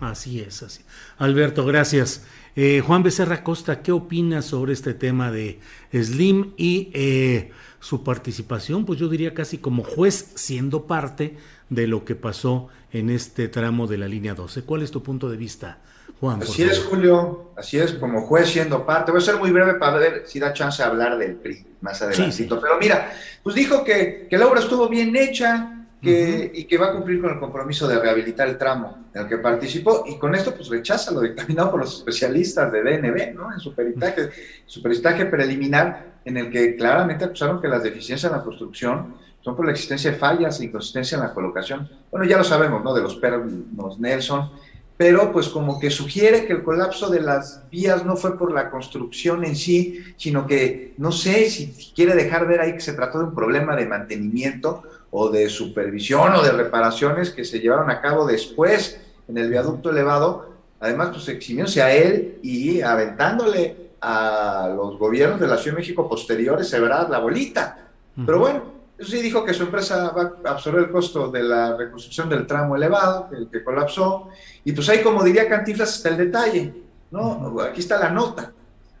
Así 0.00 0.40
es, 0.40 0.62
así. 0.62 0.82
Alberto, 1.18 1.64
gracias. 1.64 2.24
Eh, 2.56 2.82
Juan 2.84 3.02
Becerra 3.02 3.42
Costa, 3.42 3.82
¿qué 3.82 3.92
opinas 3.92 4.44
sobre 4.44 4.72
este 4.72 4.94
tema 4.94 5.30
de 5.30 5.60
Slim 5.92 6.52
y 6.56 6.90
eh, 6.94 7.52
su 7.80 8.04
participación, 8.04 8.84
pues 8.84 9.00
yo 9.00 9.08
diría 9.08 9.32
casi 9.34 9.58
como 9.58 9.82
juez, 9.82 10.32
siendo 10.34 10.86
parte 10.86 11.36
de 11.70 11.86
lo 11.86 12.04
que 12.04 12.14
pasó 12.14 12.68
en 12.92 13.10
este 13.10 13.48
tramo 13.48 13.86
de 13.86 13.98
la 13.98 14.06
línea 14.06 14.34
12. 14.34 14.62
¿Cuál 14.62 14.82
es 14.82 14.90
tu 14.90 15.02
punto 15.02 15.30
de 15.30 15.36
vista, 15.38 15.78
Juan? 16.20 16.42
Así 16.42 16.62
es, 16.62 16.78
Julio, 16.80 17.52
así 17.56 17.78
es, 17.78 17.92
como 17.92 18.20
juez 18.22 18.50
siendo 18.50 18.84
parte. 18.84 19.10
Voy 19.10 19.20
a 19.22 19.24
ser 19.24 19.36
muy 19.36 19.50
breve 19.50 19.74
para 19.74 19.96
ver 19.96 20.24
si 20.26 20.38
da 20.38 20.52
chance 20.52 20.82
de 20.82 20.88
hablar 20.88 21.16
del 21.16 21.36
PRI 21.36 21.64
más 21.80 22.02
adelante. 22.02 22.46
Pero 22.48 22.78
mira, 22.78 23.12
pues 23.42 23.56
dijo 23.56 23.82
que, 23.82 24.26
que 24.28 24.36
la 24.36 24.46
obra 24.46 24.60
estuvo 24.60 24.88
bien 24.88 25.16
hecha, 25.16 25.79
que, 26.00 26.50
y 26.54 26.64
que 26.64 26.78
va 26.78 26.88
a 26.88 26.92
cumplir 26.92 27.20
con 27.20 27.30
el 27.30 27.38
compromiso 27.38 27.86
de 27.86 27.98
rehabilitar 27.98 28.48
el 28.48 28.56
tramo 28.56 29.06
en 29.12 29.22
el 29.22 29.28
que 29.28 29.38
participó 29.38 30.04
y 30.06 30.16
con 30.16 30.34
esto 30.34 30.54
pues 30.54 30.68
rechaza 30.68 31.12
lo 31.12 31.20
dictaminado 31.20 31.70
por 31.70 31.80
los 31.80 31.98
especialistas 31.98 32.72
de 32.72 32.82
DNB, 32.82 33.34
¿no? 33.34 33.52
En 33.52 33.60
su 33.60 33.74
peritaje, 33.74 34.30
su 34.66 34.82
peritaje 34.82 35.26
preliminar 35.26 36.20
en 36.24 36.36
el 36.36 36.50
que 36.50 36.76
claramente 36.76 37.24
acusaron 37.24 37.60
que 37.60 37.68
las 37.68 37.82
deficiencias 37.82 38.30
en 38.30 38.38
la 38.38 38.44
construcción 38.44 39.14
son 39.42 39.56
por 39.56 39.64
la 39.66 39.72
existencia 39.72 40.10
de 40.10 40.16
fallas 40.16 40.60
e 40.60 40.64
inconsistencia 40.64 41.16
en 41.16 41.22
la 41.22 41.34
colocación. 41.34 41.88
Bueno, 42.10 42.26
ya 42.26 42.36
lo 42.36 42.44
sabemos, 42.44 42.82
¿no? 42.82 42.94
De 42.94 43.02
los 43.02 43.16
pernos 43.16 43.98
Nelson, 43.98 44.50
pero 44.96 45.32
pues 45.32 45.48
como 45.48 45.80
que 45.80 45.90
sugiere 45.90 46.44
que 46.44 46.52
el 46.52 46.62
colapso 46.62 47.08
de 47.08 47.20
las 47.20 47.62
vías 47.70 48.04
no 48.04 48.16
fue 48.16 48.36
por 48.36 48.52
la 48.52 48.70
construcción 48.70 49.44
en 49.44 49.56
sí, 49.56 49.98
sino 50.18 50.46
que 50.46 50.92
no 50.98 51.10
sé 51.10 51.48
si 51.48 51.72
quiere 51.94 52.14
dejar 52.14 52.46
ver 52.46 52.60
ahí 52.60 52.74
que 52.74 52.80
se 52.80 52.92
trató 52.92 53.18
de 53.18 53.24
un 53.24 53.34
problema 53.34 53.74
de 53.76 53.86
mantenimiento 53.86 54.82
o 55.10 55.28
de 55.28 55.48
supervisión 55.48 56.34
o 56.34 56.42
de 56.42 56.52
reparaciones 56.52 57.30
que 57.30 57.44
se 57.44 57.60
llevaron 57.60 57.90
a 57.90 58.00
cabo 58.00 58.26
después 58.26 59.00
en 59.28 59.38
el 59.38 59.50
viaducto 59.50 59.90
elevado, 59.90 60.50
además 60.78 61.10
pues 61.12 61.28
eximióse 61.28 61.82
a 61.82 61.92
él 61.92 62.38
y 62.42 62.80
aventándole 62.80 63.90
a 64.00 64.72
los 64.74 64.98
gobiernos 64.98 65.40
de 65.40 65.46
la 65.46 65.56
Ciudad 65.56 65.76
de 65.76 65.82
México 65.82 66.08
posteriores 66.08 66.68
se 66.68 66.80
verá 66.80 67.06
la 67.08 67.18
bolita. 67.18 67.86
Pero 68.24 68.38
bueno, 68.38 68.62
eso 68.98 69.10
sí 69.10 69.22
dijo 69.22 69.44
que 69.44 69.54
su 69.54 69.64
empresa 69.64 70.10
va 70.10 70.34
a 70.44 70.52
absorber 70.52 70.84
el 70.84 70.90
costo 70.90 71.30
de 71.30 71.42
la 71.42 71.76
reconstrucción 71.76 72.28
del 72.28 72.46
tramo 72.46 72.76
elevado, 72.76 73.28
el 73.32 73.48
que 73.48 73.64
colapsó, 73.64 74.28
y 74.64 74.72
pues 74.72 74.88
ahí 74.88 75.02
como 75.02 75.24
diría 75.24 75.48
Cantiflas 75.48 75.96
está 75.96 76.10
el 76.10 76.18
detalle, 76.18 76.74
¿no? 77.10 77.56
Aquí 77.62 77.80
está 77.80 77.98
la 77.98 78.10
nota. 78.10 78.52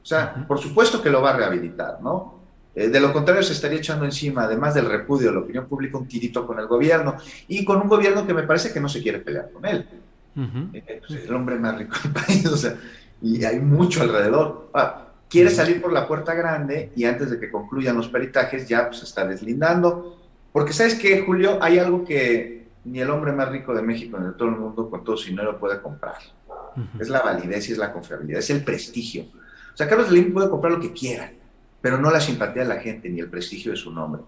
O 0.02 0.06
sea, 0.06 0.46
por 0.48 0.58
supuesto 0.58 1.02
que 1.02 1.10
lo 1.10 1.20
va 1.20 1.30
a 1.30 1.36
rehabilitar, 1.36 2.00
¿no? 2.00 2.39
Eh, 2.74 2.88
de 2.88 3.00
lo 3.00 3.12
contrario, 3.12 3.42
se 3.42 3.52
estaría 3.52 3.78
echando 3.78 4.04
encima, 4.04 4.44
además 4.44 4.74
del 4.74 4.86
repudio 4.86 5.28
de 5.28 5.34
la 5.34 5.40
opinión 5.40 5.66
pública, 5.66 5.98
un 5.98 6.06
tirito 6.06 6.46
con 6.46 6.58
el 6.58 6.66
gobierno 6.66 7.16
y 7.48 7.64
con 7.64 7.80
un 7.80 7.88
gobierno 7.88 8.26
que 8.26 8.34
me 8.34 8.44
parece 8.44 8.72
que 8.72 8.80
no 8.80 8.88
se 8.88 9.02
quiere 9.02 9.18
pelear 9.18 9.50
con 9.50 9.66
él. 9.66 9.86
Eh, 10.72 11.02
pues, 11.06 11.24
el 11.24 11.34
hombre 11.34 11.56
más 11.56 11.76
rico 11.76 11.96
del 12.02 12.12
país, 12.24 12.46
o 12.46 12.56
sea, 12.56 12.76
y 13.20 13.44
hay 13.44 13.58
mucho 13.58 14.02
alrededor. 14.02 14.70
Ah, 14.72 15.08
quiere 15.28 15.50
salir 15.50 15.82
por 15.82 15.92
la 15.92 16.06
puerta 16.06 16.34
grande 16.34 16.92
y 16.94 17.04
antes 17.04 17.30
de 17.30 17.40
que 17.40 17.50
concluyan 17.50 17.96
los 17.96 18.08
peritajes 18.08 18.68
ya 18.68 18.86
pues, 18.86 19.00
se 19.00 19.04
está 19.04 19.26
deslindando. 19.26 20.16
Porque, 20.52 20.72
¿sabes 20.72 20.94
qué, 20.94 21.22
Julio? 21.22 21.58
Hay 21.60 21.78
algo 21.78 22.04
que 22.04 22.68
ni 22.84 23.00
el 23.00 23.10
hombre 23.10 23.32
más 23.32 23.48
rico 23.50 23.74
de 23.74 23.82
México 23.82 24.18
ni 24.18 24.26
de 24.26 24.32
todo 24.32 24.48
el 24.48 24.56
mundo 24.56 24.88
con 24.88 25.04
todo 25.04 25.16
su 25.16 25.28
dinero 25.28 25.58
puede 25.58 25.80
comprar. 25.80 26.16
Es 26.98 27.08
la 27.08 27.20
validez 27.20 27.68
y 27.68 27.72
es 27.72 27.78
la 27.78 27.92
confiabilidad, 27.92 28.38
es 28.38 28.50
el 28.50 28.62
prestigio. 28.62 29.24
O 29.74 29.76
sea, 29.76 29.88
Carlos 29.88 30.08
Slim 30.08 30.32
puede 30.32 30.48
comprar 30.48 30.72
lo 30.72 30.80
que 30.80 30.92
quiera 30.92 31.30
pero 31.80 31.98
no 31.98 32.10
la 32.10 32.20
simpatía 32.20 32.62
de 32.62 32.68
la 32.68 32.80
gente 32.80 33.08
ni 33.08 33.20
el 33.20 33.28
prestigio 33.28 33.72
de 33.72 33.76
su 33.76 33.92
nombre. 33.92 34.22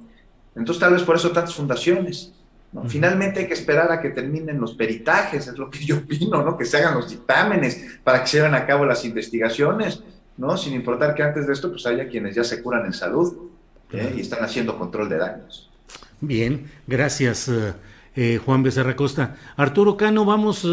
Entonces 0.55 0.81
tal 0.81 0.93
vez 0.93 1.03
por 1.03 1.17
eso 1.17 1.31
tantas 1.31 1.55
fundaciones. 1.55 2.33
Finalmente 2.89 3.41
hay 3.41 3.47
que 3.47 3.53
esperar 3.53 3.93
a 3.93 4.01
que 4.01 4.09
terminen 4.09 4.59
los 4.59 4.73
peritajes, 4.73 5.47
es 5.47 5.59
lo 5.59 5.69
que 5.69 5.85
yo 5.85 5.99
opino, 5.99 6.43
¿no? 6.43 6.57
que 6.57 6.65
se 6.65 6.79
hagan 6.79 6.95
los 6.95 7.11
dictámenes 7.11 7.99
para 8.03 8.23
que 8.23 8.29
se 8.29 8.39
lleven 8.39 8.55
a 8.55 8.67
cabo 8.67 8.87
las 8.87 9.05
investigaciones, 9.05 10.03
¿no? 10.39 10.57
sin 10.57 10.73
importar 10.73 11.15
que 11.15 11.23
antes 11.23 11.47
de 11.47 11.53
esto 11.53 11.71
pues 11.71 11.85
haya 11.85 12.09
quienes 12.09 12.35
ya 12.35 12.45
se 12.45 12.63
curan 12.63 12.87
en 12.87 12.95
salud 12.95 13.51
¿eh? 13.93 14.15
y 14.17 14.21
están 14.21 14.43
haciendo 14.43 14.79
control 14.79 15.11
de 15.11 15.19
daños. 15.19 15.71
Bien, 16.23 16.71
gracias 16.87 17.49
eh, 17.49 17.75
eh, 18.17 18.41
Juan 18.43 18.63
Becerra 18.63 18.97
Costa. 18.97 19.37
Arturo 19.57 19.99
Cano, 19.99 20.25
vamos 20.25 20.67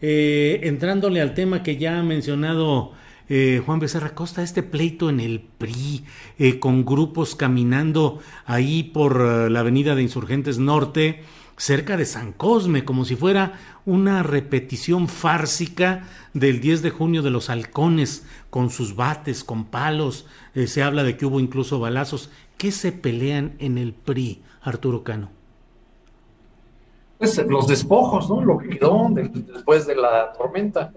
entrándole 0.00 1.22
al 1.22 1.32
tema 1.32 1.62
que 1.62 1.78
ya 1.78 1.98
ha 1.98 2.02
mencionado 2.02 2.92
eh, 3.28 3.62
Juan 3.64 3.78
Becerra 3.78 4.14
Costa, 4.14 4.42
este 4.42 4.62
pleito 4.62 5.10
en 5.10 5.20
el 5.20 5.40
PRI, 5.40 6.04
eh, 6.38 6.58
con 6.58 6.86
grupos 6.86 7.34
caminando 7.34 8.20
ahí 8.46 8.84
por 8.84 9.20
eh, 9.20 9.50
la 9.50 9.60
avenida 9.60 9.94
de 9.94 10.02
Insurgentes 10.02 10.58
Norte, 10.58 11.22
cerca 11.58 11.98
de 11.98 12.06
San 12.06 12.32
Cosme, 12.32 12.86
como 12.86 13.04
si 13.04 13.16
fuera 13.16 13.58
una 13.84 14.22
repetición 14.22 15.08
fársica 15.08 16.04
del 16.32 16.60
10 16.60 16.80
de 16.80 16.90
junio 16.90 17.22
de 17.22 17.30
los 17.30 17.50
halcones, 17.50 18.24
con 18.48 18.70
sus 18.70 18.96
bates, 18.96 19.44
con 19.44 19.66
palos, 19.66 20.26
se 20.66 20.82
habla 20.82 21.02
de 21.02 21.16
que 21.16 21.26
hubo 21.26 21.40
incluso 21.40 21.80
balazos. 21.80 22.30
¿Qué 22.56 22.70
se 22.70 22.92
pelean 22.92 23.54
en 23.58 23.76
el 23.76 23.92
PRI, 23.92 24.42
Arturo 24.62 25.02
Cano? 25.02 25.30
Pues 27.18 27.36
los 27.46 27.66
despojos, 27.66 28.28
¿no? 28.30 28.44
Lo 28.44 28.58
que 28.58 28.68
quedó 28.68 29.08
después 29.10 29.86
de 29.86 29.96
la 29.96 30.32
tormenta 30.32 30.92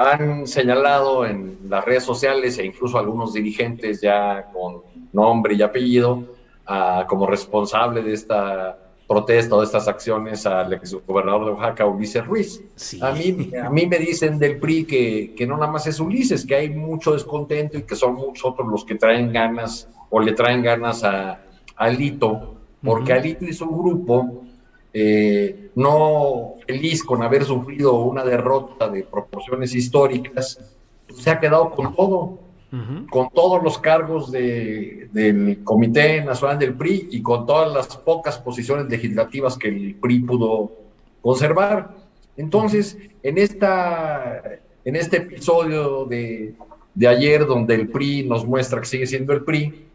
han 0.00 0.46
señalado 0.46 1.26
en 1.26 1.58
las 1.68 1.84
redes 1.84 2.04
sociales 2.04 2.58
e 2.58 2.64
incluso 2.64 2.98
algunos 2.98 3.32
dirigentes 3.32 4.00
ya 4.00 4.50
con 4.52 4.82
nombre 5.12 5.54
y 5.54 5.62
apellido 5.62 6.24
como 7.08 7.26
responsable 7.26 8.02
de 8.02 8.14
esta 8.14 8.78
protesta 9.06 9.56
o 9.56 9.58
de 9.58 9.66
estas 9.66 9.88
acciones 9.88 10.46
al 10.46 10.72
exgobernador 10.72 11.46
de 11.46 11.50
Oaxaca, 11.50 11.84
Ulises 11.84 12.24
Ruiz. 12.24 12.62
A, 13.02 13.10
mí, 13.10 13.50
a 13.60 13.68
mí 13.68 13.86
me 13.86 13.98
dicen 13.98 14.38
del 14.38 14.58
PRI 14.58 14.84
que, 14.84 15.34
que 15.36 15.46
no 15.48 15.56
nada 15.56 15.72
más 15.72 15.86
es 15.88 15.98
Ulises, 15.98 16.46
que 16.46 16.54
hay 16.54 16.70
mucho 16.70 17.12
descontento 17.12 17.76
y 17.76 17.82
que 17.82 17.96
son 17.96 18.14
muchos 18.14 18.44
otros 18.44 18.68
los 18.68 18.84
que 18.84 18.94
traen 18.94 19.32
ganas 19.32 19.88
o 20.10 20.20
le 20.20 20.32
traen 20.32 20.62
ganas 20.62 21.02
a, 21.02 21.40
Alito, 21.80 22.56
porque 22.84 23.14
Alito 23.14 23.46
hizo 23.46 23.66
un 23.66 23.78
grupo 23.78 24.42
eh, 24.92 25.70
no 25.76 26.54
feliz 26.66 27.04
con 27.04 27.22
haber 27.22 27.44
sufrido 27.44 28.00
una 28.00 28.24
derrota 28.24 28.88
de 28.88 29.04
proporciones 29.04 29.74
históricas, 29.74 30.58
se 31.16 31.30
ha 31.30 31.38
quedado 31.38 31.70
con 31.70 31.94
todo, 31.94 32.38
con 33.10 33.30
todos 33.30 33.62
los 33.62 33.78
cargos 33.78 34.30
del 34.30 35.60
Comité 35.64 36.24
Nacional 36.24 36.58
del 36.58 36.74
PRI 36.74 37.08
y 37.10 37.22
con 37.22 37.46
todas 37.46 37.72
las 37.72 37.96
pocas 37.96 38.38
posiciones 38.38 38.86
legislativas 38.88 39.56
que 39.56 39.68
el 39.68 39.94
PRI 39.96 40.20
pudo 40.20 40.72
conservar. 41.20 41.96
Entonces, 42.36 42.96
en, 43.22 43.38
esta, 43.38 44.42
en 44.84 44.96
este 44.96 45.18
episodio 45.18 46.04
de, 46.04 46.54
ayer, 47.06 47.46
donde 47.46 47.74
el 47.74 47.88
PRI 47.88 48.24
nos 48.24 48.46
muestra 48.46 48.80
que 48.80 48.86
sigue 48.86 49.06
siendo 49.06 49.32
el 49.32 49.44
PRI, 49.44 49.86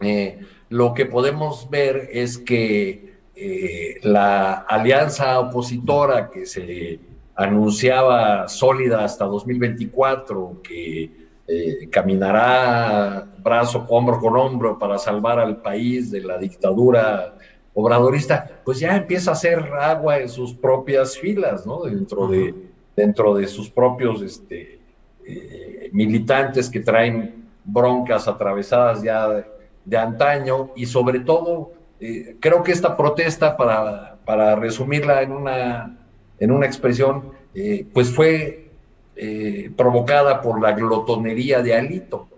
eh, 0.00 0.40
lo 0.68 0.94
que 0.94 1.06
podemos 1.06 1.68
ver 1.68 2.08
es 2.12 2.38
que 2.38 3.09
eh, 3.42 3.98
la 4.02 4.52
alianza 4.68 5.40
opositora 5.40 6.28
que 6.28 6.44
se 6.44 7.00
anunciaba 7.34 8.46
sólida 8.48 9.02
hasta 9.02 9.24
2024, 9.24 10.60
que 10.62 11.10
eh, 11.48 11.88
caminará 11.90 13.26
brazo 13.38 13.86
hombro 13.88 14.20
con 14.20 14.36
hombro 14.36 14.78
para 14.78 14.98
salvar 14.98 15.38
al 15.38 15.62
país 15.62 16.10
de 16.10 16.20
la 16.20 16.36
dictadura 16.36 17.34
obradorista, 17.72 18.60
pues 18.62 18.78
ya 18.78 18.94
empieza 18.94 19.30
a 19.30 19.32
hacer 19.32 19.58
agua 19.72 20.18
en 20.18 20.28
sus 20.28 20.52
propias 20.52 21.16
filas, 21.16 21.64
¿no? 21.66 21.84
Dentro 21.84 22.26
de, 22.28 22.54
dentro 22.94 23.32
de 23.32 23.46
sus 23.46 23.70
propios 23.70 24.20
este, 24.20 24.80
eh, 25.24 25.88
militantes 25.94 26.68
que 26.68 26.80
traen 26.80 27.48
broncas 27.64 28.28
atravesadas 28.28 29.02
ya 29.02 29.46
de 29.82 29.96
antaño 29.96 30.72
y 30.76 30.84
sobre 30.84 31.20
todo 31.20 31.79
eh, 32.00 32.36
creo 32.40 32.62
que 32.62 32.72
esta 32.72 32.96
protesta, 32.96 33.56
para, 33.58 34.16
para, 34.24 34.56
resumirla 34.56 35.20
en 35.20 35.32
una, 35.32 35.98
en 36.38 36.50
una 36.50 36.64
expresión, 36.64 37.32
eh, 37.54 37.86
pues 37.92 38.10
fue 38.10 38.70
eh, 39.16 39.70
provocada 39.76 40.40
por 40.40 40.62
la 40.62 40.72
glotonería 40.72 41.62
de 41.62 41.74
Alito, 41.74 42.28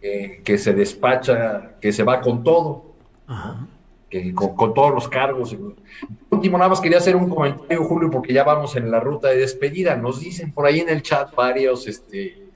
que 0.00 0.58
se 0.58 0.72
despacha, 0.72 1.72
que 1.80 1.90
se 1.90 2.04
va 2.04 2.20
con 2.20 2.44
todo, 2.44 2.94
que, 4.08 4.32
con, 4.32 4.72
todos 4.72 4.94
los 4.94 5.08
cargos. 5.08 5.56
Último, 6.30 6.56
nada 6.56 6.70
más 6.70 6.80
quería 6.80 6.98
hacer 6.98 7.16
un 7.16 7.28
comentario, 7.28 7.82
Julio, 7.84 8.08
porque 8.10 8.32
ya 8.32 8.44
vamos 8.44 8.76
en 8.76 8.88
la 8.88 9.00
ruta 9.00 9.30
de 9.30 9.38
despedida. 9.38 9.96
Nos 9.96 10.20
dicen 10.20 10.52
por 10.52 10.66
ahí 10.66 10.78
en 10.78 10.90
el 10.90 11.02
chat 11.02 11.34
varios 11.34 11.88
este, 11.88 12.50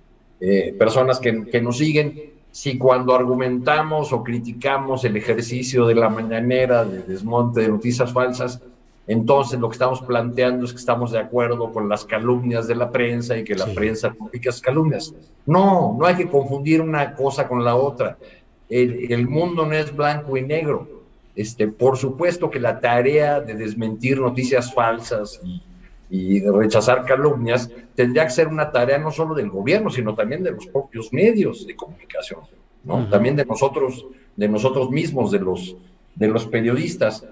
personas 0.78 1.18
que, 1.18 1.46
que 1.46 1.60
nos 1.60 1.78
siguen 1.78 2.37
si 2.50 2.78
cuando 2.78 3.14
argumentamos 3.14 4.12
o 4.12 4.22
criticamos 4.22 5.04
el 5.04 5.16
ejercicio 5.16 5.86
de 5.86 5.94
la 5.94 6.08
mañanera 6.08 6.84
de 6.84 7.02
desmonte 7.02 7.60
de 7.60 7.68
noticias 7.68 8.12
falsas, 8.12 8.60
entonces 9.06 9.58
lo 9.58 9.68
que 9.68 9.74
estamos 9.74 10.02
planteando 10.02 10.66
es 10.66 10.72
que 10.72 10.78
estamos 10.78 11.12
de 11.12 11.18
acuerdo 11.18 11.72
con 11.72 11.88
las 11.88 12.04
calumnias 12.04 12.68
de 12.68 12.74
la 12.74 12.90
prensa 12.90 13.38
y 13.38 13.44
que 13.44 13.54
la 13.54 13.66
prensa 13.66 14.12
publica 14.12 14.50
esas 14.50 14.60
calumnias. 14.60 15.14
No, 15.46 15.96
no 15.98 16.04
hay 16.04 16.14
que 16.14 16.28
confundir 16.28 16.82
una 16.82 17.14
cosa 17.14 17.48
con 17.48 17.64
la 17.64 17.74
otra. 17.74 18.18
El, 18.68 19.10
el, 19.10 19.26
mundo 19.26 19.64
no 19.64 19.72
es 19.72 19.96
blanco 19.96 20.36
y 20.36 20.42
negro. 20.42 20.86
Este, 21.34 21.68
por 21.68 21.96
supuesto 21.96 22.50
que 22.50 22.60
la 22.60 22.80
tarea 22.80 23.40
de 23.40 23.54
desmentir 23.54 24.20
noticias 24.20 24.74
falsas 24.74 25.40
y 25.42 25.62
y 26.10 26.40
rechazar 26.40 27.04
calumnias, 27.04 27.70
tendría 27.94 28.24
que 28.24 28.30
ser 28.30 28.48
una 28.48 28.70
tarea 28.70 28.98
no 28.98 29.10
solo 29.10 29.34
del 29.34 29.50
gobierno, 29.50 29.90
sino 29.90 30.14
también 30.14 30.42
de 30.42 30.52
los 30.52 30.66
propios 30.66 31.12
medios 31.12 31.66
de 31.66 31.76
comunicación, 31.76 32.40
¿no? 32.84 33.08
También 33.08 33.36
de 33.36 33.44
nosotros, 33.44 34.06
de 34.36 34.48
nosotros 34.48 34.90
mismos, 34.90 35.30
de 35.30 35.40
los, 35.40 35.76
de 36.14 36.28
los 36.28 36.46
periodistas. 36.46 37.26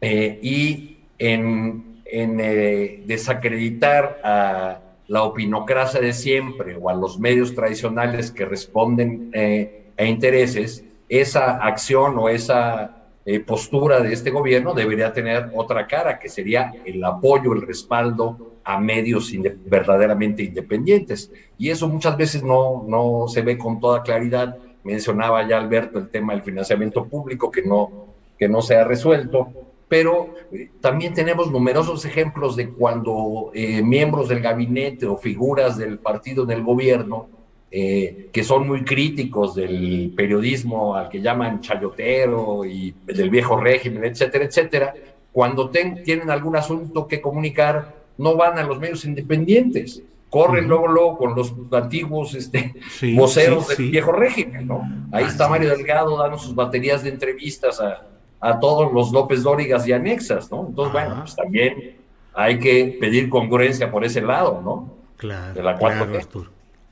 Eh, 0.00 0.38
y 0.42 0.98
en, 1.18 2.00
en 2.04 2.40
eh, 2.40 3.02
desacreditar 3.06 4.20
a 4.24 4.80
la 5.06 5.22
opinocracia 5.22 6.00
de 6.00 6.12
siempre 6.12 6.76
o 6.76 6.88
a 6.88 6.94
los 6.94 7.18
medios 7.18 7.54
tradicionales 7.54 8.30
que 8.30 8.44
responden 8.44 9.30
eh, 9.32 9.86
a 9.96 10.04
intereses, 10.04 10.84
esa 11.08 11.56
acción 11.64 12.18
o 12.18 12.28
esa 12.28 13.03
eh, 13.26 13.40
postura 13.40 14.00
de 14.00 14.12
este 14.12 14.30
gobierno 14.30 14.74
debería 14.74 15.12
tener 15.12 15.50
otra 15.54 15.86
cara, 15.86 16.18
que 16.18 16.28
sería 16.28 16.72
el 16.84 17.02
apoyo, 17.02 17.54
el 17.54 17.62
respaldo 17.62 18.58
a 18.64 18.78
medios 18.78 19.32
verdaderamente 19.64 20.42
independientes. 20.42 21.32
Y 21.56 21.70
eso 21.70 21.88
muchas 21.88 22.16
veces 22.16 22.42
no, 22.42 22.84
no 22.86 23.26
se 23.28 23.42
ve 23.42 23.56
con 23.56 23.80
toda 23.80 24.02
claridad. 24.02 24.56
Mencionaba 24.82 25.46
ya 25.48 25.58
Alberto 25.58 25.98
el 25.98 26.08
tema 26.08 26.34
del 26.34 26.42
financiamiento 26.42 27.06
público 27.06 27.50
que 27.50 27.62
no, 27.62 28.08
que 28.38 28.48
no 28.48 28.60
se 28.60 28.76
ha 28.76 28.84
resuelto, 28.84 29.48
pero 29.88 30.34
eh, 30.52 30.70
también 30.80 31.14
tenemos 31.14 31.50
numerosos 31.50 32.04
ejemplos 32.04 32.56
de 32.56 32.70
cuando 32.70 33.50
eh, 33.54 33.82
miembros 33.82 34.28
del 34.28 34.40
gabinete 34.40 35.06
o 35.06 35.16
figuras 35.16 35.78
del 35.78 35.98
partido 35.98 36.44
en 36.44 36.50
el 36.50 36.62
gobierno 36.62 37.28
eh, 37.70 38.28
que 38.32 38.44
son 38.44 38.68
muy 38.68 38.84
críticos 38.84 39.54
del 39.54 40.12
periodismo 40.16 40.94
al 40.94 41.08
que 41.08 41.20
llaman 41.20 41.60
chayotero 41.60 42.64
y 42.64 42.94
del 43.04 43.30
viejo 43.30 43.56
régimen, 43.56 44.04
etcétera, 44.04 44.44
etcétera, 44.44 44.94
cuando 45.32 45.70
tienen 45.70 46.30
algún 46.30 46.56
asunto 46.56 47.08
que 47.08 47.20
comunicar, 47.20 47.94
no 48.18 48.36
van 48.36 48.58
a 48.58 48.62
los 48.62 48.78
medios 48.78 49.04
independientes, 49.04 50.00
corren 50.30 50.68
luego, 50.68 50.86
luego 50.86 51.18
con 51.18 51.34
los 51.34 51.52
antiguos 51.72 52.34
este, 52.34 52.74
voceros 53.16 53.68
del 53.68 53.90
viejo 53.90 54.12
régimen, 54.12 54.68
¿no? 54.68 54.82
Ahí 55.10 55.24
está 55.24 55.48
Mario 55.48 55.70
Delgado 55.70 56.16
dando 56.16 56.38
sus 56.38 56.54
baterías 56.54 57.02
de 57.02 57.10
entrevistas 57.10 57.80
a, 57.80 58.06
a 58.40 58.60
todos 58.60 58.92
los 58.92 59.10
López 59.10 59.42
Dórigas 59.42 59.88
y 59.88 59.92
anexas, 59.92 60.50
¿no? 60.50 60.66
Entonces, 60.68 60.92
bueno, 60.92 61.16
pues 61.20 61.34
también 61.34 61.96
hay 62.34 62.58
que 62.58 62.96
pedir 63.00 63.28
congruencia 63.30 63.90
por 63.90 64.04
ese 64.04 64.20
lado, 64.20 64.60
¿no? 64.62 64.92
Claro, 65.16 65.54
de 65.54 65.62
la 65.62 65.78
claro, 65.78 66.06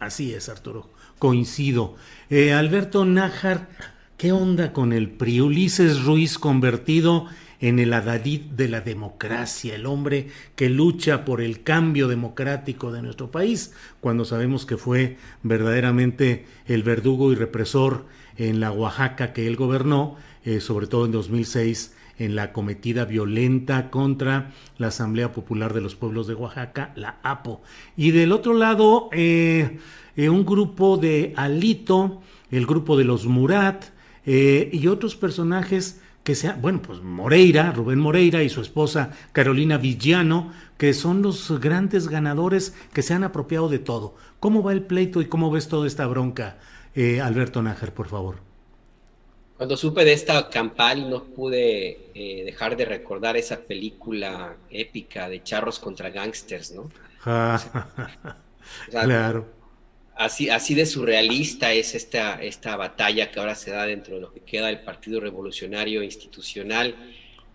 Así 0.03 0.35
es, 0.35 0.49
Arturo. 0.49 0.91
Coincido. 1.21 1.95
Eh, 2.29 2.53
Alberto 2.53 3.05
Nájar, 3.05 3.69
¿qué 4.17 4.33
onda 4.33 4.73
con 4.73 4.93
el 4.93 5.09
PRI? 5.09 5.43
Ulises 5.43 6.03
Ruiz 6.03 6.39
convertido 6.39 7.29
en 7.61 7.79
el 7.79 7.93
adalid 7.93 8.41
de 8.41 8.67
la 8.67 8.81
democracia, 8.81 9.77
el 9.77 9.87
hombre 9.87 10.27
que 10.57 10.69
lucha 10.69 11.25
por 11.25 11.41
el 11.41 11.63
cambio 11.63 12.09
democrático 12.09 12.91
de 12.91 13.01
nuestro 13.01 13.31
país, 13.31 13.75
cuando 14.01 14.25
sabemos 14.25 14.67
que 14.67 14.77
fue 14.77 15.19
verdaderamente 15.45 16.47
el 16.67 16.83
verdugo 16.83 17.31
y 17.31 17.37
represor 17.37 18.05
en 18.37 18.59
la 18.59 18.73
Oaxaca 18.73 19.33
que 19.33 19.47
él 19.47 19.55
gobernó, 19.55 20.17
eh, 20.45 20.59
sobre 20.59 20.89
todo 20.89 21.07
en 21.07 21.13
2006 21.13 21.95
en 22.19 22.37
la 22.37 22.53
cometida 22.53 23.05
violenta 23.05 23.91
contra 23.91 24.53
la 24.79 24.89
Asamblea 24.89 25.33
Popular 25.33 25.73
de 25.73 25.81
los 25.81 25.95
Pueblos 25.95 26.27
de 26.27 26.35
Oaxaca, 26.35 26.93
la 26.97 27.19
APO. 27.23 27.63
Y 27.97 28.11
del 28.11 28.33
otro 28.33 28.55
lado, 28.55 29.09
eh, 29.13 29.79
eh, 30.17 30.29
un 30.29 30.45
grupo 30.45 30.97
de 30.97 31.33
Alito, 31.37 32.23
el 32.51 32.67
grupo 32.67 32.97
de 32.97 33.05
los 33.05 33.27
Murat 33.27 33.85
eh, 34.27 34.71
y 34.73 34.87
otros 34.87 35.17
personajes 35.17 36.01
que 36.23 36.35
sean, 36.37 36.61
bueno, 36.63 36.81
pues 36.83 37.03
Moreira, 37.03 37.73
Rubén 37.73 37.99
Moreira 37.99 38.45
y 38.45 38.49
su 38.49 38.61
esposa 38.61 39.11
Carolina 39.33 39.77
Villano, 39.77 40.53
que 40.79 40.95
son 40.95 41.23
los 41.23 41.59
grandes 41.61 42.09
ganadores 42.09 42.77
que 42.93 43.03
se 43.03 43.15
han 43.15 43.25
apropiado 43.25 43.69
de 43.69 43.81
todo. 43.81 44.15
¿Cómo 44.39 44.63
va 44.63 44.73
el 44.73 44.83
pleito 44.83 45.21
y 45.21 45.27
cómo 45.27 45.51
ves 45.51 45.67
toda 45.67 45.87
esta 45.87 46.07
bronca, 46.07 46.59
Alberto 47.21 47.63
Nájar, 47.63 47.93
por 47.93 48.07
favor? 48.07 48.52
Cuando 49.63 49.77
supe 49.77 50.05
de 50.05 50.13
esta 50.13 50.51
campal 50.51 51.09
no 51.09 51.23
pude 51.23 52.11
eh, 52.17 52.43
dejar 52.45 52.77
de 52.77 52.85
recordar 52.85 53.37
esa 53.37 53.61
película 53.61 54.57
épica 54.69 55.29
de 55.29 55.41
charros 55.45 55.79
contra 55.79 56.11
gangsters, 56.11 56.73
¿no? 56.73 56.91
claro. 58.91 59.47
Así, 60.17 60.51
así 60.51 60.75
de 60.75 60.85
surrealista 60.85 61.73
es 61.73 61.95
esta, 61.95 62.43
esta 62.43 62.75
batalla 62.75 63.31
que 63.31 63.39
ahora 63.39 63.55
se 63.55 63.71
da 63.71 63.87
dentro 63.87 64.17
de 64.17 64.23
lo 64.23 64.33
que 64.33 64.41
queda 64.41 64.67
del 64.67 64.81
Partido 64.81 65.21
Revolucionario 65.21 66.03
Institucional. 66.03 66.97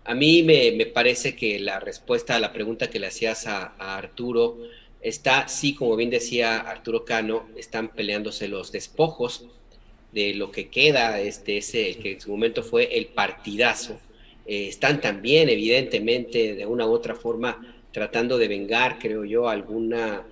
A 0.05 0.15
mí 0.15 0.43
me, 0.43 0.85
parece 0.85 1.35
que 1.35 1.59
la 1.59 1.81
respuesta 1.81 2.37
a 2.37 2.39
la 2.39 2.53
pregunta 2.53 2.89
que 2.89 2.99
le 2.99 3.07
hacías 3.07 3.47
a, 3.47 3.73
a 3.77 3.97
Arturo 3.97 4.59
está, 5.01 5.49
sí, 5.49 5.75
como 5.75 5.97
bien 5.97 6.09
decía 6.09 6.57
Arturo 6.57 7.03
Cano, 7.03 7.49
están 7.57 7.89
peleándose 7.89 8.47
los 8.47 8.71
despojos 8.71 9.49
de 10.17 10.33
lo 10.33 10.51
que 10.51 10.67
queda, 10.69 11.21
este, 11.21 11.57
ese 11.57 11.95
que 11.97 12.13
en 12.13 12.19
su 12.19 12.31
momento 12.31 12.63
fue 12.63 12.97
el 12.97 13.05
partidazo, 13.05 13.99
eh, 14.47 14.67
están 14.67 14.99
también 14.99 15.47
evidentemente 15.47 16.55
de 16.55 16.65
una 16.65 16.87
u 16.87 16.91
otra 16.91 17.13
forma 17.13 17.75
tratando 17.91 18.39
de 18.39 18.47
vengar, 18.47 18.97
creo 18.97 19.25
yo, 19.25 19.47
alguna, 19.47 20.23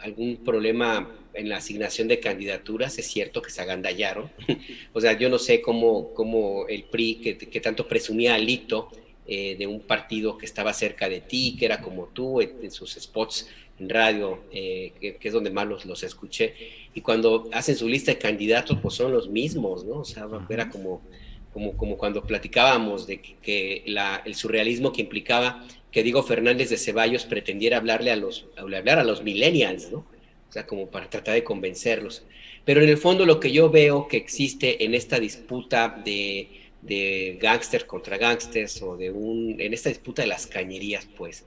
algún 0.00 0.38
problema 0.38 1.14
en 1.34 1.48
la 1.48 1.58
asignación 1.58 2.08
de 2.08 2.18
candidaturas, 2.18 2.98
es 2.98 3.06
cierto 3.06 3.40
que 3.40 3.50
se 3.50 3.62
agandallaron, 3.62 4.28
o 4.92 5.00
sea, 5.00 5.16
yo 5.16 5.28
no 5.28 5.38
sé 5.38 5.62
cómo, 5.62 6.12
cómo 6.14 6.66
el 6.66 6.82
PRI, 6.82 7.36
que, 7.52 7.60
tanto 7.60 7.86
presumía 7.86 8.34
alito 8.34 8.88
eh, 9.24 9.54
de 9.56 9.68
un 9.68 9.82
partido 9.82 10.36
que 10.36 10.46
estaba 10.46 10.72
cerca 10.72 11.08
de 11.08 11.20
ti, 11.20 11.54
que 11.56 11.66
era 11.66 11.80
como 11.80 12.06
tú, 12.06 12.40
en 12.40 12.72
sus 12.72 12.94
spots 12.94 13.46
en 13.78 13.88
radio, 13.88 14.40
eh, 14.52 14.92
que, 15.00 15.16
es 15.20 15.32
donde 15.32 15.50
más 15.50 15.66
los, 15.66 16.02
escuché, 16.02 16.54
y 16.94 17.00
cuando 17.00 17.48
hacen 17.52 17.76
su 17.76 17.88
lista 17.88 18.12
de 18.12 18.18
candidatos, 18.18 18.78
pues 18.80 18.94
son 18.94 19.12
los 19.12 19.28
mismos, 19.28 19.84
¿no? 19.84 20.00
O 20.00 20.04
sea, 20.04 20.26
era 20.48 20.68
como, 20.68 21.02
como, 21.52 21.76
como 21.76 21.96
cuando 21.96 22.22
platicábamos 22.22 23.06
de 23.06 23.20
que, 23.20 23.84
el 24.24 24.34
surrealismo 24.34 24.92
que 24.92 25.02
implicaba 25.02 25.64
que 25.90 26.02
Diego 26.02 26.22
Fernández 26.22 26.70
de 26.70 26.76
Ceballos 26.76 27.24
pretendiera 27.24 27.78
hablarle 27.78 28.10
a 28.10 28.16
los, 28.16 28.46
hablar 28.56 28.98
a 28.98 29.04
los 29.04 29.22
millennials, 29.22 29.90
¿no? 29.90 29.98
O 30.48 30.52
sea, 30.52 30.66
como 30.66 30.88
para 30.88 31.08
tratar 31.08 31.34
de 31.34 31.44
convencerlos. 31.44 32.24
Pero 32.64 32.82
en 32.82 32.88
el 32.88 32.98
fondo 32.98 33.26
lo 33.26 33.40
que 33.40 33.52
yo 33.52 33.70
veo 33.70 34.08
que 34.08 34.16
existe 34.16 34.84
en 34.84 34.94
esta 34.94 35.18
disputa 35.20 36.00
de, 36.04 36.48
de 36.82 37.38
gángster 37.40 37.86
contra 37.86 38.18
gángsters 38.18 38.82
o 38.82 38.96
de 38.96 39.10
un, 39.10 39.56
en 39.58 39.72
esta 39.72 39.88
disputa 39.88 40.22
de 40.22 40.28
las 40.28 40.46
cañerías, 40.46 41.06
pues, 41.16 41.44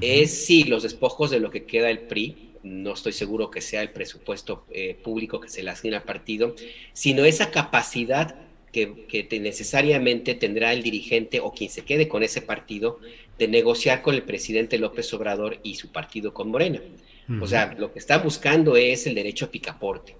es 0.00 0.46
sí 0.46 0.64
los 0.64 0.82
despojos 0.82 1.30
de 1.30 1.40
lo 1.40 1.50
que 1.50 1.64
queda 1.64 1.90
el 1.90 2.00
PRI, 2.00 2.52
no 2.62 2.92
estoy 2.92 3.12
seguro 3.12 3.50
que 3.50 3.60
sea 3.60 3.82
el 3.82 3.90
presupuesto 3.90 4.64
eh, 4.70 4.96
público 5.02 5.40
que 5.40 5.48
se 5.48 5.62
le 5.62 5.70
asigna 5.70 5.98
al 5.98 6.04
partido, 6.04 6.54
sino 6.92 7.24
esa 7.24 7.50
capacidad 7.50 8.36
que, 8.72 9.28
necesariamente 9.40 10.34
tendrá 10.34 10.72
el 10.72 10.82
dirigente 10.82 11.40
o 11.40 11.52
quien 11.52 11.70
se 11.70 11.82
quede 11.82 12.08
con 12.08 12.22
ese 12.22 12.40
partido 12.40 13.00
de 13.38 13.48
negociar 13.48 14.00
con 14.00 14.14
el 14.14 14.22
presidente 14.22 14.78
López 14.78 15.12
Obrador 15.12 15.58
y 15.62 15.74
su 15.74 15.92
partido 15.92 16.32
con 16.32 16.48
Morena. 16.48 16.80
O 17.40 17.46
sea, 17.46 17.74
lo 17.78 17.92
que 17.92 17.98
están 17.98 18.22
buscando 18.22 18.76
es 18.76 19.06
el 19.06 19.14
derecho 19.14 19.46
a 19.46 19.50
picaporte. 19.50 20.16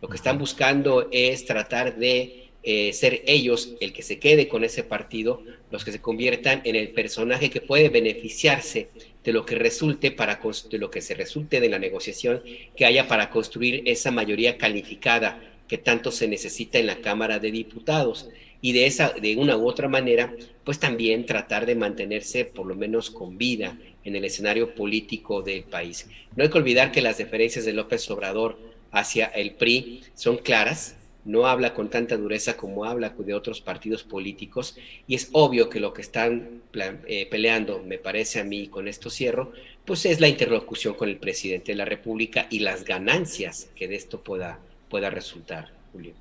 Lo 0.00 0.08
que 0.08 0.16
están 0.16 0.38
buscando 0.38 1.08
es 1.10 1.44
tratar 1.46 1.96
de 1.96 2.50
eh, 2.62 2.92
ser 2.92 3.22
ellos 3.26 3.74
el 3.80 3.92
que 3.92 4.02
se 4.02 4.18
quede 4.18 4.48
con 4.48 4.64
ese 4.64 4.84
partido, 4.84 5.42
los 5.70 5.84
que 5.84 5.92
se 5.92 6.00
conviertan 6.00 6.62
en 6.64 6.76
el 6.76 6.90
personaje 6.90 7.50
que 7.50 7.60
puede 7.60 7.88
beneficiarse 7.88 8.88
de 9.24 9.32
lo 9.32 9.46
que 9.46 9.54
resulte 9.56 10.10
para 10.10 10.40
de 10.70 10.78
lo 10.78 10.90
que 10.90 11.00
se 11.00 11.14
resulte 11.14 11.60
de 11.60 11.68
la 11.68 11.78
negociación 11.78 12.42
que 12.76 12.84
haya 12.84 13.08
para 13.08 13.30
construir 13.30 13.82
esa 13.86 14.10
mayoría 14.10 14.58
calificada 14.58 15.40
que 15.68 15.78
tanto 15.78 16.10
se 16.10 16.28
necesita 16.28 16.78
en 16.78 16.86
la 16.86 17.00
Cámara 17.00 17.38
de 17.38 17.50
Diputados 17.50 18.28
y 18.60 18.72
de 18.72 18.86
esa 18.86 19.10
de 19.10 19.36
una 19.36 19.56
u 19.56 19.66
otra 19.66 19.88
manera 19.88 20.34
pues 20.62 20.78
también 20.78 21.26
tratar 21.26 21.66
de 21.66 21.74
mantenerse 21.74 22.44
por 22.44 22.66
lo 22.66 22.74
menos 22.74 23.10
con 23.10 23.38
vida 23.38 23.78
en 24.04 24.16
el 24.16 24.24
escenario 24.24 24.74
político 24.74 25.42
del 25.42 25.64
país. 25.64 26.08
No 26.36 26.44
hay 26.44 26.50
que 26.50 26.58
olvidar 26.58 26.92
que 26.92 27.00
las 27.00 27.18
diferencias 27.18 27.64
de 27.64 27.72
López 27.72 28.08
Obrador 28.10 28.58
hacia 28.90 29.26
el 29.26 29.54
PRI 29.54 30.02
son 30.14 30.36
claras, 30.36 30.96
no 31.24 31.46
habla 31.46 31.74
con 31.74 31.88
tanta 31.88 32.16
dureza 32.16 32.56
como 32.56 32.84
habla 32.84 33.14
de 33.16 33.34
otros 33.34 33.60
partidos 33.60 34.02
políticos 34.02 34.76
y 35.06 35.14
es 35.14 35.28
obvio 35.32 35.68
que 35.68 35.80
lo 35.80 35.92
que 35.92 36.02
están 36.02 36.62
eh, 37.06 37.26
peleando, 37.30 37.82
me 37.86 37.98
parece 37.98 38.40
a 38.40 38.44
mí, 38.44 38.68
con 38.68 38.88
esto 38.88 39.10
cierro, 39.10 39.52
pues 39.84 40.06
es 40.06 40.20
la 40.20 40.28
interlocución 40.28 40.94
con 40.94 41.08
el 41.08 41.16
presidente 41.16 41.72
de 41.72 41.76
la 41.76 41.84
República 41.84 42.46
y 42.50 42.60
las 42.60 42.84
ganancias 42.84 43.70
que 43.74 43.88
de 43.88 43.96
esto 43.96 44.22
pueda, 44.22 44.58
pueda 44.88 45.10
resultar, 45.10 45.72
Julio. 45.92 46.12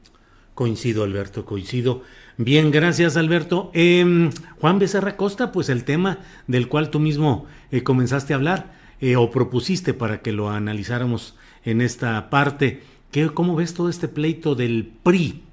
Coincido, 0.53 1.03
Alberto, 1.03 1.45
coincido. 1.45 2.03
Bien, 2.37 2.69
gracias, 2.69 3.17
Alberto. 3.17 3.71
Em, 3.73 4.31
Juan 4.59 4.77
Becerra 4.77 5.17
Costa, 5.17 5.51
pues 5.51 5.69
el 5.69 5.83
tema 5.83 6.19
del 6.45 6.67
cual 6.67 6.91
tú 6.91 6.99
mismo 6.99 7.47
eh, 7.71 7.81
comenzaste 7.81 8.33
a 8.33 8.35
hablar 8.35 8.73
eh, 9.01 9.15
o 9.15 9.31
propusiste 9.31 9.95
para 9.95 10.21
que 10.21 10.31
lo 10.31 10.49
analizáramos 10.49 11.35
en 11.65 11.81
esta 11.81 12.29
parte. 12.29 12.83
¿Cómo 13.33 13.55
ves 13.55 13.73
todo 13.75 13.89
este 13.89 14.07
pleito 14.07 14.55
del 14.55 14.91
PRI? 15.03 15.43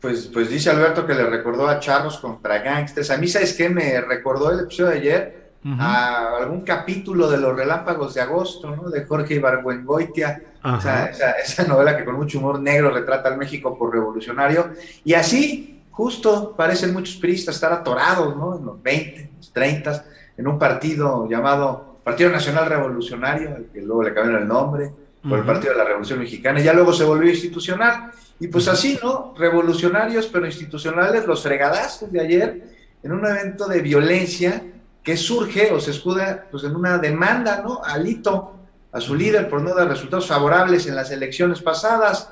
Pues, 0.00 0.28
pues 0.32 0.50
dice 0.50 0.70
Alberto 0.70 1.06
que 1.06 1.14
le 1.14 1.24
recordó 1.24 1.68
a 1.68 1.78
Charros 1.78 2.18
contra 2.18 2.58
Gangsters. 2.58 3.10
A 3.10 3.16
mí, 3.16 3.28
¿sabes 3.28 3.54
qué? 3.54 3.68
Me 3.68 4.00
recordó 4.00 4.50
el 4.50 4.60
episodio 4.60 4.90
de 4.90 4.98
ayer 4.98 5.50
a 5.78 6.38
algún 6.38 6.62
capítulo 6.62 7.30
de 7.30 7.36
Los 7.36 7.54
Relámpagos 7.54 8.14
de 8.14 8.22
Agosto, 8.22 8.74
¿no? 8.74 8.90
De 8.90 9.04
Jorge 9.04 9.34
Ibargüengoitia. 9.34 10.42
O 10.64 10.80
sea, 10.80 11.12
esa, 11.44 11.64
novela 11.64 11.96
que 11.96 12.04
con 12.04 12.16
mucho 12.16 12.38
humor 12.38 12.60
negro 12.60 12.90
retrata 12.90 13.28
al 13.28 13.38
México 13.38 13.78
por 13.78 13.92
revolucionario. 13.92 14.70
Y 15.04 15.14
así, 15.14 15.82
justo, 15.90 16.54
parecen 16.56 16.92
muchos 16.92 17.16
priistas 17.16 17.54
estar 17.54 17.72
atorados, 17.72 18.36
¿no? 18.36 18.58
En 18.58 18.64
los 18.64 18.82
20, 18.82 19.30
los 19.36 19.52
30, 19.52 20.04
en 20.38 20.46
un 20.48 20.58
partido 20.58 21.28
llamado 21.28 21.98
Partido 22.02 22.30
Nacional 22.30 22.66
Revolucionario, 22.66 23.54
al 23.54 23.66
que 23.66 23.80
luego 23.80 24.02
le 24.02 24.14
cambiaron 24.14 24.42
el 24.42 24.48
nombre 24.48 24.90
por 25.28 25.38
el 25.38 25.44
Partido 25.44 25.72
de 25.72 25.78
la 25.78 25.84
Revolución 25.84 26.18
Mexicana, 26.18 26.60
ya 26.60 26.72
luego 26.72 26.92
se 26.92 27.04
volvió 27.04 27.30
institucional. 27.30 28.10
Y 28.38 28.48
pues 28.48 28.68
así, 28.68 28.98
¿no? 29.02 29.34
Revolucionarios, 29.36 30.26
pero 30.26 30.46
institucionales, 30.46 31.26
los 31.26 31.42
fregadazos 31.42 32.10
de 32.10 32.20
ayer, 32.20 32.62
en 33.02 33.12
un 33.12 33.26
evento 33.26 33.66
de 33.68 33.80
violencia 33.82 34.62
que 35.02 35.16
surge 35.16 35.72
o 35.72 35.80
se 35.80 35.90
escuda 35.90 36.46
pues, 36.50 36.64
en 36.64 36.74
una 36.74 36.98
demanda, 36.98 37.62
¿no? 37.62 37.82
Alito, 37.84 38.54
a 38.92 39.00
su 39.00 39.14
líder 39.14 39.48
por 39.48 39.62
no 39.62 39.74
dar 39.74 39.88
resultados 39.88 40.26
favorables 40.26 40.86
en 40.86 40.96
las 40.96 41.10
elecciones 41.10 41.60
pasadas. 41.60 42.30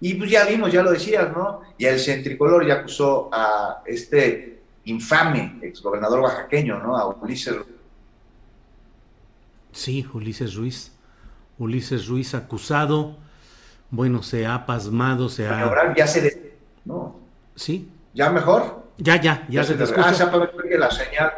Y 0.00 0.14
pues 0.14 0.30
ya 0.30 0.44
vimos, 0.46 0.72
ya 0.72 0.82
lo 0.82 0.92
decías, 0.92 1.30
¿no? 1.30 1.60
Y 1.76 1.84
el 1.84 2.00
centricolor 2.00 2.66
ya 2.66 2.74
acusó 2.74 3.28
a 3.32 3.82
este 3.84 4.60
infame 4.84 5.58
exgobernador 5.62 6.20
oaxaqueño, 6.20 6.78
¿no? 6.78 6.96
A 6.96 7.06
Ulises. 7.06 7.56
Sí, 9.72 10.06
Ulises 10.12 10.54
Ruiz. 10.54 10.92
Ulises 11.60 12.08
Ruiz 12.08 12.34
acusado, 12.34 13.18
bueno, 13.90 14.22
se 14.22 14.46
ha 14.46 14.64
pasmado, 14.64 15.28
se 15.28 15.46
ha... 15.46 15.94
ya 15.94 16.06
se... 16.06 16.56
No. 16.86 17.20
¿Sí? 17.54 17.86
¿Ya 18.14 18.30
mejor? 18.30 18.86
Ya, 18.96 19.20
ya, 19.20 19.46
ya, 19.48 19.62
se, 19.62 19.74
te 19.74 19.84
escucha. 19.84 20.08
Ah, 20.08 20.14
se 20.14 20.22
ha 20.22 20.78
la 20.78 20.90
señal. 20.90 21.32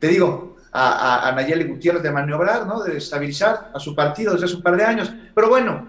Te 0.00 0.08
digo, 0.08 0.56
a, 0.72 1.28
a, 1.28 1.32
Nayeli 1.32 1.64
Gutiérrez 1.64 2.02
de 2.02 2.10
maniobrar, 2.10 2.66
¿no? 2.66 2.82
De 2.82 2.96
estabilizar 2.96 3.70
a 3.72 3.78
su 3.78 3.94
partido 3.94 4.32
desde 4.32 4.46
hace 4.46 4.56
un 4.56 4.62
par 4.62 4.76
de 4.76 4.84
años. 4.84 5.12
Pero 5.32 5.48
bueno, 5.48 5.86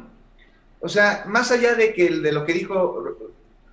o 0.80 0.88
sea, 0.88 1.24
más 1.26 1.52
allá 1.52 1.74
de, 1.74 1.92
que, 1.92 2.10
de 2.10 2.32
lo 2.32 2.46
que 2.46 2.54
dijo 2.54 3.04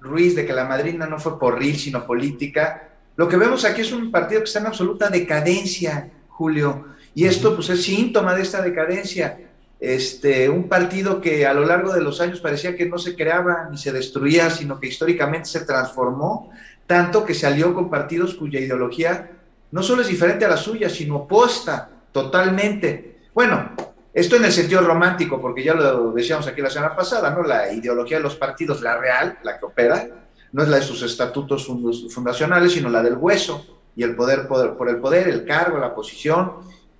Ruiz, 0.00 0.34
de 0.36 0.46
que 0.46 0.54
la 0.54 0.64
madrina 0.64 1.06
no 1.06 1.18
fue 1.18 1.38
por 1.38 1.58
RIL, 1.58 1.76
sino 1.76 2.06
política, 2.06 2.88
lo 3.16 3.28
que 3.28 3.36
vemos 3.36 3.66
aquí 3.66 3.82
es 3.82 3.92
un 3.92 4.10
partido 4.10 4.40
que 4.40 4.46
está 4.46 4.60
en 4.60 4.68
absoluta 4.68 5.10
decadencia, 5.10 6.08
Julio. 6.28 6.86
Y 7.14 7.26
esto 7.26 7.54
pues 7.54 7.68
es 7.68 7.82
síntoma 7.82 8.34
de 8.34 8.42
esta 8.42 8.62
decadencia 8.62 9.49
este, 9.80 10.48
un 10.48 10.68
partido 10.68 11.20
que 11.20 11.46
a 11.46 11.54
lo 11.54 11.64
largo 11.64 11.92
de 11.92 12.02
los 12.02 12.20
años 12.20 12.40
parecía 12.40 12.76
que 12.76 12.86
no 12.86 12.98
se 12.98 13.16
creaba 13.16 13.68
ni 13.70 13.78
se 13.78 13.92
destruía, 13.92 14.50
sino 14.50 14.78
que 14.78 14.88
históricamente 14.88 15.48
se 15.48 15.64
transformó, 15.64 16.50
tanto 16.86 17.24
que 17.24 17.34
se 17.34 17.46
alió 17.46 17.72
con 17.74 17.88
partidos 17.88 18.34
cuya 18.34 18.60
ideología 18.60 19.30
no 19.70 19.82
solo 19.82 20.02
es 20.02 20.08
diferente 20.08 20.44
a 20.44 20.48
la 20.48 20.56
suya, 20.56 20.88
sino 20.88 21.16
opuesta 21.16 21.88
totalmente. 22.12 23.20
Bueno, 23.32 23.70
esto 24.12 24.36
en 24.36 24.44
el 24.44 24.52
sentido 24.52 24.80
romántico, 24.82 25.40
porque 25.40 25.62
ya 25.62 25.74
lo 25.74 26.12
decíamos 26.12 26.46
aquí 26.46 26.60
la 26.60 26.70
semana 26.70 26.96
pasada, 26.96 27.30
¿no? 27.30 27.42
La 27.42 27.72
ideología 27.72 28.16
de 28.16 28.24
los 28.24 28.34
partidos, 28.34 28.82
la 28.82 28.98
real, 28.98 29.38
la 29.44 29.58
que 29.58 29.64
opera, 29.64 30.08
no 30.52 30.62
es 30.62 30.68
la 30.68 30.78
de 30.78 30.82
sus 30.82 31.02
estatutos 31.02 31.66
fundacionales, 32.12 32.72
sino 32.72 32.88
la 32.88 33.02
del 33.02 33.16
hueso 33.16 33.64
y 33.94 34.02
el 34.02 34.16
poder, 34.16 34.48
por 34.48 34.88
el 34.88 34.96
poder, 34.96 35.28
el 35.28 35.44
cargo, 35.44 35.78
la 35.78 35.94
posición. 35.94 36.54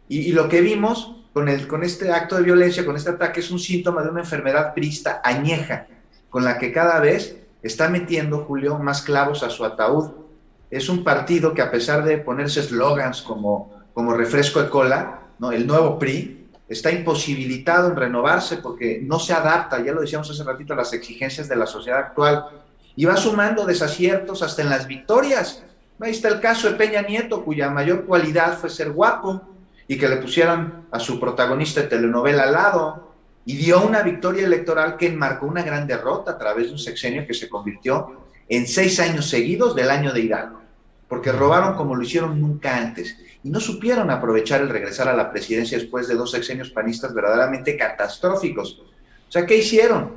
Y, 0.08 0.32
lo 0.32 0.48
que 0.48 0.60
vimos 0.60 1.16
con, 1.32 1.48
el, 1.48 1.66
con 1.68 1.82
este 1.82 2.12
acto 2.12 2.36
de 2.36 2.42
violencia, 2.42 2.84
con 2.84 2.96
este 2.96 3.10
ataque, 3.10 3.40
es 3.40 3.50
un 3.50 3.58
síntoma 3.58 4.02
de 4.02 4.10
una 4.10 4.20
enfermedad 4.20 4.74
prista 4.74 5.20
añeja, 5.24 5.86
con 6.28 6.44
la 6.44 6.58
que 6.58 6.72
cada 6.72 6.98
vez 7.00 7.36
está 7.62 7.88
metiendo, 7.88 8.44
Julio, 8.44 8.78
más 8.78 9.02
clavos 9.02 9.42
a 9.42 9.50
su 9.50 9.64
ataúd. 9.64 10.10
Es 10.70 10.88
un 10.88 11.04
partido 11.04 11.52
que 11.54 11.62
a 11.62 11.70
pesar 11.70 12.04
de 12.04 12.18
ponerse 12.18 12.60
eslogans 12.60 13.22
como, 13.22 13.80
como 13.92 14.14
refresco 14.14 14.62
de 14.62 14.70
cola, 14.70 15.20
¿no? 15.38 15.52
el 15.52 15.66
nuevo 15.66 15.98
PRI, 15.98 16.48
está 16.68 16.92
imposibilitado 16.92 17.88
en 17.88 17.96
renovarse 17.96 18.58
porque 18.58 19.00
no 19.02 19.18
se 19.18 19.32
adapta, 19.32 19.82
ya 19.82 19.92
lo 19.92 20.02
decíamos 20.02 20.30
hace 20.30 20.44
ratito, 20.44 20.72
a 20.72 20.76
las 20.76 20.92
exigencias 20.92 21.48
de 21.48 21.56
la 21.56 21.66
sociedad 21.66 21.98
actual 21.98 22.46
y 22.94 23.04
va 23.04 23.16
sumando 23.16 23.66
desaciertos 23.66 24.42
hasta 24.42 24.62
en 24.62 24.70
las 24.70 24.86
victorias. 24.86 25.64
Ahí 25.98 26.12
está 26.12 26.28
el 26.28 26.40
caso 26.40 26.70
de 26.70 26.76
Peña 26.76 27.02
Nieto, 27.02 27.44
cuya 27.44 27.70
mayor 27.70 28.04
cualidad 28.04 28.56
fue 28.56 28.70
ser 28.70 28.90
guapo 28.92 29.42
y 29.90 29.98
que 29.98 30.08
le 30.08 30.18
pusieran 30.18 30.86
a 30.92 31.00
su 31.00 31.18
protagonista 31.18 31.80
de 31.80 31.88
telenovela 31.88 32.44
al 32.44 32.52
lado 32.52 33.12
y 33.44 33.56
dio 33.56 33.84
una 33.84 34.02
victoria 34.02 34.46
electoral 34.46 34.96
que 34.96 35.08
enmarcó 35.08 35.46
una 35.46 35.64
gran 35.64 35.84
derrota 35.84 36.30
a 36.30 36.38
través 36.38 36.66
de 36.66 36.74
un 36.74 36.78
sexenio 36.78 37.26
que 37.26 37.34
se 37.34 37.48
convirtió 37.48 38.28
en 38.48 38.68
seis 38.68 39.00
años 39.00 39.28
seguidos 39.28 39.74
del 39.74 39.90
año 39.90 40.12
de 40.12 40.20
Hidalgo, 40.20 40.60
porque 41.08 41.32
robaron 41.32 41.74
como 41.74 41.96
lo 41.96 42.04
hicieron 42.04 42.40
nunca 42.40 42.76
antes 42.76 43.16
y 43.42 43.50
no 43.50 43.58
supieron 43.58 44.12
aprovechar 44.12 44.60
el 44.60 44.68
regresar 44.68 45.08
a 45.08 45.16
la 45.16 45.28
presidencia 45.28 45.76
después 45.76 46.06
de 46.06 46.14
dos 46.14 46.30
sexenios 46.30 46.70
panistas 46.70 47.12
verdaderamente 47.12 47.76
catastróficos. 47.76 48.80
O 49.28 49.32
sea, 49.32 49.44
¿qué 49.44 49.56
hicieron? 49.56 50.12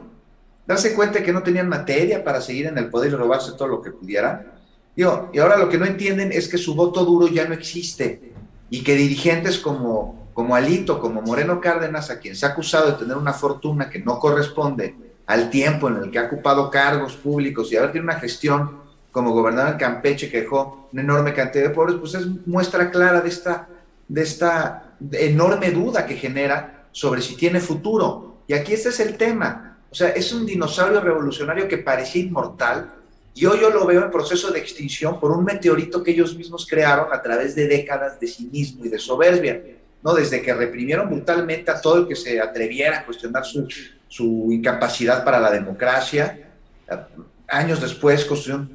Darse 0.67 0.93
cuenta 0.93 1.23
que 1.23 1.33
no 1.33 1.41
tenían 1.41 1.67
materia 1.67 2.23
para 2.23 2.41
seguir 2.41 2.67
en 2.67 2.77
el 2.77 2.91
poder 2.91 3.11
y 3.11 3.15
robarse 3.15 3.53
todo 3.53 3.69
lo 3.69 3.81
que 3.81 3.89
pudieran. 3.89 4.51
y 4.95 5.01
ahora 5.01 5.57
lo 5.57 5.67
que 5.67 5.79
no 5.79 5.85
entienden 5.87 6.31
es 6.31 6.47
que 6.47 6.59
su 6.59 6.75
voto 6.75 7.03
duro 7.03 7.27
ya 7.27 7.47
no 7.47 7.55
existe 7.55 8.32
y 8.73 8.81
que 8.83 8.95
dirigentes 8.95 9.59
como, 9.59 10.31
como 10.33 10.55
Alito, 10.55 10.99
como 10.99 11.21
Moreno 11.21 11.61
Cárdenas, 11.61 12.09
a 12.09 12.17
quien 12.17 12.35
se 12.35 12.47
ha 12.47 12.49
acusado 12.49 12.87
de 12.87 12.97
tener 12.97 13.15
una 13.15 13.31
fortuna 13.31 13.87
que 13.87 13.99
no 13.99 14.17
corresponde 14.17 14.95
al 15.27 15.51
tiempo 15.51 15.89
en 15.89 15.97
el 15.97 16.09
que 16.09 16.17
ha 16.17 16.25
ocupado 16.25 16.71
cargos 16.71 17.15
públicos 17.15 17.71
y 17.71 17.75
ahora 17.75 17.91
tiene 17.91 18.05
una 18.05 18.19
gestión 18.19 18.79
como 19.11 19.29
gobernador 19.29 19.73
de 19.73 19.77
Campeche 19.77 20.27
que 20.27 20.41
dejó 20.41 20.89
una 20.91 21.03
enorme 21.03 21.35
cantidad 21.35 21.65
de 21.65 21.69
pobres, 21.69 21.97
pues 21.99 22.15
es 22.15 22.25
muestra 22.47 22.89
clara 22.89 23.21
de 23.21 23.29
esta, 23.29 23.67
de 24.07 24.23
esta 24.23 24.95
enorme 25.11 25.69
duda 25.69 26.07
que 26.07 26.15
genera 26.15 26.87
sobre 26.91 27.21
si 27.21 27.35
tiene 27.35 27.59
futuro. 27.59 28.37
Y 28.47 28.53
aquí 28.55 28.73
este 28.73 28.89
es 28.89 28.99
el 28.99 29.17
tema. 29.17 29.77
O 29.91 29.93
sea, 29.93 30.09
es 30.09 30.33
un 30.33 30.47
dinosaurio 30.47 30.99
revolucionario 30.99 31.67
que 31.67 31.77
parecía 31.77 32.23
inmortal 32.23 32.91
y 33.35 33.45
hoy 33.45 33.59
yo 33.59 33.71
lo 33.71 33.85
veo 33.85 34.03
en 34.03 34.11
proceso 34.11 34.51
de 34.51 34.59
extinción 34.59 35.19
por 35.19 35.31
un 35.31 35.43
meteorito 35.43 36.03
que 36.03 36.11
ellos 36.11 36.35
mismos 36.35 36.67
crearon 36.69 37.11
a 37.11 37.21
través 37.21 37.55
de 37.55 37.67
décadas 37.67 38.19
de 38.19 38.27
cinismo 38.27 38.85
y 38.85 38.89
de 38.89 38.99
soberbia. 38.99 39.61
¿no? 40.03 40.13
Desde 40.13 40.41
que 40.41 40.53
reprimieron 40.53 41.09
brutalmente 41.09 41.71
a 41.71 41.81
todo 41.81 41.99
el 41.99 42.07
que 42.07 42.15
se 42.15 42.39
atreviera 42.39 42.99
a 42.99 43.05
cuestionar 43.05 43.43
su, 43.45 44.49
incapacidad 44.51 45.23
para 45.23 45.39
la 45.39 45.49
democracia. 45.49 46.51
Años 47.47 47.81
después 47.81 48.23
construyeron 48.25 48.69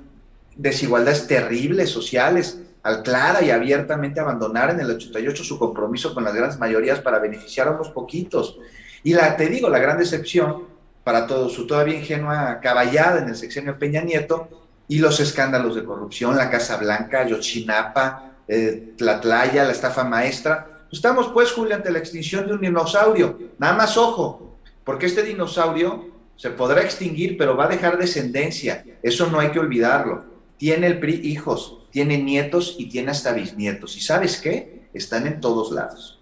desigualdades 0.57 1.29
terribles 1.29 1.91
sociales, 1.91 2.61
al 2.83 3.03
clara 3.03 3.43
y 3.43 3.51
abiertamente 3.51 4.19
abandonar 4.19 4.71
en 4.71 4.81
el 4.81 4.91
88 4.91 5.45
su 5.45 5.59
compromiso 5.59 6.15
con 6.15 6.25
las 6.25 6.35
grandes 6.35 6.59
mayorías 6.59 7.01
para 7.01 7.21
beneficiar 7.21 7.69
a 7.69 7.73
unos 7.73 7.91
poquitos. 7.91 8.59
Y 9.05 9.15
la, 9.15 9.37
te 9.37 9.47
digo, 9.47 9.69
la 9.69 9.79
gran 9.79 9.99
decepción 9.99 10.65
para 11.09 11.27
todo 11.27 11.49
su 11.49 11.67
todavía 11.67 11.97
ingenua 11.97 12.61
caballada 12.61 13.23
en 13.23 13.31
el 13.31 13.35
sexenio 13.35 13.79
Peña 13.79 14.03
Nieto 14.03 14.67
y 14.89 14.99
los 14.99 15.21
escándalos 15.21 15.75
de 15.75 15.85
corrupción, 15.85 16.37
la 16.37 16.51
Casa 16.51 16.77
Blanca, 16.77 17.27
Yotzinapa, 17.27 18.35
eh, 18.47 18.93
Tlatlaya, 18.99 19.65
la 19.65 19.73
estafa 19.73 20.05
maestra. 20.05 20.85
Estamos 20.93 21.29
pues, 21.29 21.51
Julio, 21.53 21.77
ante 21.77 21.91
la 21.91 21.99
extinción 21.99 22.47
de 22.47 22.53
un 22.53 22.61
dinosaurio. 22.61 23.39
Nada 23.57 23.73
más 23.73 23.97
ojo, 23.97 24.59
porque 24.85 25.07
este 25.07 25.23
dinosaurio 25.23 26.11
se 26.37 26.51
podrá 26.51 26.83
extinguir, 26.83 27.39
pero 27.39 27.57
va 27.57 27.65
a 27.65 27.69
dejar 27.69 27.97
descendencia. 27.97 28.85
Eso 29.03 29.31
no 29.31 29.41
hay 29.41 29.51
que 29.51 29.61
olvidarlo 29.61 30.29
tiene 30.59 30.89
el 30.89 30.99
PRI 30.99 31.21
hijos, 31.23 31.79
tiene 31.91 32.19
nietos 32.19 32.75
y 32.79 32.89
tiene 32.89 33.13
hasta 33.13 33.33
bisnietos. 33.33 33.97
¿Y 33.97 34.01
sabes 34.01 34.39
qué? 34.39 34.89
Están 34.93 35.27
en 35.27 35.41
todos 35.41 35.73
lados. 35.73 36.19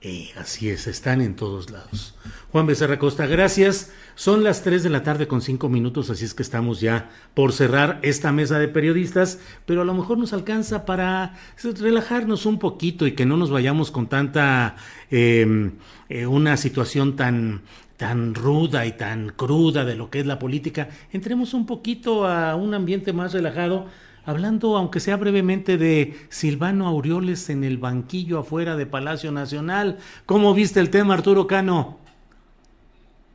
Eh, 0.00 0.30
así 0.36 0.68
es, 0.68 0.86
están 0.86 1.20
en 1.20 1.34
todos 1.34 1.70
lados. 1.70 2.14
Juan 2.52 2.66
Becerra 2.66 2.98
Costa, 2.98 3.26
gracias. 3.26 3.90
Son 4.18 4.42
las 4.42 4.64
3 4.64 4.82
de 4.82 4.90
la 4.90 5.04
tarde 5.04 5.28
con 5.28 5.40
5 5.40 5.68
minutos, 5.68 6.10
así 6.10 6.24
es 6.24 6.34
que 6.34 6.42
estamos 6.42 6.80
ya 6.80 7.08
por 7.34 7.52
cerrar 7.52 8.00
esta 8.02 8.32
mesa 8.32 8.58
de 8.58 8.66
periodistas, 8.66 9.38
pero 9.64 9.82
a 9.82 9.84
lo 9.84 9.94
mejor 9.94 10.18
nos 10.18 10.32
alcanza 10.32 10.84
para 10.84 11.34
relajarnos 11.62 12.44
un 12.44 12.58
poquito 12.58 13.06
y 13.06 13.12
que 13.12 13.26
no 13.26 13.36
nos 13.36 13.52
vayamos 13.52 13.92
con 13.92 14.08
tanta, 14.08 14.74
em, 15.12 15.74
eh, 16.08 16.26
una 16.26 16.56
situación 16.56 17.14
tan 17.14 17.62
tan 17.96 18.34
ruda 18.34 18.86
y 18.86 18.92
tan 18.96 19.28
cruda 19.28 19.84
de 19.84 19.94
lo 19.94 20.10
que 20.10 20.18
es 20.18 20.26
la 20.26 20.40
política, 20.40 20.88
entremos 21.12 21.54
un 21.54 21.64
poquito 21.64 22.26
a 22.26 22.56
un 22.56 22.74
ambiente 22.74 23.12
más 23.12 23.32
relajado, 23.32 23.86
hablando, 24.24 24.76
aunque 24.76 24.98
sea 24.98 25.16
brevemente, 25.16 25.78
de 25.78 26.16
Silvano 26.28 26.88
Aureoles 26.88 27.50
en 27.50 27.62
el 27.62 27.78
banquillo 27.78 28.40
afuera 28.40 28.74
de 28.76 28.86
Palacio 28.86 29.30
Nacional. 29.30 29.98
¿Cómo 30.26 30.54
viste 30.54 30.80
el 30.80 30.90
tema, 30.90 31.14
Arturo 31.14 31.46
Cano? 31.46 32.07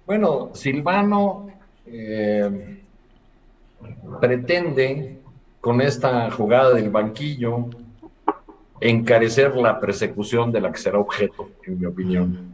Bueno, 0.06 0.50
Silvano 0.54 1.48
eh, 1.86 2.82
pretende 4.20 5.20
con 5.62 5.80
esta 5.80 6.30
jugada 6.32 6.74
del 6.74 6.90
banquillo 6.90 7.68
encarecer 8.82 9.56
la 9.56 9.80
persecución 9.80 10.52
de 10.52 10.60
la 10.60 10.72
que 10.72 10.78
será 10.78 11.00
objeto, 11.00 11.52
en 11.66 11.80
mi 11.80 11.86
opinión. 11.86 12.54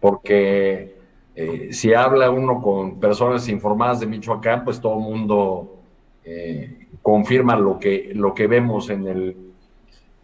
Porque 0.00 0.94
eh, 1.34 1.72
si 1.72 1.92
habla 1.92 2.30
uno 2.30 2.62
con 2.62 3.00
personas 3.00 3.48
informadas 3.48 3.98
de 3.98 4.06
Michoacán, 4.06 4.64
pues 4.64 4.80
todo 4.80 4.94
el 4.94 5.00
mundo 5.00 5.78
eh, 6.24 6.86
confirma 7.02 7.56
lo 7.56 7.78
que, 7.80 8.12
lo 8.14 8.34
que 8.34 8.46
vemos 8.46 8.88
en 8.90 9.06
el, 9.08 9.36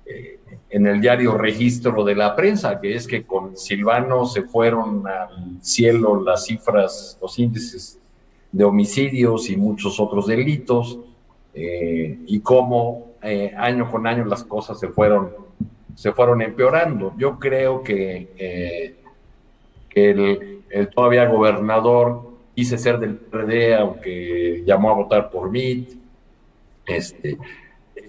eh, 0.07 0.39
en 0.75 0.89
el 0.89 1.01
diario 1.01 1.39
registro 1.39 2.03
de 2.03 2.16
la 2.16 2.35
prensa, 2.35 2.81
que 2.81 2.97
es 2.97 3.07
que 3.07 3.22
con 3.22 3.57
Silvano 3.57 4.27
se 4.27 4.43
fueron 4.43 5.07
al 5.07 5.62
cielo 5.62 6.20
las 6.20 6.47
cifras, 6.47 7.16
los 7.22 7.39
índices 7.39 8.01
de 8.51 8.64
homicidios 8.64 9.49
y 9.51 9.57
muchos 9.57 10.01
otros 10.01 10.27
delitos, 10.27 10.99
y 11.55 12.41
cómo 12.41 13.12
año 13.57 13.89
con 13.89 14.05
año 14.09 14.25
las 14.25 14.43
cosas 14.43 14.81
se 14.81 14.89
fueron, 14.89 15.31
se 15.95 16.11
fueron 16.11 16.43
empeorando. 16.43 17.14
Yo 17.16 17.39
creo 17.39 17.85
que, 17.85 18.97
que 19.89 20.11
el, 20.11 20.64
el 20.70 20.89
todavía 20.89 21.27
gobernador 21.27 22.31
quise 22.53 22.79
ser 22.79 22.99
del 22.99 23.14
PRD, 23.14 23.77
aunque 23.77 24.64
llamó 24.66 24.91
a 24.91 24.95
votar 24.95 25.31
por 25.31 25.53
MIT. 25.53 25.91
Este, 26.85 27.39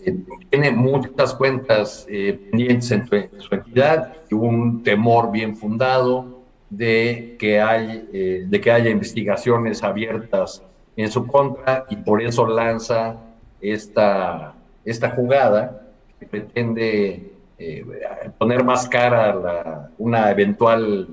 eh, 0.05 0.17
tiene 0.49 0.71
muchas 0.71 1.33
cuentas 1.33 2.05
eh, 2.09 2.47
pendientes 2.49 2.91
en 2.91 3.07
su, 3.07 3.55
entidad 3.55 4.13
y 4.29 4.35
un 4.35 4.83
temor 4.83 5.31
bien 5.31 5.55
fundado 5.55 6.43
de 6.69 7.35
que, 7.39 7.61
hay, 7.61 8.09
eh, 8.13 8.45
de 8.47 8.61
que 8.61 8.71
haya 8.71 8.89
investigaciones 8.89 9.83
abiertas 9.83 10.63
en 10.95 11.09
su 11.11 11.25
contra 11.27 11.85
y 11.89 11.95
por 11.97 12.21
eso 12.21 12.47
lanza 12.47 13.17
esta, 13.61 14.55
esta 14.83 15.09
jugada 15.11 15.87
que 16.19 16.25
pretende 16.25 17.31
poner 18.37 18.63
más 18.65 18.87
cara 18.89 19.29
a 19.29 19.89
una 19.97 20.29
eventual 20.29 21.07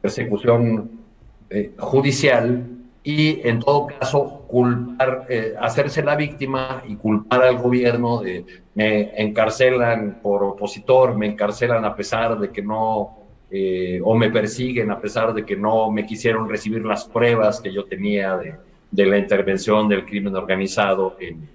persecución 0.00 0.98
eh, 1.50 1.72
judicial 1.78 2.66
y 3.10 3.40
en 3.48 3.58
todo 3.60 3.86
caso 3.86 4.44
culpar, 4.46 5.24
eh, 5.30 5.54
hacerse 5.58 6.02
la 6.02 6.14
víctima 6.14 6.82
y 6.86 6.94
culpar 6.96 7.42
al 7.42 7.56
gobierno 7.56 8.20
de 8.20 8.44
me 8.74 9.18
encarcelan 9.18 10.18
por 10.22 10.44
opositor, 10.44 11.16
me 11.16 11.24
encarcelan 11.24 11.86
a 11.86 11.96
pesar 11.96 12.38
de 12.38 12.50
que 12.50 12.60
no, 12.60 13.16
eh, 13.50 13.98
o 14.04 14.14
me 14.14 14.28
persiguen 14.28 14.90
a 14.90 15.00
pesar 15.00 15.32
de 15.32 15.46
que 15.46 15.56
no 15.56 15.90
me 15.90 16.04
quisieron 16.04 16.50
recibir 16.50 16.84
las 16.84 17.06
pruebas 17.06 17.62
que 17.62 17.72
yo 17.72 17.86
tenía 17.86 18.36
de, 18.36 18.56
de 18.90 19.06
la 19.06 19.16
intervención 19.16 19.88
del 19.88 20.04
crimen 20.04 20.36
organizado 20.36 21.16
en, 21.18 21.48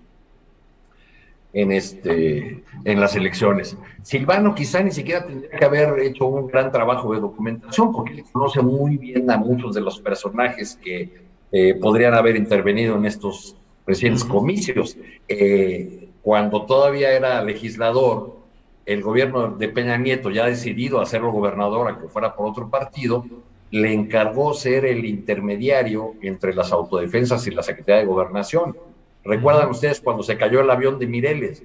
en, 1.53 1.71
este, 1.71 2.63
en 2.83 2.99
las 2.99 3.15
elecciones. 3.15 3.77
Silvano 4.01 4.55
quizá 4.55 4.81
ni 4.81 4.91
siquiera 4.91 5.23
tendría 5.23 5.51
que 5.51 5.65
haber 5.65 5.99
hecho 5.99 6.25
un 6.25 6.47
gran 6.47 6.71
trabajo 6.71 7.13
de 7.13 7.19
documentación 7.19 7.91
porque 7.91 8.23
conoce 8.31 8.59
muy 8.63 8.97
bien 8.97 9.29
a 9.29 9.37
muchos 9.37 9.75
de 9.75 9.81
los 9.81 9.99
personajes 9.99 10.79
que 10.83 11.31
eh, 11.53 11.75
podrían 11.75 12.13
haber 12.13 12.35
intervenido 12.35 12.97
en 12.97 13.05
estos 13.05 13.55
recientes 13.87 14.25
comicios. 14.25 14.97
Eh, 15.29 16.09
cuando 16.21 16.65
todavía 16.65 17.13
era 17.13 17.41
legislador, 17.41 18.35
el 18.85 19.01
gobierno 19.01 19.47
de 19.51 19.69
Peña 19.69 19.95
Nieto, 19.97 20.29
ya 20.29 20.45
decidido 20.45 20.99
a 20.99 21.03
hacerlo 21.03 21.31
gobernador, 21.31 21.89
a 21.89 21.97
que 21.97 22.09
fuera 22.09 22.35
por 22.35 22.49
otro 22.49 22.69
partido, 22.69 23.25
le 23.71 23.93
encargó 23.93 24.53
ser 24.53 24.83
el 24.83 25.05
intermediario 25.05 26.15
entre 26.21 26.53
las 26.53 26.73
autodefensas 26.73 27.47
y 27.47 27.51
la 27.51 27.63
Secretaría 27.63 28.01
de 28.01 28.07
Gobernación 28.07 28.75
Recuerdan 29.25 29.69
ustedes 29.69 30.01
cuando 30.01 30.21
se 30.23 30.37
cayó 30.37 30.61
el 30.61 30.69
avión 30.69 30.99
de 30.99 31.07
Mireles. 31.07 31.63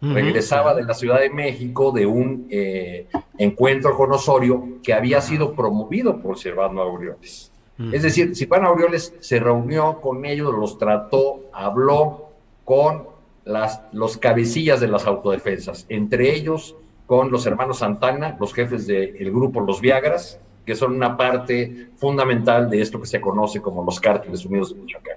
Regresaba 0.00 0.74
de 0.74 0.84
la 0.84 0.94
Ciudad 0.94 1.20
de 1.20 1.30
México 1.30 1.90
de 1.90 2.06
un 2.06 2.46
eh, 2.50 3.08
encuentro 3.36 3.96
con 3.96 4.12
Osorio 4.12 4.78
que 4.82 4.94
había 4.94 5.20
sido 5.20 5.54
promovido 5.54 6.20
por 6.20 6.38
Silvano 6.38 6.80
Aureoles. 6.80 7.50
Es 7.92 8.02
decir, 8.02 8.34
Silvano 8.34 8.68
Aureoles 8.68 9.14
se 9.20 9.38
reunió 9.38 10.00
con 10.00 10.24
ellos, 10.24 10.52
los 10.52 10.78
trató, 10.78 11.44
habló 11.52 12.30
con 12.64 13.04
las, 13.44 13.82
los 13.92 14.18
cabecillas 14.18 14.80
de 14.80 14.88
las 14.88 15.06
autodefensas, 15.06 15.86
entre 15.88 16.34
ellos 16.34 16.74
con 17.06 17.30
los 17.30 17.46
hermanos 17.46 17.78
Santana, 17.78 18.36
los 18.38 18.52
jefes 18.52 18.86
del 18.86 19.30
grupo 19.30 19.60
Los 19.60 19.80
Viagras, 19.80 20.40
que 20.66 20.74
son 20.74 20.94
una 20.94 21.16
parte 21.16 21.88
fundamental 21.96 22.68
de 22.68 22.82
esto 22.82 23.00
que 23.00 23.06
se 23.06 23.20
conoce 23.20 23.62
como 23.62 23.84
los 23.84 23.98
cárteles 24.00 24.44
unidos 24.44 24.74
de 24.74 24.82
Michoacán. 24.82 25.16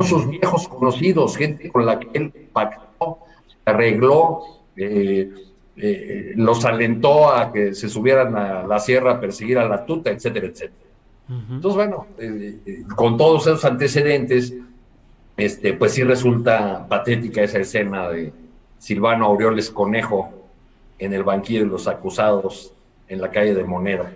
Sus 0.00 0.26
viejos 0.30 0.66
conocidos, 0.68 1.36
gente 1.36 1.68
con 1.68 1.84
la 1.84 1.98
que 1.98 2.08
él 2.14 2.32
pactó, 2.52 3.18
arregló, 3.66 4.40
eh, 4.76 5.30
eh, 5.76 6.32
los 6.36 6.64
alentó 6.64 7.30
a 7.30 7.52
que 7.52 7.74
se 7.74 7.88
subieran 7.88 8.34
a 8.36 8.62
la 8.62 8.78
sierra 8.78 9.12
a 9.12 9.20
perseguir 9.20 9.58
a 9.58 9.68
la 9.68 9.84
tuta, 9.84 10.10
etcétera, 10.10 10.46
etcétera. 10.46 10.89
Entonces, 11.30 11.76
bueno, 11.76 12.08
eh, 12.18 12.82
con 12.96 13.16
todos 13.16 13.46
esos 13.46 13.64
antecedentes, 13.64 14.52
este, 15.36 15.74
pues 15.74 15.92
sí 15.92 16.02
resulta 16.02 16.86
patética 16.88 17.42
esa 17.42 17.60
escena 17.60 18.08
de 18.08 18.32
Silvano 18.78 19.26
Aureoles 19.26 19.70
Conejo 19.70 20.48
en 20.98 21.14
el 21.14 21.22
banquillo 21.22 21.60
de 21.60 21.66
los 21.66 21.86
acusados 21.86 22.72
en 23.08 23.20
la 23.20 23.30
calle 23.30 23.54
de 23.54 23.64
Moneda. 23.64 24.12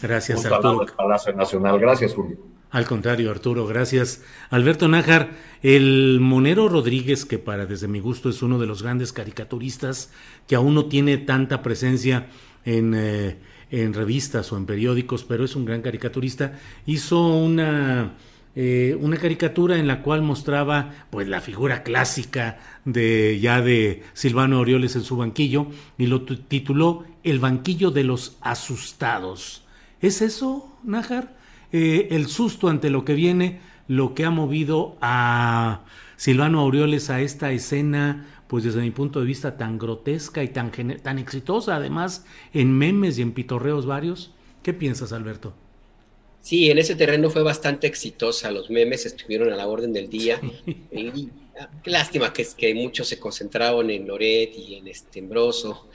Gracias, 0.00 0.44
Arturo. 0.44 0.86
Palacio 0.96 1.32
Nacional. 1.32 1.78
Gracias, 1.78 2.14
Julio. 2.14 2.36
Al 2.70 2.84
contrario, 2.84 3.30
Arturo, 3.30 3.66
gracias. 3.66 4.22
Alberto 4.50 4.88
Nájar, 4.88 5.30
el 5.62 6.18
Monero 6.20 6.68
Rodríguez, 6.68 7.24
que 7.24 7.38
para 7.38 7.64
desde 7.64 7.88
mi 7.88 7.98
gusto 7.98 8.28
es 8.28 8.42
uno 8.42 8.58
de 8.58 8.66
los 8.66 8.82
grandes 8.82 9.14
caricaturistas, 9.14 10.12
que 10.46 10.54
aún 10.54 10.74
no 10.74 10.84
tiene 10.86 11.16
tanta 11.16 11.62
presencia 11.62 12.26
en, 12.66 12.94
eh, 12.94 13.38
en 13.70 13.94
revistas 13.94 14.52
o 14.52 14.56
en 14.56 14.66
periódicos, 14.66 15.24
pero 15.24 15.44
es 15.44 15.56
un 15.56 15.64
gran 15.64 15.82
caricaturista, 15.82 16.58
hizo 16.86 17.26
una, 17.36 18.14
eh, 18.54 18.96
una 19.00 19.16
caricatura 19.16 19.76
en 19.76 19.86
la 19.86 20.02
cual 20.02 20.22
mostraba 20.22 20.92
pues 21.10 21.28
la 21.28 21.40
figura 21.40 21.82
clásica 21.82 22.58
de 22.84 23.38
ya 23.40 23.60
de 23.60 24.02
Silvano 24.14 24.60
Orioles 24.60 24.96
en 24.96 25.02
su 25.02 25.16
banquillo 25.16 25.66
y 25.96 26.06
lo 26.06 26.22
tituló 26.22 27.04
El 27.22 27.38
banquillo 27.38 27.90
de 27.90 28.04
los 28.04 28.36
asustados. 28.40 29.64
¿Es 30.00 30.22
eso, 30.22 30.76
Nájar? 30.84 31.36
Eh, 31.72 32.08
el 32.12 32.28
susto 32.28 32.68
ante 32.68 32.88
lo 32.88 33.04
que 33.04 33.14
viene, 33.14 33.60
lo 33.88 34.14
que 34.14 34.24
ha 34.24 34.30
movido 34.30 34.96
a 35.02 35.82
Silvano 36.16 36.60
Aureoles 36.60 37.10
a 37.10 37.20
esta 37.20 37.52
escena, 37.52 38.26
pues 38.48 38.64
desde 38.64 38.80
mi 38.80 38.90
punto 38.90 39.20
de 39.20 39.26
vista 39.26 39.56
tan 39.56 39.78
grotesca 39.78 40.42
y 40.42 40.48
tan, 40.48 40.72
tan 41.02 41.18
exitosa, 41.18 41.76
además 41.76 42.24
en 42.52 42.76
memes 42.76 43.18
y 43.18 43.22
en 43.22 43.32
pitorreos 43.32 43.86
varios. 43.86 44.32
¿Qué 44.62 44.74
piensas, 44.74 45.12
Alberto? 45.12 45.54
Sí, 46.40 46.70
en 46.70 46.78
ese 46.78 46.96
terreno 46.96 47.30
fue 47.30 47.42
bastante 47.42 47.86
exitosa. 47.86 48.50
Los 48.50 48.70
memes 48.70 49.04
estuvieron 49.06 49.52
a 49.52 49.56
la 49.56 49.68
orden 49.68 49.92
del 49.92 50.08
día. 50.08 50.40
Ah, 51.60 51.68
qué 51.82 51.90
lástima 51.90 52.32
que, 52.32 52.46
que 52.56 52.72
muchos 52.72 53.08
se 53.08 53.18
concentraron 53.18 53.90
en 53.90 54.06
Loret 54.06 54.56
y 54.56 54.76
en 54.76 54.86
Estembroso. 54.86 55.88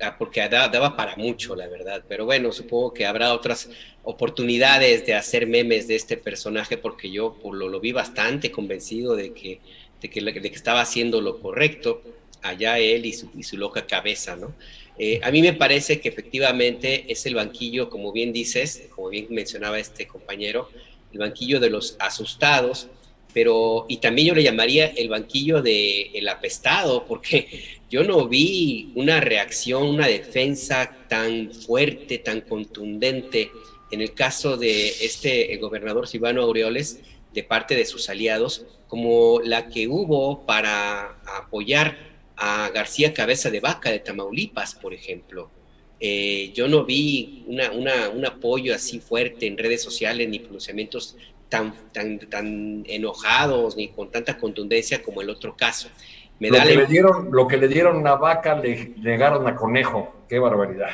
Ah, 0.00 0.16
porque 0.18 0.46
daba 0.48 0.94
para 0.94 1.16
mucho, 1.16 1.56
la 1.56 1.66
verdad. 1.68 2.04
Pero 2.06 2.26
bueno, 2.26 2.52
supongo 2.52 2.92
que 2.92 3.06
habrá 3.06 3.32
otras 3.32 3.70
oportunidades 4.02 5.06
de 5.06 5.14
hacer 5.14 5.46
memes 5.46 5.88
de 5.88 5.96
este 5.96 6.16
personaje, 6.16 6.76
porque 6.76 7.10
yo 7.10 7.38
lo, 7.50 7.68
lo 7.68 7.80
vi 7.80 7.92
bastante 7.92 8.50
convencido 8.50 9.16
de 9.16 9.32
que, 9.32 9.60
de 10.00 10.08
que, 10.08 10.48
estaba 10.54 10.80
haciendo 10.80 11.20
lo 11.20 11.40
correcto, 11.40 12.02
allá 12.42 12.78
él 12.78 13.06
y 13.06 13.12
su, 13.12 13.56
loca 13.56 13.86
cabeza, 13.86 14.36
¿no? 14.36 14.54
Eh, 14.98 15.20
a 15.22 15.30
mí 15.30 15.40
me 15.40 15.54
parece 15.54 16.00
que 16.00 16.08
efectivamente 16.08 17.06
es 17.08 17.24
el 17.26 17.34
banquillo, 17.34 17.88
como 17.88 18.12
bien 18.12 18.32
dices, 18.32 18.88
como 18.94 19.08
bien 19.08 19.26
mencionaba 19.30 19.78
este 19.78 20.06
compañero, 20.06 20.68
el 21.12 21.18
banquillo 21.18 21.58
de 21.58 21.70
los 21.70 21.96
asustados, 21.98 22.88
pero 23.32 23.86
y 23.88 23.98
también 23.98 24.28
yo 24.28 24.34
le 24.34 24.42
llamaría 24.42 24.86
el 24.86 25.08
banquillo 25.08 25.62
de 25.62 26.10
el 26.14 26.28
apestado, 26.28 27.06
porque 27.06 27.80
yo 27.90 28.04
no 28.04 28.28
vi 28.28 28.90
una 28.94 29.20
reacción, 29.20 29.86
una 29.86 30.06
defensa 30.06 30.96
tan 31.08 31.52
fuerte, 31.52 32.18
tan 32.18 32.42
contundente 32.42 33.50
en 33.90 34.00
el 34.02 34.14
caso 34.14 34.56
de 34.56 34.88
este 34.88 35.56
gobernador 35.56 36.06
Silvano 36.06 36.42
Aureoles 36.42 37.00
de 37.32 37.42
parte 37.42 37.76
de 37.76 37.84
sus 37.84 38.08
aliados, 38.08 38.66
como 38.88 39.40
la 39.42 39.68
que 39.68 39.88
hubo 39.88 40.44
para 40.46 41.16
apoyar 41.38 41.96
a 42.36 42.70
García 42.70 43.14
Cabeza 43.14 43.50
de 43.50 43.60
Vaca 43.60 43.90
de 43.90 44.00
Tamaulipas, 44.00 44.74
por 44.74 44.94
ejemplo. 44.94 45.50
Eh, 46.00 46.52
yo 46.54 46.66
no 46.66 46.84
vi 46.84 47.44
una, 47.46 47.70
un 48.08 48.24
apoyo 48.24 48.74
así 48.74 49.00
fuerte 49.00 49.46
en 49.46 49.58
redes 49.58 49.82
sociales 49.82 50.28
ni 50.28 50.38
pronunciamientos 50.38 51.16
tan, 51.50 51.74
tan, 51.92 52.18
tan 52.18 52.84
enojados 52.86 53.76
ni 53.76 53.88
con 53.88 54.10
tanta 54.10 54.38
contundencia 54.38 55.02
como 55.02 55.20
el 55.20 55.28
otro 55.28 55.54
caso. 55.56 55.90
Me 56.38 56.48
lo, 56.48 56.56
que 56.56 56.74
le 56.74 56.86
dieron, 56.86 57.28
lo 57.30 57.46
que 57.46 57.58
le 57.58 57.68
dieron 57.68 58.06
a 58.06 58.14
vaca 58.14 58.54
le 58.58 58.94
negaron 58.96 59.46
a 59.46 59.54
conejo. 59.54 60.24
Qué 60.26 60.38
barbaridad. 60.38 60.88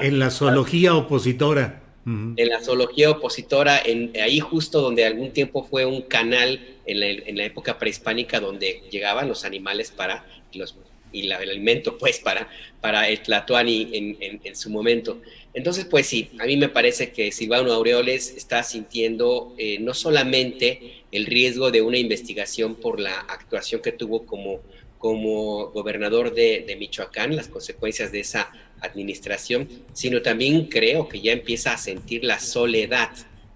en 0.00 0.18
la 0.20 0.30
zoología 0.30 0.94
opositora. 0.94 1.83
En 2.06 2.48
la 2.50 2.60
zoología 2.60 3.10
opositora, 3.10 3.80
en, 3.82 4.12
ahí 4.22 4.38
justo 4.38 4.82
donde 4.82 5.06
algún 5.06 5.32
tiempo 5.32 5.64
fue 5.64 5.86
un 5.86 6.02
canal 6.02 6.60
en 6.84 7.36
la, 7.36 7.44
época 7.44 7.78
prehispánica 7.78 8.40
donde 8.40 8.82
llegaban 8.90 9.26
los 9.26 9.44
animales 9.44 9.90
para 9.90 10.26
los 10.52 10.76
y 11.14 11.22
el 11.22 11.32
alimento 11.32 11.96
pues 11.98 12.18
para, 12.18 12.48
para 12.80 13.08
el 13.08 13.20
Tlatuani 13.20 13.88
en, 13.92 14.40
en, 14.42 14.56
su 14.56 14.68
momento. 14.68 15.22
Entonces 15.54 15.86
pues 15.86 16.06
sí, 16.06 16.30
a 16.38 16.44
mí 16.44 16.56
me 16.56 16.68
parece 16.68 17.12
que 17.12 17.32
Silvano 17.32 17.72
Aureoles 17.72 18.34
está 18.36 18.62
sintiendo 18.62 19.54
eh, 19.56 19.78
no 19.78 19.94
solamente 19.94 21.04
el 21.12 21.26
riesgo 21.26 21.70
de 21.70 21.80
una 21.80 21.96
investigación 21.96 22.74
por 22.74 23.00
la 23.00 23.20
actuación 23.20 23.80
que 23.80 23.92
tuvo 23.92 24.26
como, 24.26 24.60
como 24.98 25.70
gobernador 25.70 26.34
de, 26.34 26.64
de 26.66 26.76
Michoacán, 26.76 27.36
las 27.36 27.48
consecuencias 27.48 28.10
de 28.10 28.20
esa 28.20 28.50
administración, 28.84 29.68
sino 29.92 30.22
también 30.22 30.66
creo 30.66 31.08
que 31.08 31.20
ya 31.20 31.32
empieza 31.32 31.72
a 31.72 31.78
sentir 31.78 32.24
la 32.24 32.38
soledad 32.38 33.10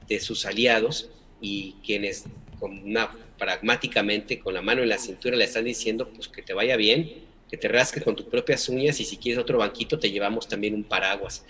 de 0.09 0.20
sus 0.20 0.47
aliados 0.47 1.11
y 1.41 1.74
quienes 1.85 2.24
con 2.59 2.95
pragmáticamente 3.39 4.41
con 4.41 4.55
la 4.55 4.62
mano 4.62 4.83
en 4.83 4.89
la 4.89 4.99
cintura 4.99 5.37
le 5.37 5.45
están 5.45 5.64
diciendo 5.64 6.09
pues 6.09 6.29
que 6.29 6.43
te 6.43 6.55
vaya 6.55 6.76
bien, 6.76 7.29
que 7.49 7.57
te 7.57 7.68
rasques 7.68 8.03
con 8.03 8.16
tus 8.16 8.26
propias 8.26 8.68
uñas 8.68 9.01
y 9.01 9.05
si 9.05 9.16
quieres 9.16 9.41
otro 9.41 9.59
banquito 9.59 9.99
te 9.99 10.11
llevamos 10.11 10.49
también 10.49 10.74
un 10.74 10.85
paraguas. 10.85 11.45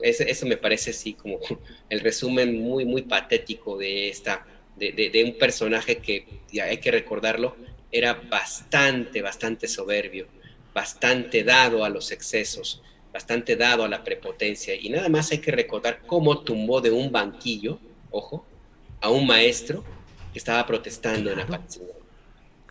Eso, 0.00 0.46
me 0.46 0.56
parece 0.56 0.90
así 0.90 1.12
como 1.12 1.38
el 1.90 2.00
resumen 2.00 2.58
muy, 2.58 2.84
muy 2.86 3.02
patético 3.02 3.76
de, 3.76 4.08
esta, 4.08 4.46
de, 4.76 5.22
un 5.24 5.36
personaje 5.36 5.98
que, 5.98 6.26
hay 6.62 6.78
que 6.78 6.90
recordarlo, 6.90 7.56
era 7.92 8.14
bastante, 8.14 9.20
bastante 9.20 9.68
soberbio, 9.68 10.26
bastante 10.72 11.44
dado 11.44 11.84
a 11.84 11.90
los 11.90 12.12
excesos, 12.12 12.82
bastante 13.12 13.56
dado 13.56 13.84
a 13.84 13.88
la 13.88 14.02
prepotencia. 14.04 14.74
Y 14.74 14.88
nada 14.88 15.08
más 15.08 15.30
hay 15.32 15.38
que 15.38 15.50
recordar 15.50 16.00
cómo 16.06 16.40
tumbó 16.40 16.80
de 16.80 16.90
un 16.90 17.10
banquillo, 17.10 17.78
ojo, 18.10 18.44
a 19.00 19.10
un 19.10 19.26
maestro 19.26 19.84
que 20.32 20.38
estaba 20.38 20.66
protestando 20.66 21.30
en 21.30 21.38
la 21.38 21.60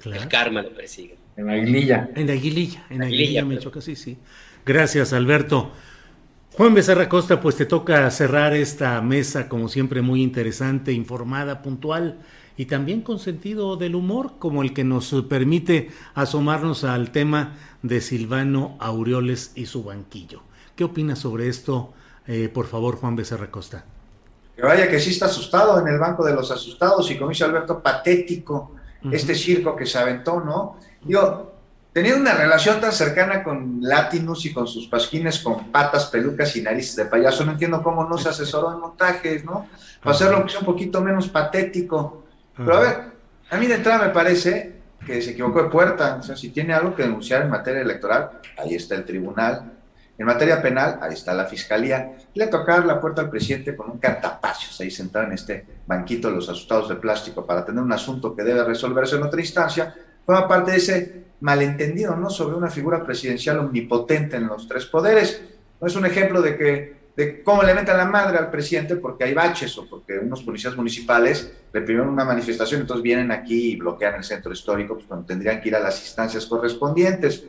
El 0.05 0.27
karma 0.27 0.61
lo 0.61 0.73
persigue. 0.73 1.17
En 1.35 1.49
Aguililla. 1.49 2.09
En 2.15 2.29
Aguililla, 2.29 2.85
en 2.89 3.03
Aguililla, 3.03 3.45
me 3.45 3.59
choca, 3.59 3.81
sí, 3.81 3.95
sí. 3.95 4.17
Gracias, 4.65 5.13
Alberto. 5.13 5.71
Juan 6.53 6.73
Becerra 6.73 7.07
Costa, 7.07 7.39
pues 7.39 7.55
te 7.55 7.65
toca 7.65 8.09
cerrar 8.11 8.53
esta 8.53 9.01
mesa, 9.01 9.47
como 9.47 9.69
siempre, 9.69 10.01
muy 10.01 10.21
interesante, 10.21 10.91
informada, 10.91 11.61
puntual 11.61 12.19
y 12.59 12.65
también 12.65 13.03
con 13.03 13.19
sentido 13.19 13.77
del 13.77 13.95
humor, 13.95 14.33
como 14.37 14.63
el 14.63 14.73
que 14.73 14.83
nos 14.83 15.15
permite 15.29 15.91
asomarnos 16.13 16.83
al 16.83 17.13
tema 17.13 17.55
de 17.83 18.01
Silvano 18.01 18.75
Aureoles 18.81 19.53
y 19.55 19.65
su 19.65 19.85
banquillo. 19.85 20.41
¿Qué 20.75 20.83
opinas 20.83 21.19
sobre 21.19 21.47
esto, 21.47 21.93
eh, 22.27 22.49
por 22.53 22.67
favor, 22.67 22.97
Juan 22.97 23.15
Becerra 23.15 23.49
Costa? 23.49 23.85
Que 24.57 24.61
vaya 24.61 24.89
que 24.89 24.99
sí 24.99 25.11
está 25.11 25.27
asustado 25.27 25.79
en 25.79 25.87
el 25.87 25.97
banco 25.99 26.25
de 26.25 26.33
los 26.33 26.51
asustados 26.51 27.09
y 27.09 27.17
como 27.17 27.29
dice 27.29 27.45
Alberto, 27.45 27.81
patético 27.81 28.75
este 29.09 29.35
circo 29.35 29.73
que 29.73 29.85
se 29.85 29.97
aventó, 29.97 30.41
¿no? 30.41 30.75
Yo, 31.05 31.53
teniendo 31.93 32.19
una 32.19 32.33
relación 32.33 32.81
tan 32.81 32.91
cercana 32.91 33.41
con 33.41 33.77
Latinus 33.79 34.45
y 34.47 34.51
con 34.51 34.67
sus 34.67 34.87
pasquines 34.87 35.39
con 35.39 35.71
patas, 35.71 36.07
pelucas 36.07 36.53
y 36.57 36.61
narices 36.61 36.97
de 36.97 37.05
payaso, 37.05 37.45
no 37.45 37.53
entiendo 37.53 37.81
cómo 37.81 38.03
no 38.03 38.17
se 38.17 38.27
asesoró 38.27 38.73
en 38.73 38.81
montajes, 38.81 39.45
¿no? 39.45 39.67
Para 40.03 40.13
hacerlo 40.13 40.43
que 40.43 40.49
sea 40.49 40.59
un 40.59 40.65
poquito 40.65 40.99
menos 40.99 41.29
patético. 41.29 42.25
Pero 42.59 42.75
a 42.75 42.79
ver, 42.81 42.97
a 43.49 43.57
mí 43.57 43.67
de 43.67 43.75
entrada 43.75 44.07
me 44.07 44.13
parece 44.13 44.73
que 45.05 45.21
se 45.21 45.31
equivocó 45.31 45.63
de 45.63 45.69
puerta. 45.69 46.17
O 46.19 46.23
sea, 46.23 46.35
si 46.35 46.49
tiene 46.49 46.73
algo 46.73 46.93
que 46.93 47.03
denunciar 47.03 47.41
en 47.41 47.49
materia 47.49 47.81
electoral, 47.81 48.41
ahí 48.57 48.75
está 48.75 48.95
el 48.95 49.05
tribunal. 49.05 49.73
En 50.17 50.25
materia 50.25 50.61
penal, 50.61 50.99
ahí 51.01 51.13
está 51.13 51.33
la 51.33 51.45
fiscalía. 51.45 52.17
Le 52.33 52.47
tocar 52.47 52.85
la 52.85 52.99
puerta 52.99 53.21
al 53.21 53.29
presidente 53.29 53.75
con 53.75 53.89
un 53.89 53.99
cartapacios 53.99 54.79
ahí 54.81 54.91
sentado 54.91 55.25
en 55.25 55.31
este 55.31 55.65
banquito 55.87 56.27
de 56.27 56.35
los 56.35 56.49
asustados 56.49 56.89
de 56.89 56.97
plástico 56.97 57.45
para 57.45 57.63
tener 57.63 57.81
un 57.81 57.93
asunto 57.93 58.35
que 58.35 58.43
debe 58.43 58.65
resolverse 58.65 59.15
en 59.15 59.23
otra 59.23 59.39
instancia, 59.39 59.95
forma 60.25 60.45
parte 60.45 60.71
de 60.71 60.77
ese 60.77 61.23
malentendido, 61.39 62.17
¿no? 62.17 62.29
Sobre 62.29 62.57
una 62.57 62.69
figura 62.69 63.01
presidencial 63.05 63.59
omnipotente 63.59 64.35
en 64.35 64.47
los 64.47 64.67
tres 64.67 64.85
poderes. 64.85 65.41
No 65.79 65.87
es 65.87 65.95
un 65.95 66.05
ejemplo 66.05 66.41
de 66.41 66.57
que 66.57 66.98
de 67.19 67.43
cómo 67.43 67.63
le 67.63 67.73
meten 67.73 67.97
la 67.97 68.05
madre 68.05 68.37
al 68.37 68.49
presidente 68.49 68.95
porque 68.95 69.25
hay 69.25 69.33
baches 69.33 69.77
o 69.77 69.85
porque 69.85 70.17
unos 70.17 70.41
policías 70.41 70.77
municipales 70.77 71.51
reprimieron 71.73 72.07
una 72.07 72.23
manifestación, 72.23 72.79
entonces 72.79 73.03
vienen 73.03 73.29
aquí 73.29 73.73
y 73.73 73.75
bloquean 73.75 74.15
el 74.15 74.23
centro 74.23 74.53
histórico, 74.53 74.93
pues 74.93 75.05
cuando 75.05 75.25
tendrían 75.25 75.59
que 75.59 75.67
ir 75.67 75.75
a 75.75 75.81
las 75.81 75.99
instancias 75.99 76.45
correspondientes. 76.45 77.43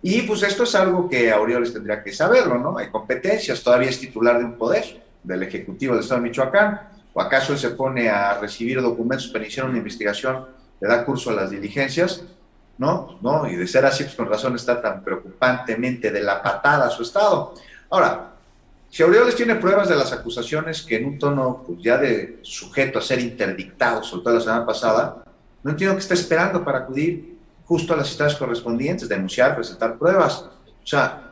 Y 0.00 0.22
pues 0.22 0.42
esto 0.44 0.62
es 0.62 0.74
algo 0.74 1.10
que 1.10 1.30
Aureoles 1.30 1.74
tendría 1.74 2.02
que 2.02 2.10
saberlo, 2.10 2.56
¿no? 2.56 2.78
Hay 2.78 2.88
competencias, 2.88 3.62
todavía 3.62 3.90
es 3.90 4.00
titular 4.00 4.38
de 4.38 4.46
un 4.46 4.56
poder, 4.56 5.02
del 5.22 5.42
Ejecutivo 5.42 5.92
del 5.92 6.04
Estado 6.04 6.22
de 6.22 6.28
Michoacán, 6.30 6.80
o 7.12 7.20
acaso 7.20 7.52
él 7.52 7.58
se 7.58 7.68
pone 7.72 8.08
a 8.08 8.38
recibir 8.38 8.80
documentos 8.80 9.28
para 9.28 9.44
iniciar 9.44 9.68
una 9.68 9.76
investigación, 9.76 10.46
le 10.80 10.88
da 10.88 11.04
curso 11.04 11.28
a 11.28 11.34
las 11.34 11.50
diligencias, 11.50 12.24
¿no? 12.78 13.18
¿No? 13.20 13.46
Y 13.46 13.56
de 13.56 13.66
ser 13.66 13.84
así, 13.84 14.04
pues 14.04 14.16
con 14.16 14.26
razón 14.26 14.56
está 14.56 14.80
tan 14.80 15.04
preocupantemente 15.04 16.10
de 16.10 16.22
la 16.22 16.42
patada 16.42 16.86
a 16.86 16.90
su 16.90 17.02
Estado. 17.02 17.52
Ahora, 17.90 18.31
si 18.92 19.02
Aureoles 19.02 19.34
tiene 19.34 19.54
pruebas 19.54 19.88
de 19.88 19.96
las 19.96 20.12
acusaciones 20.12 20.82
que 20.82 20.96
en 20.96 21.06
un 21.06 21.18
tono 21.18 21.64
pues, 21.66 21.78
ya 21.80 21.96
de 21.96 22.40
sujeto 22.42 22.98
a 22.98 23.02
ser 23.02 23.20
interdictado, 23.20 24.02
soltó 24.02 24.30
la 24.30 24.38
semana 24.38 24.66
pasada, 24.66 25.24
no 25.62 25.70
entiendo 25.70 25.96
qué 25.96 26.02
está 26.02 26.12
esperando 26.12 26.62
para 26.62 26.80
acudir 26.80 27.38
justo 27.64 27.94
a 27.94 27.96
las 27.96 28.08
citas 28.08 28.34
correspondientes, 28.34 29.08
denunciar, 29.08 29.54
presentar 29.54 29.96
pruebas. 29.96 30.40
O 30.42 30.86
sea, 30.86 31.30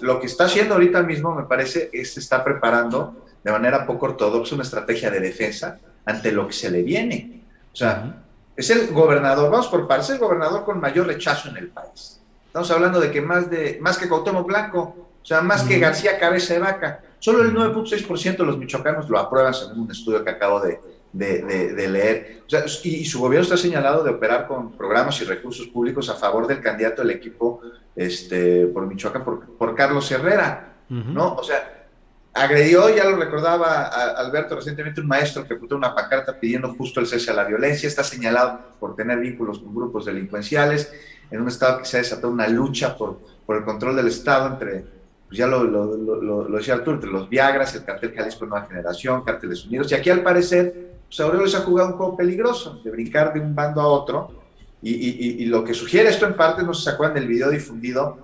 lo 0.00 0.18
que 0.18 0.26
está 0.26 0.46
haciendo 0.46 0.74
ahorita 0.74 1.04
mismo, 1.04 1.36
me 1.36 1.44
parece, 1.44 1.88
es 1.92 2.14
se 2.14 2.18
está 2.18 2.42
preparando 2.42 3.24
de 3.44 3.52
manera 3.52 3.86
poco 3.86 4.06
ortodoxa 4.06 4.56
una 4.56 4.64
estrategia 4.64 5.08
de 5.08 5.20
defensa 5.20 5.78
ante 6.04 6.32
lo 6.32 6.48
que 6.48 6.52
se 6.52 6.68
le 6.68 6.82
viene. 6.82 7.44
O 7.72 7.76
sea, 7.76 8.24
es 8.56 8.70
el 8.70 8.88
gobernador, 8.88 9.52
vamos 9.52 9.68
por 9.68 9.86
partes, 9.86 10.10
el 10.10 10.18
gobernador 10.18 10.64
con 10.64 10.80
mayor 10.80 11.06
rechazo 11.06 11.48
en 11.48 11.58
el 11.58 11.68
país. 11.68 12.20
Estamos 12.48 12.68
hablando 12.72 12.98
de 12.98 13.12
que 13.12 13.20
más, 13.20 13.48
de, 13.48 13.78
más 13.80 13.98
que 13.98 14.08
Cuauhtémoc 14.08 14.48
Blanco, 14.48 15.05
o 15.26 15.28
sea, 15.28 15.40
más 15.40 15.64
que 15.64 15.80
García 15.80 16.20
Cabeza 16.20 16.54
de 16.54 16.60
Vaca. 16.60 17.00
Solo 17.18 17.42
el 17.42 17.52
9.6% 17.52 18.36
de 18.36 18.44
los 18.44 18.58
michoacanos 18.58 19.10
lo 19.10 19.18
aprueban 19.18 19.52
según 19.52 19.80
un 19.80 19.90
estudio 19.90 20.22
que 20.22 20.30
acabo 20.30 20.60
de, 20.60 20.78
de, 21.12 21.88
leer. 21.88 22.42
O 22.46 22.48
sea, 22.48 22.64
y, 22.84 23.04
su 23.04 23.18
gobierno 23.18 23.42
está 23.42 23.56
señalado 23.56 24.04
de 24.04 24.10
operar 24.10 24.46
con 24.46 24.76
programas 24.76 25.20
y 25.20 25.24
recursos 25.24 25.66
públicos 25.66 26.08
a 26.10 26.14
favor 26.14 26.46
del 26.46 26.60
candidato 26.60 27.02
del 27.02 27.10
equipo 27.10 27.60
este, 27.96 28.68
por 28.68 28.86
Michoacán, 28.86 29.24
por, 29.24 29.74
Carlos 29.74 30.08
Herrera, 30.12 30.76
¿no? 30.90 31.34
O 31.34 31.42
sea, 31.42 31.88
agredió, 32.32 32.94
ya 32.94 33.02
lo 33.10 33.16
recordaba 33.16 33.86
Alberto 33.86 34.54
recientemente, 34.54 35.00
un 35.00 35.08
maestro 35.08 35.44
que 35.44 35.56
puso 35.56 35.74
una 35.74 35.92
pancarta 35.92 36.38
pidiendo 36.38 36.72
justo 36.74 37.00
el 37.00 37.08
cese 37.08 37.32
a 37.32 37.34
la 37.34 37.42
violencia, 37.42 37.88
está 37.88 38.04
señalado 38.04 38.60
por 38.78 38.94
tener 38.94 39.18
vínculos 39.18 39.58
con 39.58 39.74
grupos 39.74 40.04
delincuenciales, 40.04 40.92
en 41.32 41.40
un 41.40 41.48
estado 41.48 41.80
que 41.80 41.84
se 41.84 41.96
ha 41.96 42.00
desatado 42.00 42.32
una 42.32 42.46
lucha 42.46 42.96
por, 42.96 43.18
por 43.44 43.56
el 43.56 43.64
control 43.64 43.96
del 43.96 44.06
Estado 44.06 44.46
entre 44.52 44.95
pues 45.28 45.38
ya 45.38 45.46
lo, 45.46 45.64
lo, 45.64 45.96
lo, 45.96 46.56
decía 46.56 46.74
Arturo, 46.74 46.96
entre 46.96 47.10
los 47.10 47.28
Viagras, 47.28 47.74
el 47.74 47.84
cartel 47.84 48.14
Jalisco 48.14 48.46
Nueva 48.46 48.66
Generación, 48.66 49.24
Cárteles 49.24 49.64
Unidos, 49.64 49.90
y 49.90 49.94
aquí 49.94 50.10
al 50.10 50.22
parecer, 50.22 50.92
pues 51.06 51.18
Aureoles 51.20 51.54
ha 51.54 51.60
jugado 51.60 51.90
un 51.90 51.96
juego 51.96 52.16
peligroso, 52.16 52.80
de 52.84 52.90
brincar 52.90 53.32
de 53.32 53.40
un 53.40 53.54
bando 53.54 53.80
a 53.80 53.86
otro, 53.86 54.42
y, 54.82 54.92
y, 54.92 55.42
y 55.42 55.46
lo 55.46 55.64
que 55.64 55.74
sugiere 55.74 56.10
esto 56.10 56.26
en 56.26 56.34
parte, 56.34 56.62
no 56.62 56.74
se 56.74 56.90
acuerdan 56.90 57.16
del 57.16 57.26
video 57.26 57.50
difundido 57.50 58.18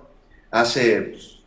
hace, 0.51 1.01
pues, 1.01 1.39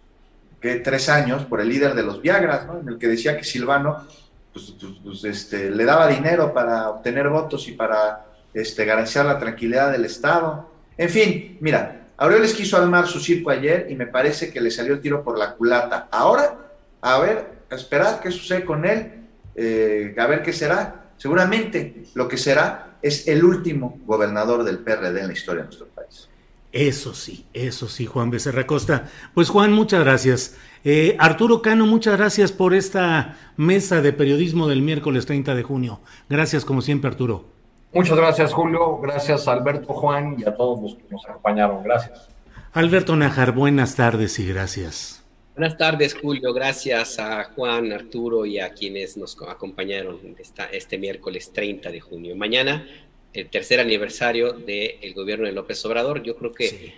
tres 0.61 1.09
años, 1.09 1.45
por 1.45 1.61
el 1.61 1.69
líder 1.69 1.95
de 1.95 2.03
los 2.03 2.21
Viagras, 2.21 2.67
¿no? 2.67 2.81
en 2.81 2.89
el 2.89 2.99
que 2.99 3.09
decía 3.09 3.37
que 3.37 3.45
Silvano 3.45 4.05
pues, 4.53 4.75
pues, 4.81 4.93
pues, 5.05 5.25
este, 5.25 5.71
le 5.71 5.85
daba 5.85 6.09
dinero 6.09 6.53
para 6.53 6.89
obtener 6.89 7.29
votos 7.29 7.69
y 7.69 7.73
para 7.73 8.25
este, 8.55 8.85
garantizar 8.85 9.27
la 9.27 9.39
tranquilidad 9.39 9.93
del 9.93 10.07
Estado. 10.07 10.71
En 10.97 11.11
fin, 11.11 11.59
mira, 11.61 12.06
Aureoles 12.19 12.55
quiso 12.55 12.77
armar 12.77 13.07
su 13.07 13.21
circo 13.21 13.51
ayer 13.51 13.87
y 13.91 13.95
me 13.95 14.07
parece 14.07 14.53
que 14.53 14.61
le 14.61 14.71
salió 14.71 14.95
el 14.95 15.01
tiro 15.01 15.23
por 15.23 15.39
la 15.39 15.55
culata. 15.55 16.09
Ahora, 16.11 16.73
a 17.03 17.19
ver, 17.19 17.57
a 17.71 17.75
esperar 17.75 18.21
qué 18.21 18.31
sucede 18.31 18.64
con 18.64 18.85
él, 18.85 19.12
eh, 19.55 20.14
a 20.19 20.27
ver 20.27 20.43
qué 20.43 20.53
será. 20.53 21.11
Seguramente 21.17 22.05
lo 22.14 22.29
que 22.29 22.37
será 22.39 22.99
es 23.03 23.29
el 23.29 23.45
último 23.45 24.01
gobernador 24.07 24.64
del 24.64 24.79
PRD 24.79 25.21
en 25.21 25.27
la 25.27 25.33
historia 25.33 25.62
de 25.62 25.69
nuestro 25.69 25.87
país. 25.89 26.29
Eso 26.73 27.14
sí, 27.14 27.47
eso 27.55 27.89
sí, 27.89 28.07
Juan 28.07 28.31
Becerra 28.31 28.67
Costa. 28.67 29.11
Pues 29.35 29.49
Juan, 29.49 29.73
muchas 29.73 30.01
gracias. 30.01 30.57
Eh, 30.85 31.17
Arturo 31.19 31.62
Cano, 31.62 31.87
muchas 31.87 32.17
gracias 32.17 32.53
por 32.53 32.75
esta 32.75 33.37
mesa 33.57 34.03
de 34.03 34.12
periodismo 34.12 34.69
del 34.69 34.83
miércoles 34.83 35.27
30 35.27 35.55
de 35.55 35.62
junio. 35.62 36.01
Gracias 36.29 36.64
como 36.64 36.83
siempre, 36.83 37.09
Arturo. 37.09 37.56
Muchas 37.97 38.18
gracias, 38.18 38.53
Julio. 38.53 38.99
Gracias, 38.99 39.49
Alberto, 39.49 39.94
Juan 39.94 40.36
y 40.38 40.44
a 40.47 40.55
todos 40.55 40.82
los 40.82 40.94
que 40.97 41.05
nos 41.11 41.26
acompañaron. 41.26 41.82
Gracias. 41.82 42.28
Alberto 42.74 43.16
Najar, 43.16 43.53
buenas 43.53 43.97
tardes 43.97 44.38
y 44.38 44.47
gracias. 44.47 45.24
Buenas 45.57 45.78
tardes, 45.78 46.12
Julio. 46.12 46.53
Gracias 46.53 47.18
a 47.18 47.44
Juan, 47.44 47.90
Arturo 47.92 48.44
y 48.44 48.59
a 48.59 48.74
quienes 48.74 49.16
nos 49.16 49.38
acompañaron 49.49 50.18
esta, 50.38 50.66
este 50.66 50.99
miércoles 50.99 51.55
30 51.55 51.90
de 51.90 52.01
junio. 52.01 52.36
Mañana, 52.36 52.86
el 53.32 53.49
tercer 53.49 53.80
aniversario 53.80 54.53
del 54.53 55.14
gobierno 55.14 55.47
de 55.47 55.53
López 55.53 55.82
Obrador. 55.86 56.22
Yo 56.22 56.36
creo 56.36 56.53
que 56.53 56.92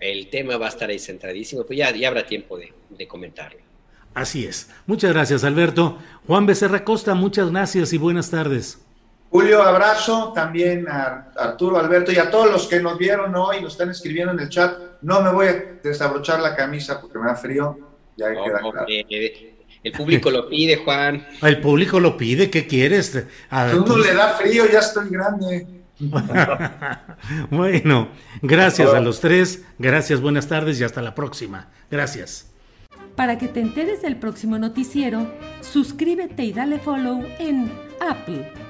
el 0.00 0.30
tema 0.30 0.56
va 0.56 0.66
a 0.66 0.70
estar 0.70 0.88
ahí 0.88 0.98
centradísimo, 0.98 1.66
pues 1.66 1.78
ya, 1.78 1.94
ya 1.94 2.08
habrá 2.08 2.24
tiempo 2.24 2.56
de, 2.56 2.72
de 2.88 3.06
comentarlo. 3.06 3.60
Así 4.14 4.46
es. 4.46 4.70
Muchas 4.86 5.12
gracias, 5.12 5.44
Alberto. 5.44 5.98
Juan 6.26 6.46
Becerra 6.46 6.82
Costa, 6.82 7.14
muchas 7.14 7.50
gracias 7.50 7.92
y 7.92 7.98
buenas 7.98 8.30
tardes. 8.30 8.78
Julio, 9.30 9.62
abrazo 9.62 10.32
también 10.34 10.88
a 10.88 11.28
Arturo, 11.36 11.78
Alberto 11.78 12.10
y 12.10 12.18
a 12.18 12.28
todos 12.28 12.50
los 12.50 12.66
que 12.66 12.80
nos 12.80 12.98
vieron 12.98 13.32
hoy 13.36 13.58
y 13.58 13.62
nos 13.62 13.72
están 13.72 13.90
escribiendo 13.90 14.32
en 14.32 14.40
el 14.40 14.48
chat. 14.48 14.76
No 15.02 15.22
me 15.22 15.30
voy 15.30 15.46
a 15.46 15.64
desabrochar 15.82 16.40
la 16.40 16.56
camisa 16.56 17.00
porque 17.00 17.16
me 17.18 17.26
da 17.26 17.36
frío. 17.36 17.78
Ya 18.16 18.30
queda 18.30 18.58
claro. 18.58 18.86
El 19.82 19.92
público 19.92 20.32
lo 20.32 20.48
pide, 20.48 20.78
Juan. 20.78 21.24
El 21.42 21.60
público 21.60 22.00
lo 22.00 22.16
pide, 22.16 22.50
¿qué 22.50 22.66
quieres? 22.66 23.24
A 23.50 23.70
uno 23.72 23.96
le 23.98 24.14
da 24.14 24.30
frío, 24.30 24.64
ya 24.70 24.80
estoy 24.80 25.08
grande. 25.08 25.66
bueno, 27.50 28.08
gracias 28.42 28.92
a 28.92 29.00
los 29.00 29.20
tres, 29.20 29.64
gracias, 29.78 30.20
buenas 30.20 30.48
tardes 30.48 30.80
y 30.80 30.84
hasta 30.84 31.02
la 31.02 31.14
próxima. 31.14 31.68
Gracias. 31.88 32.50
Para 33.14 33.38
que 33.38 33.46
te 33.46 33.60
enteres 33.60 34.02
del 34.02 34.16
próximo 34.16 34.58
noticiero, 34.58 35.32
suscríbete 35.60 36.42
y 36.42 36.52
dale 36.52 36.78
follow 36.78 37.24
en 37.38 37.70
Apple 38.00 38.69